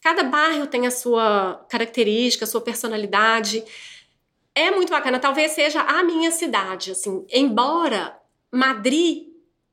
Cada 0.00 0.22
bairro 0.22 0.68
tem 0.68 0.86
a 0.86 0.92
sua 0.92 1.66
característica, 1.68 2.44
a 2.44 2.46
sua 2.46 2.60
personalidade. 2.60 3.64
É 4.54 4.70
muito 4.70 4.90
bacana, 4.90 5.18
talvez 5.18 5.50
seja 5.50 5.80
a 5.80 6.04
minha 6.04 6.30
cidade, 6.30 6.92
assim, 6.92 7.26
embora 7.28 8.16
Madrid 8.52 9.24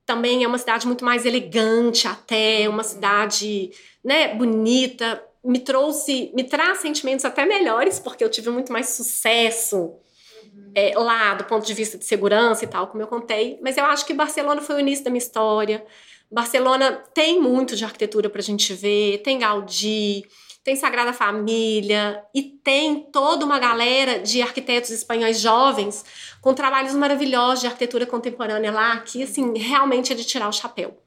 também 0.08 0.44
é 0.44 0.48
uma 0.48 0.58
cidade 0.58 0.88
muito 0.88 1.06
mais 1.06 1.24
elegante 1.24 2.08
até, 2.08 2.68
uma 2.68 2.84
cidade, 2.84 3.70
né, 4.04 4.34
bonita, 4.34 5.24
me 5.44 5.60
trouxe, 5.60 6.32
me 6.34 6.44
traz 6.44 6.80
sentimentos 6.80 7.26
até 7.26 7.46
melhores, 7.46 8.00
porque 8.00 8.24
eu 8.24 8.30
tive 8.30 8.50
muito 8.50 8.72
mais 8.72 8.90
sucesso 8.90 9.78
uhum. 9.78 10.72
é, 10.74 10.98
lá, 10.98 11.34
do 11.34 11.44
ponto 11.44 11.66
de 11.66 11.74
vista 11.74 11.98
de 11.98 12.06
segurança 12.06 12.64
e 12.64 12.68
tal, 12.68 12.88
como 12.88 13.04
eu 13.04 13.08
contei. 13.08 13.60
Mas 13.62 13.76
eu 13.76 13.86
acho 13.86 14.06
que 14.06 14.14
Barcelona 14.14 14.62
foi 14.62 14.76
o 14.76 14.80
início 14.80 15.04
da 15.04 15.12
minha 15.12 15.22
história. 15.22 15.86
Barcelona 16.32 17.04
tem 17.14 17.40
muito 17.40 17.76
de 17.76 17.84
arquitetura 17.84 18.30
para 18.30 18.40
a 18.40 18.44
gente 18.44 18.74
ver, 18.74 19.20
tem 19.20 19.38
Gaudí, 19.38 20.24
tem 20.64 20.76
Sagrada 20.78 21.12
Família 21.12 22.24
e 22.34 22.42
tem 22.42 23.02
toda 23.12 23.46
uma 23.46 23.60
galera 23.60 24.20
de 24.20 24.42
arquitetos 24.42 24.92
espanhóis 24.92 25.40
jovens 25.42 26.06
com 26.42 26.54
trabalhos 26.54 26.94
maravilhosos 26.94 27.60
de 27.60 27.68
arquitetura 27.68 28.06
contemporânea 28.06 28.72
lá, 28.72 28.98
que 29.02 29.22
assim, 29.24 29.58
realmente 29.58 30.14
é 30.14 30.16
de 30.16 30.24
tirar 30.24 30.48
o 30.48 30.54
chapéu. 30.54 30.98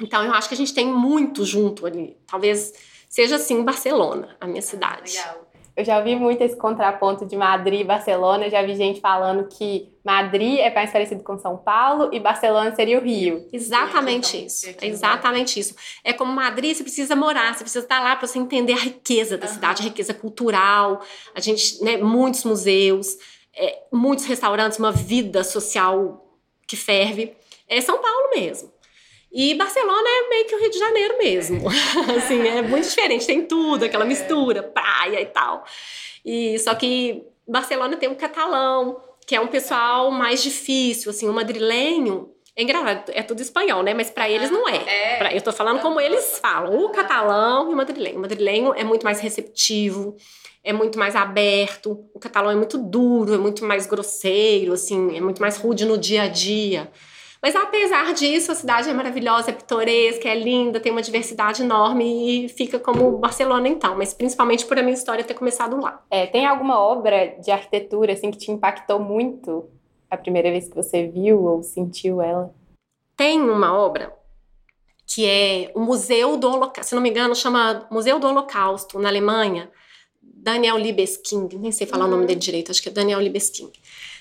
Então 0.00 0.24
eu 0.24 0.32
acho 0.32 0.48
que 0.48 0.54
a 0.54 0.56
gente 0.56 0.74
tem 0.74 0.86
muito 0.86 1.44
junto 1.44 1.86
ali. 1.86 2.16
Talvez 2.26 2.72
seja 3.08 3.36
assim 3.36 3.64
Barcelona, 3.64 4.36
a 4.40 4.46
minha 4.46 4.62
cidade. 4.62 5.16
Legal. 5.16 5.48
Eu 5.78 5.84
já 5.84 6.00
vi 6.00 6.16
muito 6.16 6.42
esse 6.42 6.56
contraponto 6.56 7.24
de 7.24 7.36
Madrid 7.36 7.82
e 7.82 7.84
Barcelona, 7.84 8.50
já 8.50 8.60
vi 8.62 8.74
gente 8.74 9.00
falando 9.00 9.46
que 9.46 9.88
Madrid 10.04 10.58
é 10.58 10.74
mais 10.74 10.90
parecido 10.90 11.22
com 11.22 11.38
São 11.38 11.56
Paulo 11.56 12.12
e 12.12 12.18
Barcelona 12.18 12.74
seria 12.74 12.98
o 12.98 13.00
Rio. 13.00 13.46
Exatamente 13.52 14.44
isso. 14.44 14.66
exatamente 14.82 15.60
isso. 15.60 15.76
É 16.02 16.12
como 16.12 16.32
Madrid, 16.32 16.74
você 16.74 16.82
precisa 16.82 17.14
morar, 17.14 17.54
você 17.54 17.62
precisa 17.62 17.84
estar 17.84 18.00
lá 18.00 18.16
para 18.16 18.26
você 18.26 18.40
entender 18.40 18.72
a 18.72 18.78
riqueza 18.78 19.38
da 19.38 19.46
uhum. 19.46 19.52
cidade, 19.54 19.82
a 19.82 19.84
riqueza 19.84 20.12
cultural. 20.12 21.00
A 21.32 21.38
gente, 21.38 21.80
né, 21.84 21.96
muitos 21.96 22.42
museus, 22.42 23.16
é, 23.56 23.84
muitos 23.92 24.24
restaurantes, 24.24 24.80
uma 24.80 24.90
vida 24.90 25.44
social 25.44 26.28
que 26.66 26.74
ferve. 26.76 27.36
É 27.68 27.80
São 27.80 28.02
Paulo 28.02 28.30
mesmo. 28.34 28.68
E 29.32 29.54
Barcelona 29.54 30.08
é 30.08 30.28
meio 30.28 30.46
que 30.46 30.54
o 30.54 30.60
Rio 30.60 30.70
de 30.70 30.78
Janeiro 30.78 31.18
mesmo. 31.18 31.68
É. 31.70 32.16
assim, 32.16 32.46
é 32.46 32.62
muito 32.62 32.88
diferente, 32.88 33.26
tem 33.26 33.44
tudo, 33.44 33.84
aquela 33.84 34.04
é. 34.04 34.08
mistura, 34.08 34.62
praia 34.62 35.20
e 35.20 35.26
tal. 35.26 35.64
E 36.24 36.58
só 36.58 36.74
que 36.74 37.22
Barcelona 37.46 37.96
tem 37.96 38.08
um 38.08 38.14
catalão, 38.14 39.00
que 39.26 39.36
é 39.36 39.40
um 39.40 39.46
pessoal 39.46 40.10
mais 40.10 40.42
difícil, 40.42 41.10
assim, 41.10 41.28
o 41.28 41.32
madrilenho 41.32 42.32
é 42.58 42.62
engraçado, 42.62 43.12
é 43.14 43.22
tudo 43.22 43.40
espanhol, 43.40 43.84
né? 43.84 43.94
Mas 43.94 44.10
para 44.10 44.28
eles 44.28 44.50
não 44.50 44.68
é. 44.68 44.76
é. 44.84 45.16
Pra, 45.16 45.32
eu 45.32 45.40
tô 45.40 45.52
falando 45.52 45.80
como 45.80 46.00
eles 46.00 46.40
falam, 46.42 46.84
o 46.84 46.88
catalão 46.88 47.70
e 47.70 47.74
o 47.74 47.76
madrilenho. 47.76 48.18
O 48.18 48.20
madrilenho 48.20 48.74
é 48.74 48.82
muito 48.82 49.04
mais 49.04 49.20
receptivo, 49.20 50.16
é 50.64 50.72
muito 50.72 50.98
mais 50.98 51.14
aberto. 51.14 52.04
O 52.12 52.18
catalão 52.18 52.50
é 52.50 52.56
muito 52.56 52.76
duro, 52.76 53.32
é 53.32 53.38
muito 53.38 53.64
mais 53.64 53.86
grosseiro, 53.86 54.72
assim, 54.72 55.16
é 55.16 55.20
muito 55.20 55.40
mais 55.40 55.56
rude 55.56 55.84
no 55.84 55.96
dia 55.96 56.22
a 56.22 56.26
dia. 56.26 56.90
Mas 57.40 57.54
apesar 57.54 58.12
disso, 58.14 58.50
a 58.50 58.54
cidade 58.54 58.90
é 58.90 58.92
maravilhosa, 58.92 59.50
é 59.50 59.54
pitoresca, 59.54 60.28
é 60.28 60.34
linda, 60.34 60.80
tem 60.80 60.90
uma 60.90 61.02
diversidade 61.02 61.62
enorme 61.62 62.46
e 62.46 62.48
fica 62.48 62.78
como 62.78 63.18
Barcelona 63.18 63.68
então, 63.68 63.96
mas 63.96 64.12
principalmente 64.12 64.66
por 64.66 64.78
a 64.78 64.82
minha 64.82 64.94
história 64.94 65.22
ter 65.22 65.34
começado 65.34 65.80
lá. 65.80 66.04
É, 66.10 66.26
tem 66.26 66.46
alguma 66.46 66.80
obra 66.80 67.36
de 67.40 67.50
arquitetura 67.50 68.12
assim 68.12 68.30
que 68.30 68.38
te 68.38 68.50
impactou 68.50 68.98
muito 68.98 69.68
a 70.10 70.16
primeira 70.16 70.50
vez 70.50 70.68
que 70.68 70.74
você 70.74 71.06
viu 71.06 71.44
ou 71.44 71.62
sentiu 71.62 72.20
ela? 72.20 72.52
Tem 73.16 73.40
uma 73.40 73.76
obra 73.76 74.12
que 75.06 75.24
é 75.24 75.70
o 75.74 75.80
Museu 75.80 76.36
do 76.36 76.48
Holocausto, 76.48 76.90
se 76.90 76.94
não 76.94 77.02
me 77.02 77.08
engano, 77.08 77.34
chama 77.34 77.86
Museu 77.90 78.18
do 78.18 78.26
Holocausto, 78.26 78.98
na 78.98 79.08
Alemanha, 79.08 79.70
Daniel 80.20 80.76
Libeskind, 80.76 81.54
nem 81.54 81.72
sei 81.72 81.86
falar 81.86 82.04
uhum. 82.04 82.08
o 82.08 82.10
nome 82.10 82.22
uhum. 82.22 82.26
dele 82.26 82.40
direito, 82.40 82.70
acho 82.70 82.82
que 82.82 82.88
é 82.88 82.92
Daniel 82.92 83.20
Libeskind, 83.20 83.70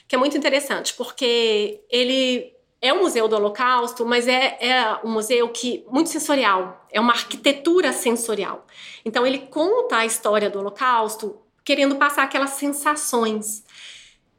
que 0.07 0.15
é 0.15 0.17
muito 0.17 0.37
interessante, 0.37 0.93
porque 0.93 1.81
ele 1.89 2.56
é 2.81 2.93
um 2.93 3.01
museu 3.01 3.27
do 3.27 3.35
Holocausto, 3.35 4.05
mas 4.05 4.27
é, 4.27 4.57
é 4.59 4.99
um 5.03 5.09
museu 5.09 5.49
que 5.49 5.83
muito 5.89 6.09
sensorial, 6.09 6.85
é 6.91 6.99
uma 6.99 7.13
arquitetura 7.13 7.91
sensorial. 7.91 8.65
Então 9.03 9.25
ele 9.25 9.39
conta 9.39 9.97
a 9.97 10.05
história 10.05 10.49
do 10.49 10.59
Holocausto 10.59 11.37
querendo 11.63 11.95
passar 11.95 12.23
aquelas 12.23 12.51
sensações. 12.51 13.63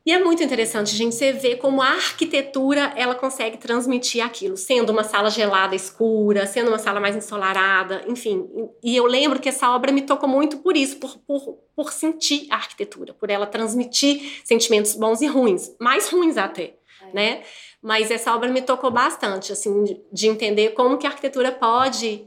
E 0.07 0.13
é 0.13 0.19
muito 0.19 0.43
interessante, 0.43 0.97
gente, 0.97 1.15
você 1.15 1.35
ver 1.35 1.57
como 1.57 1.83
a 1.83 1.89
arquitetura 1.89 2.95
ela 2.97 3.15
consegue 3.15 3.59
transmitir 3.59 4.25
aquilo, 4.25 4.57
sendo 4.57 4.91
uma 4.91 5.05
sala 5.05 5.29
gelada, 5.29 5.75
escura, 5.75 6.47
sendo 6.47 6.69
uma 6.69 6.79
sala 6.79 6.99
mais 6.99 7.15
ensolarada, 7.15 8.03
enfim. 8.09 8.49
E 8.83 8.97
eu 8.97 9.05
lembro 9.05 9.39
que 9.39 9.51
essa 9.51 9.71
obra 9.71 9.93
me 9.93 10.01
tocou 10.01 10.27
muito 10.27 10.59
por 10.59 10.75
isso, 10.75 10.97
por, 10.97 11.19
por, 11.27 11.59
por 11.77 11.93
sentir 11.93 12.47
a 12.49 12.55
arquitetura, 12.55 13.13
por 13.13 13.29
ela 13.29 13.47
transmitir 13.47 14.41
sentimentos 14.45 14.95
bons 14.95 15.21
e 15.21 15.27
ruins, 15.27 15.77
mais 15.79 16.09
ruins 16.09 16.39
até, 16.39 16.77
é. 17.03 17.13
né? 17.13 17.43
Mas 17.83 18.11
essa 18.11 18.35
obra 18.35 18.51
me 18.51 18.61
tocou 18.61 18.91
bastante, 18.91 19.53
assim, 19.53 19.85
de 20.13 20.29
entender 20.29 20.71
como 20.71 20.99
que 20.99 21.07
a 21.07 21.11
arquitetura 21.11 21.53
pode 21.53 22.27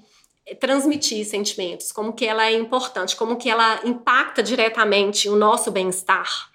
transmitir 0.60 1.26
sentimentos, 1.26 1.91
como 1.91 2.14
que 2.14 2.26
ela 2.26 2.45
é 2.45 2.54
importante, 2.54 3.16
como 3.16 3.36
que 3.36 3.49
ela 3.49 3.82
impacta 3.86 4.41
diretamente 4.41 5.30
o 5.30 5.36
nosso 5.36 5.72
bem-estar, 5.72 6.49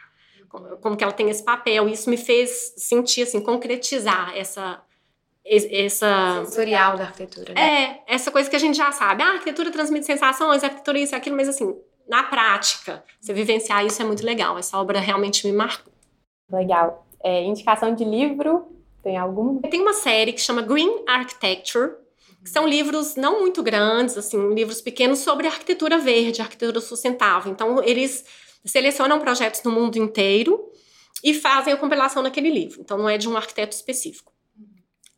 como 0.81 0.97
que 0.97 1.05
ela 1.05 1.13
tem 1.13 1.31
esse 1.31 1.43
papel. 1.43 1.89
Isso 1.89 2.11
me 2.11 2.17
fez 2.17 2.75
sentir 2.77 3.23
assim, 3.23 3.41
concretizar 3.41 4.37
essa 4.37 4.83
essa 5.49 6.43
sensorial 6.45 6.97
da 6.97 7.05
arquitetura. 7.05 7.55
Né? 7.55 8.01
É, 8.09 8.15
essa 8.15 8.33
coisa 8.33 8.51
que 8.51 8.57
a 8.57 8.59
gente 8.59 8.77
já 8.77 8.91
sabe. 8.91 9.23
Ah, 9.23 9.29
a 9.29 9.33
arquitetura 9.35 9.71
transmite 9.71 10.05
sensações, 10.05 10.65
a 10.65 10.67
arquitetura 10.67 10.99
isso 10.99 11.15
e 11.15 11.17
aquilo, 11.17 11.37
mas 11.37 11.49
assim, 11.49 11.73
na 12.09 12.25
prática, 12.25 13.05
você 13.21 13.33
vivenciar 13.33 13.87
isso 13.87 14.03
é 14.03 14.05
muito 14.05 14.25
legal. 14.27 14.59
Essa 14.59 14.77
obra 14.77 14.99
realmente 14.99 15.47
me 15.47 15.57
marcou. 15.57 15.93
Legal. 16.51 17.07
É, 17.23 17.45
indicação 17.45 17.95
de 17.95 18.05
livro, 18.05 18.76
tem 19.07 19.17
algum? 19.17 19.61
Tem 19.61 19.81
uma 19.81 19.93
série 19.93 20.33
que 20.33 20.41
chama 20.41 20.63
Green 20.63 21.05
Architecture, 21.07 21.93
que 22.43 22.51
são 22.51 22.67
livros 22.67 23.15
não 23.15 23.39
muito 23.39 23.63
grandes, 23.63 24.19
assim, 24.19 24.53
livros 24.53 24.81
pequenos 24.81 25.21
sobre 25.21 25.47
arquitetura 25.47 25.97
verde, 25.97 26.43
arquitetura 26.43 26.81
sustentável. 26.81 27.53
Então, 27.53 27.81
eles 27.85 28.25
selecionam 28.65 29.21
projetos 29.21 29.63
no 29.63 29.71
mundo 29.71 29.97
inteiro 29.97 30.61
e 31.23 31.33
fazem 31.33 31.73
a 31.73 31.77
compilação 31.77 32.21
naquele 32.21 32.51
livro. 32.51 32.81
Então, 32.81 32.99
não 32.99 33.09
é 33.09 33.17
de 33.17 33.29
um 33.29 33.37
arquiteto 33.37 33.77
específico. 33.77 34.33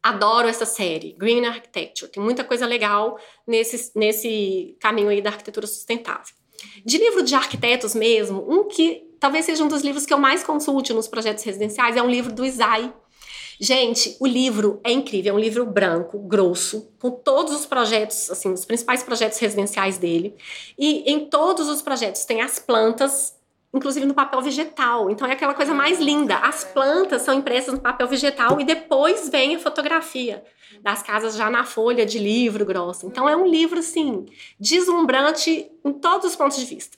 Adoro 0.03 0.49
essa 0.49 0.67
série, 0.67 1.15
Green 1.15 1.47
Architecture. 1.47 2.13
Tem 2.13 2.23
muita 2.23 2.45
coisa 2.45 2.67
legal 2.67 3.19
nesse, 3.47 3.91
nesse 3.97 4.77
caminho 4.79 5.09
aí 5.09 5.23
da 5.23 5.31
arquitetura 5.31 5.67
sustentável. 5.67 6.35
De 6.85 6.99
livro 6.99 7.23
de 7.23 7.35
arquitetos 7.35 7.95
mesmo, 7.95 8.45
um 8.47 8.69
que 8.69 9.09
talvez 9.19 9.47
seja 9.47 9.65
um 9.65 9.69
dos 9.69 9.81
livros 9.81 10.05
que 10.05 10.13
eu 10.13 10.19
mais 10.19 10.45
consulte 10.45 10.93
nos 10.93 11.09
projetos 11.09 11.43
residenciais 11.43 11.97
é 11.97 12.03
um 12.03 12.11
livro 12.11 12.33
do 12.33 12.45
Isai, 12.45 12.93
Gente, 13.61 14.17
o 14.21 14.27
livro 14.27 14.81
é 14.85 14.93
incrível, 14.93 15.33
é 15.33 15.37
um 15.37 15.41
livro 15.41 15.67
branco, 15.67 16.19
grosso, 16.19 16.93
com 17.01 17.11
todos 17.11 17.53
os 17.53 17.67
projetos, 17.67 18.31
assim, 18.31 18.53
os 18.53 18.65
principais 18.65 19.03
projetos 19.03 19.39
residenciais 19.39 19.99
dele. 19.99 20.37
E 20.79 21.11
em 21.11 21.27
todos 21.27 21.69
os 21.69 21.83
projetos 21.83 22.25
tem 22.25 22.41
as 22.41 22.61
plantas, 22.61 23.37
inclusive 23.75 24.07
no 24.07 24.15
papel 24.15 24.41
vegetal. 24.43 25.11
Então 25.11 25.27
é 25.27 25.33
aquela 25.33 25.55
coisa 25.55 25.75
mais 25.75 25.99
linda. 25.99 26.37
As 26.37 26.63
plantas 26.63 27.23
são 27.23 27.35
impressas 27.35 27.75
no 27.75 27.81
papel 27.81 28.07
vegetal 28.07 28.61
e 28.61 28.65
depois 28.65 29.29
vem 29.29 29.57
a 29.57 29.59
fotografia 29.59 30.45
das 30.81 31.03
casas 31.03 31.35
já 31.35 31.51
na 31.51 31.65
folha 31.65 32.07
de 32.07 32.19
livro 32.19 32.65
grosso. 32.65 33.07
Então 33.07 33.29
é 33.29 33.37
um 33.37 33.47
livro 33.47 33.81
assim 33.81 34.27
deslumbrante 34.61 35.69
em 35.85 35.93
todos 35.93 36.31
os 36.31 36.37
pontos 36.37 36.57
de 36.59 36.65
vista. 36.65 36.97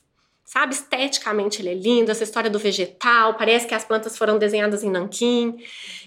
Sabe, 0.51 0.73
esteticamente 0.73 1.61
ele 1.61 1.69
é 1.69 1.73
lindo, 1.73 2.11
essa 2.11 2.25
história 2.25 2.49
do 2.49 2.59
vegetal, 2.59 3.35
parece 3.35 3.65
que 3.65 3.73
as 3.73 3.85
plantas 3.85 4.17
foram 4.17 4.37
desenhadas 4.37 4.83
em 4.83 4.89
nanquim 4.89 5.55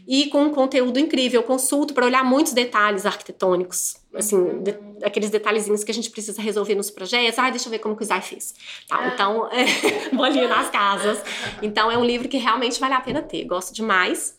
e 0.06 0.26
com 0.26 0.42
um 0.42 0.50
conteúdo 0.50 0.98
incrível. 0.98 1.40
Eu 1.40 1.46
consulto 1.46 1.94
para 1.94 2.04
olhar 2.04 2.22
muitos 2.22 2.52
detalhes 2.52 3.06
arquitetônicos, 3.06 3.96
assim, 4.14 4.62
de, 4.62 4.76
aqueles 5.02 5.30
detalhezinhos 5.30 5.82
que 5.82 5.90
a 5.90 5.94
gente 5.94 6.10
precisa 6.10 6.42
resolver 6.42 6.74
nos 6.74 6.90
projetos. 6.90 7.38
Ah, 7.38 7.48
deixa 7.48 7.68
eu 7.68 7.70
ver 7.70 7.78
como 7.78 7.96
que 7.96 8.02
o 8.02 8.06
Zay 8.06 8.20
fez. 8.20 8.54
Tá. 8.86 9.10
Então, 9.14 9.48
é, 9.50 10.10
bolinha 10.14 10.46
nas 10.46 10.68
casas. 10.68 11.22
Então, 11.62 11.90
é 11.90 11.96
um 11.96 12.04
livro 12.04 12.28
que 12.28 12.36
realmente 12.36 12.78
vale 12.78 12.92
a 12.92 13.00
pena 13.00 13.22
ter. 13.22 13.46
Gosto 13.46 13.72
demais. 13.72 14.38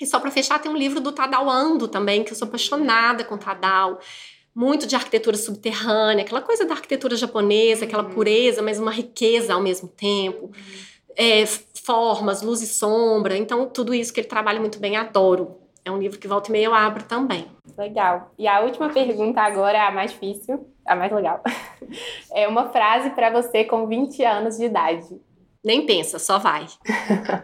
E 0.00 0.06
só 0.06 0.18
para 0.20 0.30
fechar, 0.30 0.58
tem 0.58 0.72
um 0.72 0.76
livro 0.76 1.02
do 1.02 1.12
Tadao 1.12 1.50
Ando 1.50 1.86
também, 1.86 2.24
que 2.24 2.32
eu 2.32 2.36
sou 2.36 2.48
apaixonada 2.48 3.22
com 3.24 3.36
Tadao 3.36 4.00
muito 4.54 4.86
de 4.86 4.94
arquitetura 4.94 5.36
subterrânea, 5.36 6.24
aquela 6.24 6.40
coisa 6.40 6.64
da 6.64 6.74
arquitetura 6.74 7.16
japonesa, 7.16 7.84
aquela 7.84 8.04
uhum. 8.04 8.10
pureza, 8.10 8.62
mas 8.62 8.78
uma 8.78 8.92
riqueza 8.92 9.52
ao 9.52 9.60
mesmo 9.60 9.88
tempo. 9.88 10.46
Uhum. 10.46 10.52
É, 11.16 11.44
formas, 11.84 12.42
luz 12.42 12.62
e 12.62 12.66
sombra. 12.66 13.36
Então, 13.36 13.66
tudo 13.68 13.92
isso 13.94 14.12
que 14.12 14.20
ele 14.20 14.28
trabalha 14.28 14.60
muito 14.60 14.78
bem, 14.78 14.96
adoro. 14.96 15.56
É 15.84 15.90
um 15.90 15.98
livro 15.98 16.18
que 16.18 16.26
volta 16.26 16.48
e 16.48 16.52
meia 16.52 16.66
eu 16.66 16.74
abro 16.74 17.02
também. 17.04 17.46
Legal. 17.76 18.32
E 18.38 18.48
a 18.48 18.60
última 18.60 18.88
pergunta 18.88 19.40
agora 19.42 19.76
é 19.76 19.80
a 19.82 19.90
mais 19.90 20.12
difícil, 20.12 20.66
a 20.86 20.94
mais 20.94 21.12
legal. 21.12 21.42
É 22.32 22.48
uma 22.48 22.70
frase 22.70 23.10
para 23.10 23.30
você 23.30 23.62
com 23.62 23.86
20 23.86 24.24
anos 24.24 24.56
de 24.56 24.64
idade. 24.64 25.20
Nem 25.62 25.86
pensa, 25.86 26.18
só 26.18 26.38
vai. 26.38 26.66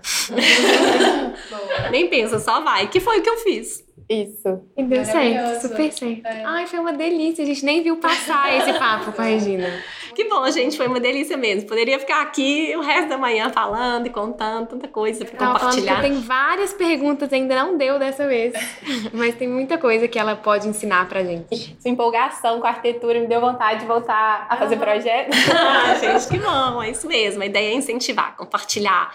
Nem 1.91 2.09
pensa, 2.09 2.39
só 2.39 2.61
vai. 2.61 2.89
Que 2.89 2.99
foi 2.99 3.21
o 3.21 3.23
que 3.23 3.31
eu 3.31 3.37
fiz. 3.37 3.85
Isso. 4.11 4.61
E 4.77 4.83
deu 4.83 5.05
certo, 5.05 5.63
super 5.63 5.93
certo. 5.93 6.27
É. 6.27 6.43
Ai, 6.45 6.67
foi 6.67 6.81
uma 6.81 6.93
delícia. 6.93 7.45
A 7.45 7.47
gente 7.47 7.65
nem 7.65 7.81
viu 7.81 7.97
passar 7.99 8.51
esse 8.59 8.77
papo 8.77 9.13
com 9.13 9.23
a 9.23 9.25
Regina. 9.25 9.69
Que 10.17 10.25
bom, 10.29 10.51
gente. 10.51 10.77
Foi 10.77 10.89
uma 10.89 10.99
delícia 10.99 11.37
mesmo. 11.37 11.69
Poderia 11.69 11.97
ficar 11.97 12.21
aqui 12.21 12.75
o 12.77 12.81
resto 12.81 13.09
da 13.09 13.17
manhã 13.17 13.51
falando 13.51 14.09
e 14.09 14.11
contando 14.11 14.67
tanta 14.67 14.89
coisa 14.89 15.25
pra 15.25 15.39
Tava 15.39 15.59
compartilhar. 15.61 16.01
tem 16.01 16.21
várias 16.23 16.73
perguntas, 16.73 17.33
ainda 17.33 17.55
não 17.55 17.79
deu 17.79 18.01
dessa 18.01 18.27
vez. 18.27 18.53
Mas 19.15 19.37
tem 19.37 19.47
muita 19.47 19.79
coisa 19.79 20.09
que 20.09 20.19
ela 20.19 20.35
pode 20.35 20.67
ensinar 20.67 21.09
pra 21.09 21.23
gente. 21.23 21.77
Sua 21.79 21.91
empolgação 21.93 22.61
com 22.61 22.67
a 22.67 22.71
arquitetura 22.71 23.21
me 23.21 23.29
deu 23.29 23.41
vontade 23.41 23.81
de 23.81 23.87
voltar 23.87 24.45
a 24.51 24.57
fazer 24.57 24.75
ah. 24.75 24.79
projeto. 24.79 25.31
ah, 25.57 25.95
gente, 25.95 26.27
que 26.27 26.39
bom. 26.41 26.83
É 26.83 26.91
isso 26.91 27.07
mesmo. 27.07 27.45
A 27.45 27.47
ideia 27.47 27.71
é 27.71 27.75
incentivar, 27.75 28.37
compartilhar 28.37 29.15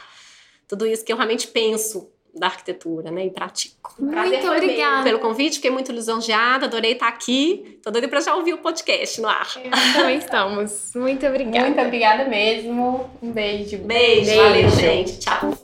tudo 0.70 0.88
isso 0.88 1.04
que 1.04 1.12
eu 1.12 1.18
realmente 1.18 1.48
penso 1.48 2.15
da 2.36 2.48
arquitetura, 2.48 3.12
né? 3.12 3.26
E 3.26 3.30
pratico. 3.30 3.96
Muito 4.00 4.48
obrigada 4.48 5.04
pelo 5.04 5.20
convite, 5.20 5.56
fiquei 5.56 5.72
muito 5.72 5.92
lisonjeada, 5.92 6.66
adorei 6.66 6.94
estar 6.94 7.08
aqui. 7.08 7.80
Tô 7.84 7.92
doida 7.92 8.08
pra 8.08 8.20
já 8.20 8.36
ouvir 8.36 8.54
o 8.54 8.58
podcast 8.58 9.22
no 9.22 9.28
ar. 9.28 9.48
também 9.94 10.18
estamos. 10.18 10.92
Muito 10.96 11.26
obrigada. 11.26 11.66
Muito 11.66 11.82
obrigada 11.82 12.26
mesmo. 12.26 13.10
Um 13.22 13.32
beijo. 13.32 13.78
Beijo, 13.78 14.26
beijo. 14.26 14.42
valeu, 14.42 14.70
gente. 14.70 15.20
Tchau. 15.20 15.56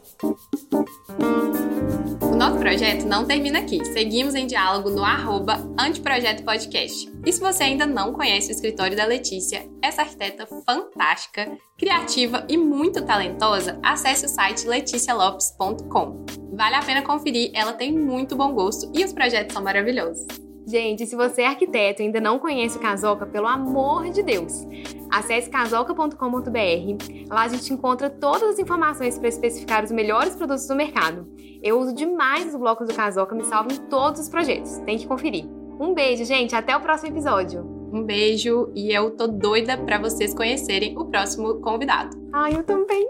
Nosso 2.42 2.58
projeto 2.58 3.06
não 3.06 3.24
termina 3.24 3.60
aqui. 3.60 3.86
Seguimos 3.86 4.34
em 4.34 4.48
diálogo 4.48 4.90
no 4.90 5.04
arroba 5.04 5.64
Anteprojeto 5.80 6.44
Podcast. 6.44 7.08
E 7.24 7.32
se 7.32 7.40
você 7.40 7.66
ainda 7.66 7.86
não 7.86 8.14
conhece 8.14 8.50
o 8.50 8.52
escritório 8.52 8.98
da 8.98 9.06
Letícia, 9.06 9.70
essa 9.80 10.02
arquiteta 10.02 10.48
fantástica, 10.66 11.56
criativa 11.78 12.44
e 12.50 12.58
muito 12.58 13.06
talentosa, 13.06 13.80
acesse 13.84 14.26
o 14.26 14.28
site 14.28 14.66
leticialopes.com. 14.66 16.26
Vale 16.54 16.76
a 16.78 16.82
pena 16.82 17.04
conferir, 17.04 17.52
ela 17.54 17.74
tem 17.74 17.96
muito 17.96 18.36
bom 18.36 18.52
gosto 18.56 18.92
e 18.92 19.06
os 19.06 19.14
projetos 19.14 19.54
são 19.54 19.64
maravilhosos. 19.64 20.26
Gente, 20.72 21.06
se 21.06 21.18
você 21.18 21.42
é 21.42 21.48
arquiteto 21.48 22.02
e 22.02 22.06
ainda 22.06 22.22
não 22.22 22.40
conhece 22.40 22.78
o 22.78 22.80
Casoca, 22.80 23.26
pelo 23.26 23.46
amor 23.46 24.10
de 24.10 24.24
Deus, 24.24 24.66
acesse 25.10 25.50
casoca.com.br. 25.50 26.16
Lá 27.30 27.42
a 27.42 27.48
gente 27.50 27.74
encontra 27.74 28.10
todas 28.10 28.52
as 28.52 28.58
informações 28.58 29.20
para 29.20 29.28
especificar 29.28 29.84
os 29.84 29.92
melhores 29.92 30.34
produtos 30.34 30.66
do 30.66 30.74
mercado. 30.74 31.28
Eu 31.62 31.78
uso 31.78 31.94
demais 31.94 32.46
os 32.46 32.56
blocos 32.56 32.88
do 32.88 32.94
Casoca, 32.94 33.36
me 33.36 33.44
salvam 33.44 33.76
em 33.76 33.90
todos 33.90 34.22
os 34.22 34.30
projetos. 34.30 34.78
Tem 34.86 34.98
que 34.98 35.06
conferir. 35.06 35.46
Um 35.78 35.94
beijo, 35.94 36.24
gente. 36.24 36.56
Até 36.56 36.74
o 36.74 36.80
próximo 36.80 37.10
episódio. 37.10 37.66
Um 37.92 38.04
beijo 38.04 38.72
e 38.74 38.96
eu 38.96 39.12
tô 39.12 39.28
doida 39.28 39.78
para 39.78 40.00
vocês 40.00 40.34
conhecerem 40.34 40.98
o 40.98 41.04
próximo 41.04 41.56
convidado. 41.56 42.18
Ai, 42.32 42.56
eu 42.56 42.64
também. 42.64 43.10